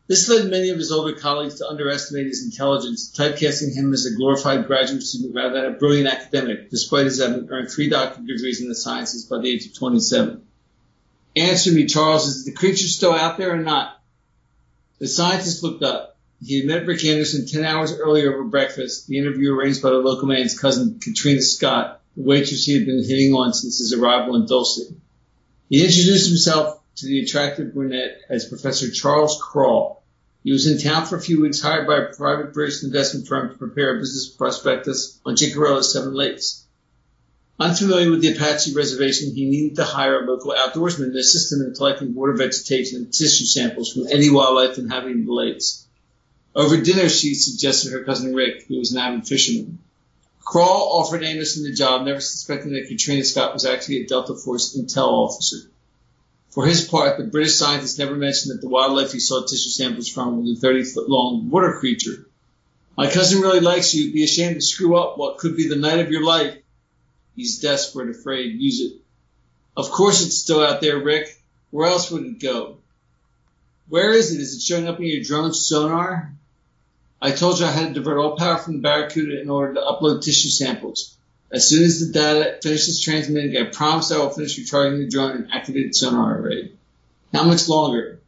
This 0.07 0.27
led 0.27 0.49
many 0.49 0.69
of 0.69 0.77
his 0.77 0.91
older 0.91 1.13
colleagues 1.13 1.55
to 1.59 1.69
underestimate 1.69 2.27
his 2.27 2.43
intelligence, 2.43 3.13
typecasting 3.15 3.73
him 3.73 3.93
as 3.93 4.05
a 4.05 4.15
glorified 4.15 4.67
graduate 4.67 5.03
student 5.03 5.33
rather 5.33 5.53
than 5.53 5.73
a 5.73 5.77
brilliant 5.77 6.09
academic, 6.09 6.69
despite 6.69 7.05
his 7.05 7.21
having 7.21 7.47
earned 7.49 7.71
three 7.71 7.89
doctorate 7.89 8.27
degrees 8.27 8.61
in 8.61 8.67
the 8.67 8.75
sciences 8.75 9.25
by 9.25 9.37
the 9.37 9.49
age 9.49 9.65
of 9.67 9.73
27. 9.73 10.41
Answer 11.35 11.71
me, 11.71 11.85
Charles, 11.85 12.27
is 12.27 12.43
the 12.43 12.51
creature 12.51 12.87
still 12.87 13.13
out 13.13 13.37
there 13.37 13.53
or 13.53 13.63
not? 13.63 14.01
The 14.99 15.07
scientist 15.07 15.63
looked 15.63 15.81
up. 15.81 16.10
He 16.43 16.59
had 16.59 16.67
met 16.67 16.87
Rick 16.87 17.05
Anderson 17.05 17.45
10 17.45 17.63
hours 17.63 17.93
earlier 17.97 18.33
over 18.33 18.43
breakfast, 18.43 19.07
the 19.07 19.17
interview 19.17 19.53
arranged 19.53 19.81
by 19.81 19.89
the 19.89 19.97
local 19.97 20.27
man's 20.27 20.57
cousin, 20.57 20.99
Katrina 20.99 21.41
Scott, 21.41 22.01
the 22.15 22.23
waitress 22.23 22.65
he 22.65 22.73
had 22.73 22.85
been 22.85 23.03
hitting 23.03 23.33
on 23.33 23.53
since 23.53 23.77
his 23.77 23.93
arrival 23.93 24.35
in 24.35 24.45
Dulce. 24.45 24.91
He 25.69 25.85
introduced 25.85 26.27
himself 26.27 26.79
to 26.97 27.05
the 27.05 27.21
attractive 27.21 27.73
brunette 27.73 28.21
as 28.29 28.45
Professor 28.45 28.89
Charles 28.89 29.39
Crawl, 29.41 30.01
he 30.43 30.51
was 30.51 30.65
in 30.65 30.79
town 30.79 31.05
for 31.05 31.17
a 31.17 31.21
few 31.21 31.39
weeks, 31.39 31.61
hired 31.61 31.85
by 31.85 31.97
a 31.97 32.15
private 32.15 32.51
British 32.53 32.83
investment 32.83 33.27
firm 33.27 33.49
to 33.49 33.57
prepare 33.57 33.95
a 33.95 33.99
business 33.99 34.27
prospectus 34.27 35.19
on 35.23 35.35
Jicarilla's 35.35 35.93
Seven 35.93 36.15
Lakes. 36.15 36.65
Unfamiliar 37.59 38.09
with 38.09 38.21
the 38.21 38.33
Apache 38.33 38.73
reservation, 38.73 39.35
he 39.35 39.45
needed 39.45 39.75
to 39.75 39.83
hire 39.83 40.23
a 40.23 40.25
local 40.25 40.51
outdoorsman 40.51 41.13
to 41.13 41.19
assist 41.19 41.53
him 41.53 41.61
in 41.61 41.75
collecting 41.75 42.15
water 42.15 42.33
vegetation 42.33 42.97
and 42.97 43.13
tissue 43.13 43.45
samples 43.45 43.93
from 43.93 44.07
any 44.07 44.31
wildlife 44.31 44.79
inhabiting 44.79 45.25
the 45.25 45.33
lakes. 45.33 45.85
Over 46.53 46.81
dinner, 46.81 47.07
she 47.07 47.33
suggested 47.33 47.91
her 47.91 48.03
cousin 48.03 48.33
Rick, 48.33 48.65
who 48.67 48.77
was 48.77 48.91
an 48.91 48.97
avid 48.97 49.25
fisherman. 49.25 49.79
Crawl 50.43 50.99
offered 50.99 51.23
Anderson 51.23 51.63
the 51.63 51.71
job, 51.71 52.05
never 52.05 52.19
suspecting 52.19 52.73
that 52.73 52.89
Katrina 52.89 53.23
Scott 53.23 53.53
was 53.53 53.65
actually 53.65 54.01
a 54.01 54.07
Delta 54.07 54.35
Force 54.35 54.75
intel 54.75 55.07
officer. 55.07 55.71
For 56.49 56.65
his 56.65 56.83
part, 56.83 57.17
the 57.17 57.23
British 57.23 57.55
scientist 57.55 57.97
never 57.97 58.15
mentioned 58.15 58.53
that 58.53 58.59
the 58.61 58.67
wildlife 58.67 59.13
he 59.13 59.19
saw 59.19 59.41
tissue 59.41 59.69
samples 59.69 60.09
from 60.09 60.41
was 60.41 60.57
a 60.57 60.59
30 60.59 60.83
foot 60.83 61.09
long 61.09 61.49
water 61.49 61.77
creature. 61.79 62.27
My 62.97 63.09
cousin 63.09 63.41
really 63.41 63.61
likes 63.61 63.93
you. 63.93 64.11
Be 64.11 64.25
ashamed 64.25 64.55
to 64.55 64.61
screw 64.61 64.97
up 64.97 65.17
what 65.17 65.37
could 65.37 65.55
be 65.55 65.69
the 65.69 65.77
night 65.77 65.99
of 65.99 66.11
your 66.11 66.25
life. 66.25 66.57
He's 67.37 67.59
desperate, 67.59 68.09
afraid. 68.09 68.59
Use 68.59 68.81
it. 68.81 68.97
Of 69.77 69.89
course 69.89 70.25
it's 70.25 70.37
still 70.37 70.61
out 70.61 70.81
there, 70.81 70.99
Rick. 70.99 71.41
Where 71.69 71.87
else 71.87 72.11
would 72.11 72.25
it 72.25 72.39
go? 72.39 72.79
Where 73.87 74.11
is 74.11 74.35
it? 74.35 74.41
Is 74.41 74.55
it 74.55 74.61
showing 74.61 74.89
up 74.89 74.99
in 74.99 75.05
your 75.05 75.23
drone 75.23 75.53
sonar? 75.53 76.33
I 77.21 77.31
told 77.31 77.59
you 77.59 77.65
I 77.65 77.71
had 77.71 77.89
to 77.89 77.93
divert 77.93 78.17
all 78.17 78.35
power 78.35 78.57
from 78.57 78.73
the 78.73 78.79
Barracuda 78.79 79.39
in 79.39 79.49
order 79.49 79.75
to 79.75 79.81
upload 79.81 80.23
tissue 80.23 80.49
samples. 80.49 81.15
As 81.51 81.69
soon 81.69 81.83
as 81.83 81.99
the 81.99 82.13
data 82.13 82.57
finishes 82.63 83.01
transmitting, 83.01 83.55
I 83.57 83.69
promise 83.69 84.11
I 84.11 84.17
will 84.17 84.31
finish 84.31 84.57
recharging 84.57 84.99
the 84.99 85.07
drone 85.07 85.31
and 85.31 85.51
activate 85.51 85.89
the 85.89 85.93
sonar 85.93 86.39
array. 86.39 86.71
How 87.31 87.43
much 87.43 87.67
longer? 87.67 88.21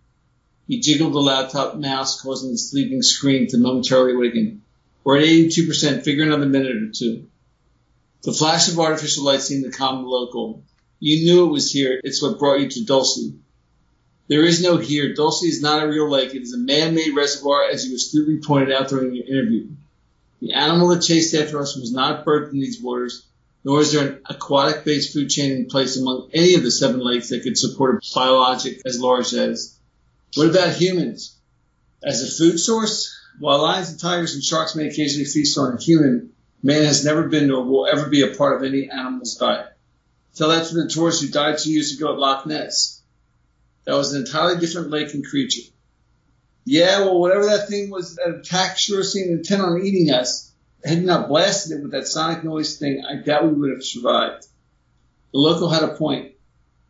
He 0.68 0.80
jiggled 0.80 1.14
the 1.14 1.20
laptop 1.20 1.76
mouse, 1.78 2.22
causing 2.22 2.52
the 2.52 2.58
sleeping 2.58 3.02
screen 3.02 3.48
to 3.48 3.58
momentarily 3.58 4.14
awaken. 4.14 4.62
We're 5.04 5.18
at 5.18 5.24
82%, 5.24 6.04
figure 6.04 6.24
another 6.24 6.46
minute 6.46 6.76
or 6.76 6.92
two. 6.92 7.28
The 8.22 8.32
flash 8.32 8.70
of 8.70 8.80
artificial 8.80 9.26
light 9.26 9.42
seemed 9.42 9.66
to 9.66 9.78
calm 9.78 10.04
the 10.04 10.10
local. 10.10 10.64
You 11.00 11.26
knew 11.26 11.46
it 11.46 11.52
was 11.52 11.72
here. 11.72 12.00
It's 12.04 12.22
what 12.22 12.40
brought 12.40 12.62
you 12.62 12.70
to 12.70 12.86
Dulce. 12.86 13.32
There 14.28 14.46
is 14.46 14.64
no 14.64 14.78
here. 14.78 15.14
Dulce 15.14 15.44
is 15.44 15.62
not 15.62 15.84
a 15.84 15.88
real 15.88 16.10
lake. 16.10 16.34
It 16.34 16.44
is 16.44 16.54
a 16.54 16.58
man-made 16.58 17.16
reservoir, 17.16 17.70
as 17.70 17.86
you 17.86 17.96
astutely 17.96 18.38
pointed 18.38 18.72
out 18.72 18.88
during 18.88 19.14
your 19.14 19.26
interview. 19.26 19.68
The 20.40 20.54
animal 20.54 20.90
that 20.90 21.02
chased 21.02 21.36
after 21.36 21.60
us 21.60 21.76
was 21.76 21.92
not 21.92 22.26
birthed 22.26 22.52
in 22.52 22.60
these 22.60 22.82
waters, 22.82 23.26
nor 23.64 23.82
is 23.82 23.92
there 23.92 24.08
an 24.08 24.20
aquatic-based 24.30 25.14
food 25.14 25.30
chain 25.30 25.52
in 25.52 25.66
place 25.68 25.98
among 25.98 26.30
any 26.34 26.56
of 26.56 26.64
the 26.64 26.72
seven 26.72 27.00
lakes 27.00 27.30
that 27.30 27.44
could 27.44 27.58
support 27.58 27.96
a 27.96 28.16
biologic 28.16 28.82
as 28.86 29.00
large 29.00 29.34
as. 29.34 29.78
What 30.36 30.50
about 30.50 30.76
humans? 30.76 31.36
As 32.02 32.22
a 32.22 32.38
food 32.38 32.58
source, 32.60 33.14
while 33.40 33.62
lions 33.62 33.90
and 33.92 34.00
tigers 34.00 34.36
and 34.36 34.44
sharks 34.44 34.76
may 34.76 34.88
occasionally 34.88 35.26
feast 35.26 35.58
on 35.58 35.74
a 35.74 35.82
human, 35.82 36.32
man 36.62 36.84
has 36.84 37.06
never 37.06 37.28
been 37.28 37.48
nor 37.48 37.64
will 37.64 37.88
ever 37.88 38.10
be 38.10 38.22
a 38.22 38.36
part 38.36 38.58
of 38.58 38.68
any 38.68 38.90
animal's 38.90 39.36
diet. 39.36 39.68
Tell 40.36 40.50
that 40.50 40.68
to 40.68 40.76
the 40.76 40.90
tourist 40.90 41.22
who 41.22 41.30
died 41.30 41.58
two 41.58 41.72
years 41.72 41.96
ago 41.96 42.14
at 42.14 42.20
Loch 42.20 42.46
Ness. 42.46 43.02
That 43.86 43.96
was 43.96 44.14
an 44.14 44.26
entirely 44.26 44.60
different 44.60 44.90
lake 44.90 45.14
and 45.14 45.26
creature. 45.26 45.62
Yeah, 46.66 47.02
well, 47.02 47.20
whatever 47.20 47.46
that 47.48 47.68
thing 47.68 47.90
was 47.90 48.16
that 48.16 48.30
attacked 48.30 48.80
sure 48.80 49.04
seemed 49.04 49.32
intent 49.32 49.62
on 49.62 49.84
eating 49.84 50.12
us, 50.12 50.52
had 50.84 51.00
you 51.00 51.06
not 51.06 51.28
blasted 51.28 51.78
it 51.78 51.82
with 51.82 51.92
that 51.92 52.08
sonic 52.08 52.44
noise 52.44 52.78
thing, 52.78 53.04
I 53.06 53.16
doubt 53.16 53.46
we 53.46 53.54
would 53.54 53.72
have 53.72 53.84
survived. 53.84 54.46
The 55.34 55.40
local 55.40 55.70
had 55.70 55.84
a 55.84 55.96
point. 55.96 56.34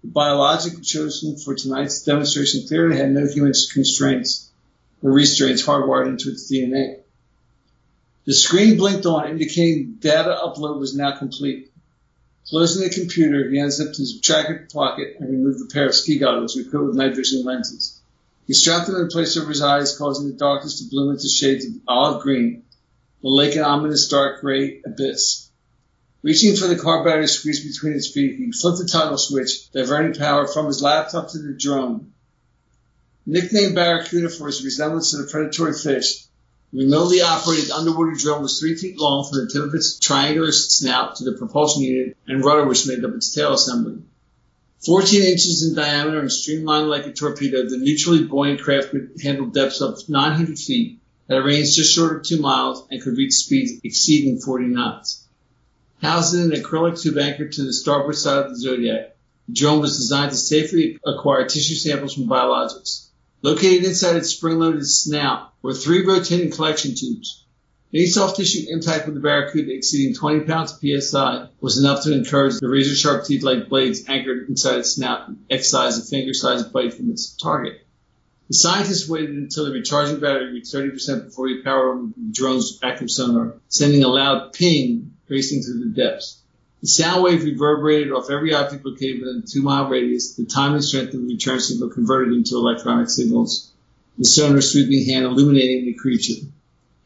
The 0.04 0.10
biological 0.10 0.82
chosen 0.82 1.38
for 1.38 1.56
tonight's 1.56 2.04
demonstration 2.04 2.68
clearly 2.68 2.98
had 2.98 3.12
no 3.12 3.26
human 3.26 3.54
constraints 3.72 4.52
or 5.02 5.12
restraints 5.12 5.66
hardwired 5.66 6.08
into 6.08 6.30
its 6.30 6.52
DNA. 6.52 7.00
The 8.26 8.34
screen 8.34 8.78
blinked 8.78 9.06
on, 9.06 9.30
indicating 9.30 9.98
data 10.00 10.38
upload 10.44 10.80
was 10.80 10.96
now 10.96 11.18
complete. 11.18 11.72
Closing 12.50 12.84
the 12.84 12.94
computer, 12.94 13.50
he 13.50 13.58
unzipped 13.58 13.98
his 13.98 14.20
jacket 14.20 14.72
pocket 14.72 15.16
and 15.20 15.30
removed 15.30 15.60
the 15.60 15.74
pair 15.74 15.88
of 15.88 15.96
ski 15.96 16.18
goggles 16.18 16.58
equipped 16.58 16.86
with 16.86 16.96
night 16.96 17.16
vision 17.16 17.44
lenses. 17.44 18.00
He 18.46 18.54
strapped 18.54 18.88
them 18.88 18.98
in 18.98 19.08
place 19.08 19.38
over 19.38 19.50
his 19.50 19.62
eyes, 19.62 19.98
causing 19.98 20.28
the 20.28 20.36
darkness 20.36 20.80
to 20.80 20.89
bloom 20.89 21.12
into 21.12 21.30
shades 21.30 21.66
of 21.66 21.74
olive 21.88 22.22
green, 22.22 22.64
the 23.22 23.30
lake 23.30 23.56
an 23.56 23.64
ominous 23.64 24.08
dark 24.10 24.41
gray 24.41 24.82
abyss. 24.86 25.50
Reaching 26.22 26.56
for 26.56 26.68
the 26.68 26.76
car 26.76 27.04
battery 27.04 27.28
squeezed 27.28 27.66
between 27.66 27.94
his 27.94 28.12
feet, 28.12 28.38
he 28.38 28.52
flipped 28.52 28.80
the 28.80 28.86
toggle 28.86 29.18
switch, 29.18 29.72
diverting 29.72 30.14
power 30.14 30.46
from 30.46 30.68
his 30.68 30.82
laptop 30.82 31.32
to 31.32 31.38
the 31.38 31.54
drone. 31.54 32.12
Nicknamed 33.26 33.76
Barracuda 33.76 34.30
for 34.30 34.48
his 34.48 34.66
resemblance 34.66 35.12
to 35.12 35.18
the 35.18 35.30
predatory 35.30 35.74
fish, 35.74 36.26
remotely 36.74 37.21
operated 37.21 37.69
underwater 37.69 38.13
drone 38.13 38.41
was 38.41 38.59
three 38.59 38.76
feet 38.76 38.97
long 38.97 39.30
from 39.30 39.39
the 39.39 39.51
tip 39.51 39.63
of 39.63 39.76
its 39.76 39.99
triangular 39.99 40.51
snout 40.51 41.15
to 41.15 41.24
the 41.24 41.34
propulsion 41.34 41.84
unit 41.84 42.17
and 42.28 42.43
rudder 42.43 42.65
which 42.65 42.88
made 42.88 43.05
up 43.05 43.13
its 43.13 43.34
tail 43.34 43.53
assembly. 43.53 44.01
14 44.86 45.21
inches 45.21 45.65
in 45.65 45.76
diameter 45.76 46.19
and 46.19 46.32
streamlined 46.32 46.89
like 46.89 47.05
a 47.05 47.13
torpedo, 47.13 47.69
the 47.69 47.78
neutrally 47.78 48.24
buoyant 48.26 48.59
craft 48.59 48.89
could 48.89 49.11
handle 49.21 49.45
depths 49.45 49.82
of 49.82 50.09
900 50.09 50.57
feet 50.59 50.99
at 51.30 51.38
a 51.38 51.43
range 51.43 51.76
just 51.76 51.93
short 51.93 52.17
of 52.17 52.24
two 52.24 52.41
miles 52.41 52.86
and 52.89 53.01
could 53.01 53.17
reach 53.17 53.34
speeds 53.34 53.80
exceeding 53.84 54.39
40 54.39 54.65
knots. 54.65 55.26
Housed 56.01 56.36
in 56.36 56.51
an 56.51 56.61
acrylic 56.61 57.01
tube 57.01 57.17
anchored 57.17 57.53
to 57.53 57.63
the 57.63 57.71
starboard 57.71 58.17
side 58.17 58.45
of 58.45 58.49
the 58.49 58.59
Zodiac, 58.59 59.15
the 59.47 59.53
drone 59.53 59.80
was 59.80 59.95
designed 59.95 60.32
to 60.32 60.38
safely 60.38 60.99
acquire 61.05 61.47
tissue 61.47 61.76
samples 61.76 62.15
from 62.15 62.28
biologics. 62.28 63.07
Located 63.44 63.84
inside 63.84 64.16
its 64.16 64.30
spring-loaded 64.30 64.88
snout 64.88 65.52
were 65.62 65.74
three 65.74 66.06
rotating 66.06 66.50
collection 66.50 66.96
tubes. 66.96 67.44
Any 67.94 68.06
soft 68.06 68.38
tissue 68.38 68.68
impact 68.70 69.06
with 69.06 69.16
the 69.16 69.22
Barracuda 69.22 69.74
exceeding 69.74 70.16
20 70.16 70.46
pounds 70.46 70.72
psi 70.80 71.50
was 71.60 71.78
enough 71.78 72.04
to 72.04 72.14
encourage 72.14 72.58
the 72.60 72.70
razor-sharp 72.70 73.26
teeth-like 73.26 73.68
blades 73.68 74.08
anchored 74.08 74.48
inside 74.48 74.78
its 74.78 74.91
snout 74.91 75.28
and 75.28 75.44
excise 75.50 75.98
a 75.98 76.06
finger-sized 76.06 76.72
bite 76.72 76.94
from 76.94 77.12
its 77.12 77.36
target. 77.36 77.86
The 78.48 78.54
scientists 78.54 79.10
waited 79.10 79.36
until 79.36 79.66
the 79.66 79.72
recharging 79.72 80.22
battery 80.22 80.54
reached 80.54 80.74
30% 80.74 81.26
before 81.26 81.50
he 81.50 81.62
powered 81.64 81.98
on 81.98 82.14
the 82.16 82.32
drone's 82.32 82.80
active 82.82 83.12
sonar, 83.12 83.58
sending 83.68 84.06
a 84.06 84.08
loud 84.08 84.54
ping 84.54 85.18
racing 85.28 85.64
through 85.64 85.80
the 85.80 86.02
depths. 86.02 86.43
The 86.84 86.89
sound 86.89 87.23
wave 87.23 87.45
reverberated 87.45 88.11
off 88.11 88.29
every 88.29 88.53
object 88.53 88.86
located 88.86 89.21
within 89.21 89.41
a 89.41 89.47
two 89.47 89.61
mile 89.61 89.88
radius. 89.88 90.34
The 90.36 90.43
time 90.43 90.73
and 90.73 90.84
strength 90.84 91.13
of 91.13 91.21
the 91.21 91.27
return 91.27 91.61
signal 91.61 91.89
converted 91.89 92.34
into 92.34 92.57
electronic 92.57 93.09
signals. 93.09 93.71
The 94.17 94.25
sonar's 94.25 94.69
sweeping 94.73 95.05
hand 95.05 95.23
illuminating 95.23 95.86
the 95.86 95.93
creature. 95.93 96.45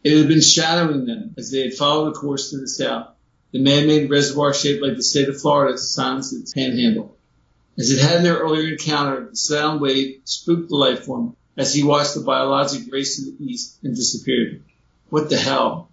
It 0.03 0.17
had 0.17 0.27
been 0.27 0.41
shadowing 0.41 1.05
them 1.05 1.35
as 1.37 1.51
they 1.51 1.61
had 1.61 1.75
followed 1.75 2.09
a 2.09 2.13
course 2.13 2.49
to 2.49 2.57
the 2.57 2.67
south. 2.67 3.09
The 3.51 3.59
man-made 3.59 4.09
reservoir 4.09 4.51
shaped 4.51 4.81
like 4.81 4.95
the 4.95 5.03
state 5.03 5.29
of 5.29 5.39
Florida 5.39 5.77
silenced 5.77 6.33
its 6.33 6.53
panhandle. 6.53 7.15
As 7.77 7.91
it 7.91 7.99
had 7.99 8.17
in 8.17 8.23
their 8.23 8.39
earlier 8.39 8.71
encounter, 8.71 9.29
the 9.29 9.35
sound 9.35 9.79
wave 9.79 10.21
spooked 10.23 10.69
the 10.69 10.75
life 10.75 11.03
form 11.03 11.35
as 11.55 11.71
he 11.71 11.83
watched 11.83 12.15
the 12.15 12.21
biologic 12.21 12.91
race 12.91 13.17
to 13.17 13.25
the 13.25 13.45
east 13.45 13.77
and 13.83 13.95
disappeared. 13.95 14.63
What 15.11 15.29
the 15.29 15.37
hell? 15.37 15.91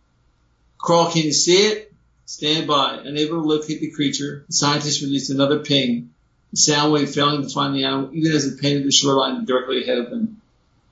Crawl, 0.79 1.11
can 1.11 1.25
you 1.25 1.35
see 1.35 1.67
it? 1.67 1.94
Stand 2.27 2.67
by. 2.67 3.01
Unable 3.05 3.43
to 3.43 3.47
locate 3.47 3.81
the 3.81 3.91
creature, 3.91 4.45
the 4.47 4.53
scientists 4.53 5.03
released 5.03 5.31
another 5.31 5.59
ping, 5.59 6.11
the 6.51 6.57
sound 6.57 6.93
wave 6.93 7.11
failing 7.11 7.43
to 7.43 7.49
find 7.49 7.75
the 7.75 7.85
animal 7.85 8.11
even 8.15 8.33
as 8.33 8.47
it 8.47 8.61
painted 8.61 8.85
the 8.85 8.93
shoreline 8.93 9.45
directly 9.45 9.83
ahead 9.83 9.99
of 9.99 10.11
them. 10.11 10.41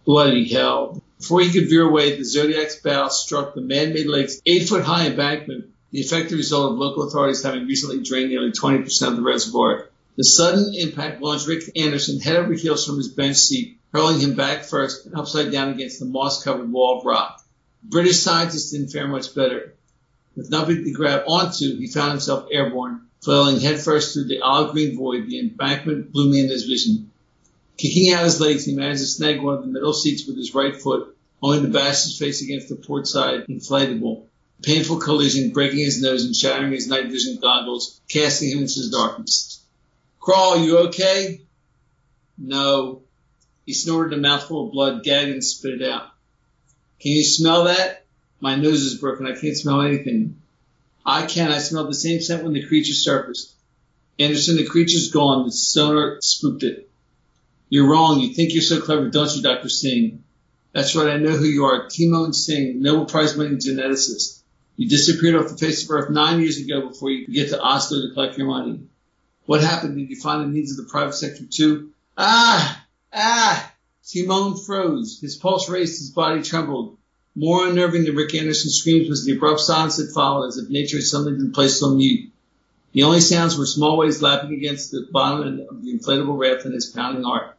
Bloody 0.04 0.48
hell. 0.48 1.02
Before 1.18 1.40
he 1.40 1.52
could 1.52 1.70
veer 1.70 1.88
away, 1.88 2.16
the 2.16 2.24
Zodiac's 2.24 2.76
bow 2.80 3.08
struck 3.08 3.54
the 3.54 3.60
man-made 3.60 4.08
lake's 4.08 4.42
eight-foot-high 4.44 5.06
embankment, 5.06 5.66
the 5.92 6.00
effective 6.00 6.36
result 6.36 6.72
of 6.72 6.78
local 6.78 7.04
authorities 7.04 7.42
having 7.42 7.66
recently 7.66 8.02
drained 8.02 8.30
nearly 8.30 8.50
20% 8.50 9.08
of 9.08 9.16
the 9.16 9.22
reservoir. 9.22 9.88
The 10.16 10.24
sudden 10.24 10.74
impact 10.74 11.22
launched 11.22 11.46
Rick 11.46 11.70
Anderson 11.76 12.20
head 12.20 12.36
over 12.36 12.52
heels 12.52 12.84
from 12.84 12.96
his 12.96 13.08
bench 13.08 13.36
seat, 13.36 13.78
hurling 13.92 14.20
him 14.20 14.34
back 14.34 14.64
first 14.64 15.06
and 15.06 15.14
upside 15.14 15.52
down 15.52 15.70
against 15.70 16.00
the 16.00 16.06
moss-covered 16.06 16.70
wall 16.70 16.98
of 16.98 17.06
rock. 17.06 17.42
British 17.82 18.18
scientists 18.18 18.72
didn't 18.72 18.88
fare 18.88 19.08
much 19.08 19.34
better. 19.34 19.74
With 20.34 20.50
nothing 20.50 20.84
to 20.84 20.92
grab 20.92 21.24
onto, 21.26 21.78
he 21.78 21.86
found 21.86 22.12
himself 22.12 22.48
airborne, 22.50 23.02
flailing 23.22 23.60
headfirst 23.60 24.14
through 24.14 24.24
the 24.24 24.40
olive 24.40 24.72
green 24.72 24.96
void, 24.96 25.26
the 25.26 25.40
embankment 25.40 26.12
blooming 26.12 26.44
in 26.44 26.50
his 26.50 26.64
vision. 26.64 27.10
Kicking 27.76 28.12
out 28.12 28.24
his 28.24 28.40
legs, 28.40 28.64
he 28.64 28.74
managed 28.74 29.00
to 29.00 29.06
snag 29.06 29.42
one 29.42 29.54
of 29.54 29.60
the 29.62 29.66
middle 29.66 29.92
seats 29.92 30.26
with 30.26 30.36
his 30.36 30.54
right 30.54 30.76
foot, 30.76 31.16
only 31.42 31.60
to 31.60 31.68
bash 31.68 32.04
his 32.04 32.18
face 32.18 32.42
against 32.42 32.68
the 32.68 32.76
port 32.76 33.06
side 33.06 33.46
inflatable. 33.48 34.24
Painful 34.62 34.98
collision, 34.98 35.50
breaking 35.50 35.80
his 35.80 36.00
nose 36.00 36.24
and 36.24 36.36
shattering 36.36 36.72
his 36.72 36.86
night 36.86 37.10
vision 37.10 37.38
goggles, 37.40 38.00
casting 38.08 38.50
him 38.50 38.58
into 38.58 38.80
the 38.82 38.90
darkness. 38.90 39.60
Crawl, 40.20 40.56
you 40.58 40.78
okay? 40.86 41.42
No. 42.38 43.02
He 43.66 43.72
snorted 43.72 44.16
a 44.16 44.20
mouthful 44.20 44.66
of 44.66 44.72
blood, 44.72 45.02
gagged 45.02 45.30
and 45.30 45.44
spit 45.44 45.80
it 45.80 45.88
out. 45.88 46.06
Can 47.00 47.12
you 47.12 47.24
smell 47.24 47.64
that? 47.64 48.01
My 48.42 48.56
nose 48.56 48.82
is 48.82 48.98
broken. 48.98 49.24
I 49.24 49.38
can't 49.38 49.56
smell 49.56 49.82
anything. 49.82 50.42
I 51.06 51.26
can. 51.26 51.52
I 51.52 51.58
smelled 51.58 51.88
the 51.88 51.94
same 51.94 52.20
scent 52.20 52.42
when 52.42 52.54
the 52.54 52.66
creature 52.66 52.92
surfaced. 52.92 53.54
Anderson, 54.18 54.56
the 54.56 54.66
creature's 54.66 55.12
gone. 55.12 55.46
The 55.46 55.52
sonar 55.52 56.18
spooked 56.20 56.64
it. 56.64 56.90
You're 57.68 57.88
wrong. 57.88 58.18
You 58.18 58.34
think 58.34 58.52
you're 58.52 58.62
so 58.62 58.80
clever, 58.80 59.08
don't 59.10 59.34
you, 59.36 59.42
Dr. 59.42 59.68
Singh? 59.68 60.24
That's 60.72 60.96
right. 60.96 61.10
I 61.10 61.18
know 61.18 61.36
who 61.36 61.44
you 61.44 61.66
are. 61.66 61.88
Timon 61.88 62.32
Singh, 62.32 62.82
Nobel 62.82 63.06
Prize 63.06 63.36
winning 63.36 63.58
geneticist. 63.58 64.40
You 64.74 64.88
disappeared 64.88 65.36
off 65.36 65.48
the 65.48 65.56
face 65.56 65.84
of 65.84 65.90
Earth 65.92 66.10
nine 66.10 66.40
years 66.40 66.58
ago 66.58 66.88
before 66.88 67.12
you 67.12 67.24
could 67.24 67.34
get 67.34 67.50
to 67.50 67.62
Oslo 67.62 68.00
to 68.00 68.12
collect 68.12 68.38
your 68.38 68.48
money. 68.48 68.80
What 69.46 69.60
happened? 69.60 69.96
Did 69.96 70.10
you 70.10 70.20
find 70.20 70.42
the 70.42 70.52
needs 70.52 70.76
of 70.76 70.84
the 70.84 70.90
private 70.90 71.14
sector 71.14 71.44
too? 71.48 71.92
Ah! 72.18 72.84
Ah! 73.12 73.72
Timon 74.04 74.56
froze. 74.56 75.20
His 75.20 75.36
pulse 75.36 75.68
raced. 75.68 76.00
His 76.00 76.10
body 76.10 76.42
trembled. 76.42 76.98
More 77.34 77.66
unnerving 77.66 78.04
than 78.04 78.14
Rick 78.14 78.34
Anderson's 78.34 78.76
screams 78.76 79.08
was 79.08 79.24
the 79.24 79.32
abrupt 79.32 79.60
silence 79.60 79.96
that 79.96 80.12
followed, 80.12 80.48
as 80.48 80.58
if 80.58 80.68
nature 80.68 80.98
had 80.98 81.06
suddenly 81.06 81.32
been 81.32 81.52
placed 81.52 81.82
on 81.82 81.96
mute. 81.96 82.30
The 82.92 83.04
only 83.04 83.20
sounds 83.20 83.56
were 83.56 83.64
small 83.64 83.96
waves 83.96 84.20
lapping 84.20 84.52
against 84.52 84.90
the 84.90 85.06
bottom 85.10 85.60
of 85.70 85.82
the 85.82 85.98
inflatable 85.98 86.38
raft 86.38 86.66
and 86.66 86.74
his 86.74 86.86
pounding 86.86 87.24
heart. 87.24 87.56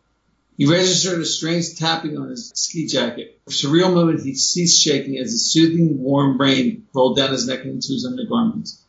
He 0.57 0.67
registered 0.67 1.19
a 1.19 1.25
strange 1.25 1.75
tapping 1.75 2.17
on 2.19 2.29
his 2.29 2.51
ski 2.53 2.85
jacket. 2.85 3.39
For 3.45 3.49
a 3.49 3.53
surreal 3.53 3.91
moment, 3.91 4.21
he 4.21 4.35
ceased 4.35 4.79
shaking 4.79 5.17
as 5.17 5.33
a 5.33 5.39
soothing, 5.39 6.03
warm 6.03 6.39
rain 6.39 6.85
rolled 6.93 7.17
down 7.17 7.31
his 7.31 7.47
neck 7.47 7.61
and 7.63 7.71
into 7.71 7.93
his 7.93 8.05
undergarments. 8.05 8.79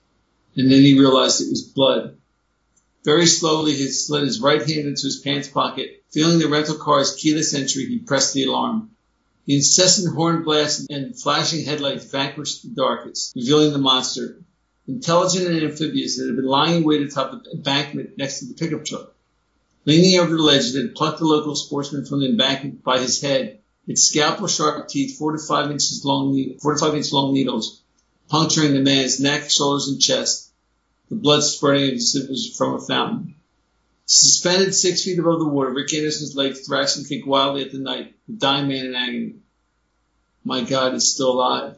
And 0.57 0.71
then 0.71 0.83
he 0.83 0.99
realized 0.99 1.41
it 1.41 1.49
was 1.49 1.63
blood. 1.63 2.19
Very 3.05 3.27
slowly, 3.27 3.75
he 3.75 3.89
slid 3.89 4.25
his 4.25 4.41
right 4.41 4.61
hand 4.61 4.87
into 4.87 5.05
his 5.05 5.21
pants 5.25 5.49
pocket. 5.49 6.03
Feeling 6.13 6.39
the 6.39 6.49
rental 6.49 6.77
car's 6.77 7.15
keyless 7.15 7.55
entry, 7.55 7.87
he 7.87 7.99
pressed 7.99 8.35
the 8.35 8.45
alarm. 8.45 8.91
The 9.47 9.57
incessant 9.57 10.15
horn 10.15 10.43
blasts 10.43 10.87
and 10.89 11.21
flashing 11.21 11.65
headlights 11.65 12.07
vanquished 12.07 12.63
the 12.63 12.71
darkness, 12.71 13.33
revealing 13.37 13.73
the 13.73 13.79
monster. 13.79 14.43
Intelligent 14.87 15.47
and 15.47 15.63
amphibious, 15.63 16.17
that 16.17 16.27
had 16.27 16.37
been 16.37 16.47
lying 16.47 16.77
in 16.79 16.85
wait 16.85 17.03
atop 17.03 17.31
the 17.33 17.51
embankment 17.51 18.17
next 18.17 18.39
to 18.39 18.47
the 18.47 18.55
pickup 18.55 18.85
truck. 18.85 19.15
Leaning 19.85 20.19
over 20.19 20.35
the 20.35 20.43
ledge, 20.43 20.75
it 20.75 20.81
had 20.81 20.95
plucked 20.95 21.19
the 21.19 21.27
local 21.27 21.55
sportsman 21.57 22.07
from 22.07 22.21
the 22.21 22.29
embankment 22.29 22.83
by 22.83 22.99
his 22.99 23.21
head, 23.21 23.61
its 23.87 24.05
scalpel 24.05 24.47
sharp 24.47 24.89
teeth, 24.89 25.19
four 25.19 25.33
to 25.33 25.39
five 25.39 25.71
inches 25.71 26.03
long, 26.05 26.59
four 26.63 26.73
to 26.73 26.81
five 26.81 26.95
inch 26.95 27.13
long 27.13 27.35
needles, 27.35 27.83
puncturing 28.29 28.73
the 28.73 28.81
man's 28.81 29.21
neck, 29.21 29.51
shoulders, 29.51 29.89
and 29.89 30.01
chest, 30.01 30.51
the 31.11 31.17
blood 31.17 31.43
spurting 31.43 31.95
as 31.95 32.15
if 32.15 32.25
it 32.25 32.31
was 32.31 32.55
from 32.57 32.75
a 32.75 32.81
fountain. 32.81 33.35
Suspended 34.07 34.75
six 34.75 35.03
feet 35.03 35.19
above 35.19 35.39
the 35.39 35.49
water, 35.49 35.71
Rick 35.71 35.95
Anderson's 35.95 36.37
legs 36.37 36.67
thrashed 36.67 36.99
and 36.99 37.09
kicked 37.09 37.27
wildly 37.27 37.63
at 37.63 37.73
the 37.73 37.79
night, 37.79 38.15
the 38.29 38.35
dying 38.35 38.69
man 38.69 38.87
in 38.87 38.95
agony. 38.95 39.35
My 40.45 40.63
God, 40.63 40.93
he's 40.93 41.13
still 41.13 41.33
alive. 41.33 41.77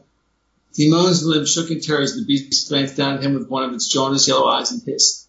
Timon's 0.73 1.25
limbs 1.25 1.51
shook 1.51 1.71
in 1.71 1.79
terror 1.79 2.01
as 2.01 2.15
the 2.15 2.25
beast 2.25 2.67
glanced 2.67 2.97
down 2.97 3.17
at 3.17 3.23
him 3.23 3.33
with 3.33 3.47
one 3.47 3.63
of 3.63 3.73
its 3.73 3.87
jaundiced 3.87 4.27
yellow 4.27 4.47
eyes 4.47 4.71
and 4.71 4.83
hissed. 4.83 5.27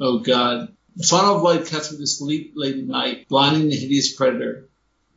Oh 0.00 0.18
God. 0.18 0.74
The 0.96 1.06
funnel 1.06 1.36
of 1.36 1.42
light 1.42 1.66
cut 1.66 1.86
through 1.86 1.98
the 1.98 2.06
sleep-laden 2.06 2.88
night, 2.88 3.28
blinding 3.28 3.68
the 3.68 3.76
hideous 3.76 4.12
predator. 4.12 4.68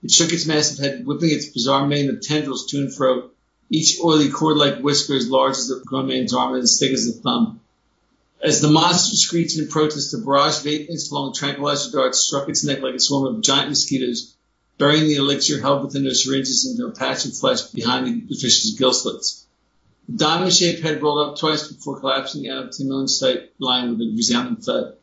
It 0.04 0.12
shook 0.12 0.32
its 0.32 0.46
massive 0.46 0.78
head, 0.78 1.06
whipping 1.06 1.32
its 1.32 1.48
bizarre 1.48 1.88
mane 1.88 2.10
of 2.10 2.22
tendrils 2.22 2.68
to 2.68 2.78
and 2.78 2.94
fro, 2.94 3.32
each 3.70 3.98
oily 4.04 4.30
cord-like 4.30 4.80
whisker 4.80 5.16
as 5.16 5.28
large 5.28 5.58
as 5.58 5.68
the 5.68 5.82
grown 5.84 6.08
man's 6.08 6.34
arm 6.34 6.54
and 6.54 6.64
as 6.64 6.78
thick 6.80 6.92
as 6.92 7.08
a 7.08 7.14
thumb. 7.14 7.53
As 8.44 8.60
the 8.60 8.70
monster 8.70 9.16
screeched 9.16 9.58
in 9.58 9.70
protest, 9.70 10.14
a 10.14 10.18
barrage 10.18 10.60
of 10.60 10.68
eight 10.68 10.90
inch 10.90 11.10
long 11.12 11.34
tranquilizer 11.34 11.92
darts 11.92 12.20
struck 12.20 12.50
its 12.50 12.66
neck 12.66 12.82
like 12.82 12.94
a 12.94 13.00
swarm 13.00 13.34
of 13.34 13.42
giant 13.42 13.70
mosquitoes, 13.70 14.36
burying 14.78 15.06
the 15.06 15.16
elixir 15.16 15.62
held 15.62 15.86
within 15.86 16.04
their 16.04 16.14
syringes 16.14 16.66
into 16.70 16.86
a 16.86 16.92
patch 16.92 17.24
of 17.24 17.38
flesh 17.38 17.62
behind 17.68 18.28
the 18.28 18.36
fish's 18.36 18.78
gill 18.78 18.94
slits. 18.94 19.46
The 20.10 20.18
diamond 20.18 20.52
shaped 20.52 20.82
head 20.82 21.02
rolled 21.02 21.26
up 21.26 21.38
twice 21.38 21.70
before 21.70 22.02
collapsing 22.02 22.50
out 22.50 22.66
of 22.66 22.72
Timon's 22.72 23.18
sight, 23.18 23.54
lying 23.60 23.92
with 23.92 24.02
a 24.02 24.12
resounding 24.14 24.58
thud. 24.58 24.98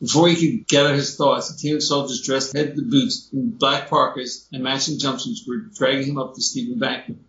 Before 0.00 0.28
he 0.28 0.34
could 0.34 0.66
gather 0.66 0.96
his 0.96 1.14
thoughts, 1.14 1.50
a 1.50 1.56
team 1.56 1.76
of 1.76 1.84
soldiers 1.84 2.22
dressed 2.22 2.56
head 2.56 2.74
to 2.74 2.82
boots 2.82 3.28
in 3.32 3.50
black 3.50 3.88
parkas 3.88 4.48
and 4.52 4.64
matching 4.64 4.98
jumpsuits 4.98 5.46
were 5.46 5.58
dragging 5.58 6.08
him 6.08 6.18
up 6.18 6.34
the 6.34 6.42
steep 6.42 6.72
embankment. 6.72 7.22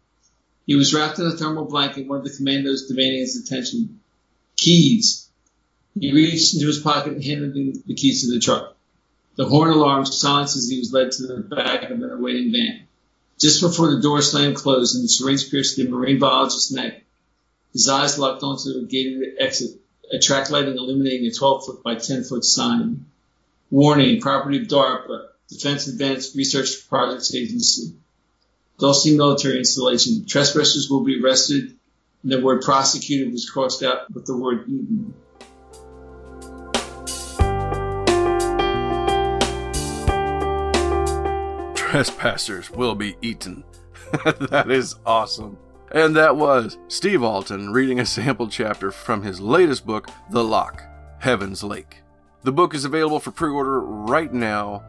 He 0.65 0.75
was 0.75 0.91
wrapped 0.91 1.19
in 1.19 1.27
a 1.27 1.37
thermal 1.37 1.65
blanket, 1.65 2.07
one 2.07 2.17
of 2.17 2.23
the 2.23 2.35
commandos 2.35 2.87
demanding 2.87 3.19
his 3.19 3.37
attention. 3.37 3.98
Keys. 4.59 5.29
He 5.99 6.11
reached 6.11 6.53
into 6.53 6.67
his 6.67 6.79
pocket 6.79 7.13
and 7.13 7.23
handed 7.23 7.53
the 7.85 7.93
keys 7.93 8.21
to 8.21 8.33
the 8.33 8.39
truck. 8.39 8.75
The 9.35 9.45
horn 9.45 9.69
alarm 9.71 10.05
silenced 10.05 10.57
as 10.57 10.69
he 10.69 10.79
was 10.79 10.91
led 10.91 11.11
to 11.13 11.27
the 11.27 11.37
back 11.37 11.83
of 11.83 11.91
an 11.91 12.11
awaiting 12.11 12.51
van. 12.51 12.81
Just 13.39 13.61
before 13.61 13.95
the 13.95 14.01
door 14.01 14.21
slammed 14.21 14.57
closed 14.57 14.95
and 14.95 15.03
the 15.03 15.07
syringe 15.07 15.49
pierced 15.49 15.77
the 15.77 15.87
marine 15.87 16.19
biologist's 16.19 16.71
neck, 16.71 17.05
his 17.71 17.87
eyes 17.87 18.19
locked 18.19 18.43
onto 18.43 18.69
a 18.71 18.81
gated 18.83 19.35
exit, 19.39 19.79
a 20.11 20.19
track 20.19 20.49
lighting 20.49 20.75
illuminating 20.75 21.27
a 21.27 21.31
12 21.31 21.65
foot 21.65 21.83
by 21.83 21.95
10 21.95 22.25
foot 22.25 22.43
sign. 22.43 23.05
Warning, 23.71 24.19
property 24.19 24.61
of 24.61 24.67
DARPA, 24.67 25.27
Defense 25.47 25.87
Advanced 25.87 26.35
Research 26.35 26.89
Projects 26.89 27.33
Agency. 27.33 27.93
Dulce 28.77 29.05
military 29.05 29.59
installation. 29.59 30.25
Trespassers 30.25 30.89
will 30.89 31.05
be 31.05 31.23
arrested. 31.23 31.78
The 32.23 32.41
word 32.41 32.61
prosecuted 32.63 33.31
was 33.31 33.49
crossed 33.49 33.81
out 33.81 34.13
with 34.13 34.25
the 34.25 34.35
word 34.35 34.67
eaten. 34.67 35.13
Trespassers 41.75 42.69
will 42.71 42.93
be 42.95 43.15
eaten. 43.21 43.63
that 44.51 44.69
is 44.69 44.95
awesome. 45.05 45.57
And 45.91 46.13
that 46.17 46.35
was 46.35 46.77
Steve 46.89 47.23
Alten 47.23 47.71
reading 47.71 48.01
a 48.01 48.05
sample 48.05 48.49
chapter 48.49 48.91
from 48.91 49.23
his 49.23 49.39
latest 49.39 49.85
book, 49.85 50.09
The 50.29 50.43
Loch 50.43 50.83
Heaven's 51.19 51.63
Lake. 51.63 52.03
The 52.43 52.51
book 52.51 52.75
is 52.75 52.83
available 52.83 53.21
for 53.21 53.31
pre 53.31 53.49
order 53.49 53.79
right 53.79 54.33
now. 54.33 54.83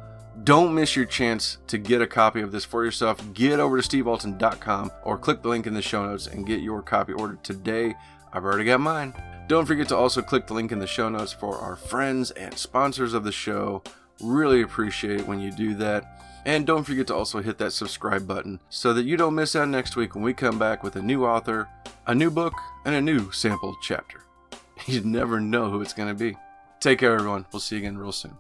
Don't 0.45 0.75
miss 0.75 0.97
your 0.97 1.05
chance 1.05 1.59
to 1.67 1.77
get 1.77 2.01
a 2.01 2.07
copy 2.07 2.41
of 2.41 2.53
this 2.53 2.65
for 2.65 2.85
yourself. 2.85 3.21
Get 3.35 3.61
over 3.61 3.81
to 3.81 3.87
stevealten.com 3.87 4.91
or 5.03 5.19
click 5.19 5.43
the 5.43 5.49
link 5.49 5.67
in 5.67 5.75
the 5.75 5.83
show 5.83 6.07
notes 6.07 6.29
and 6.29 6.47
get 6.47 6.61
your 6.61 6.83
copy 6.83 7.13
ordered 7.13 7.45
today. 7.45 7.95
I've 8.33 8.45
already 8.45 8.65
got 8.65 8.81
mine. 8.81 9.13
Don't 9.49 9.67
forget 9.67 9.89
to 9.89 9.97
also 9.97 10.23
click 10.23 10.47
the 10.47 10.55
link 10.55 10.73
in 10.73 10.79
the 10.79 10.87
show 10.87 11.09
notes 11.09 11.33
for 11.33 11.59
our 11.59 11.77
friends 11.77 12.31
and 12.31 12.57
sponsors 12.57 13.13
of 13.13 13.25
the 13.25 13.33
show. 13.33 13.83
Really 14.23 14.63
appreciate 14.63 15.21
it 15.21 15.27
when 15.27 15.41
you 15.41 15.51
do 15.51 15.75
that. 15.75 16.05
And 16.47 16.67
don't 16.67 16.85
forget 16.85 17.09
to 17.09 17.15
also 17.15 17.43
hit 17.43 17.59
that 17.59 17.73
subscribe 17.73 18.27
button 18.27 18.61
so 18.71 18.95
that 18.95 19.05
you 19.05 19.19
don't 19.19 19.35
miss 19.35 19.55
out 19.55 19.69
next 19.69 19.95
week 19.95 20.15
when 20.15 20.25
we 20.25 20.33
come 20.33 20.59
back 20.59 20.83
with 20.83 20.97
a 20.97 21.03
new 21.03 21.27
author, 21.27 21.69
a 22.07 22.15
new 22.15 22.31
book, 22.31 22.55
and 22.87 22.95
a 22.95 23.01
new 23.01 23.31
sample 23.33 23.77
chapter. 23.83 24.23
You 24.87 25.03
never 25.03 25.41
know 25.41 25.69
who 25.69 25.83
it's 25.83 25.93
going 25.93 26.09
to 26.09 26.15
be. 26.15 26.39
Take 26.81 27.01
care, 27.01 27.15
everyone. 27.15 27.45
We'll 27.53 27.61
see 27.61 27.77
you 27.77 27.83
again 27.83 27.99
real 27.99 28.13
soon. 28.13 28.35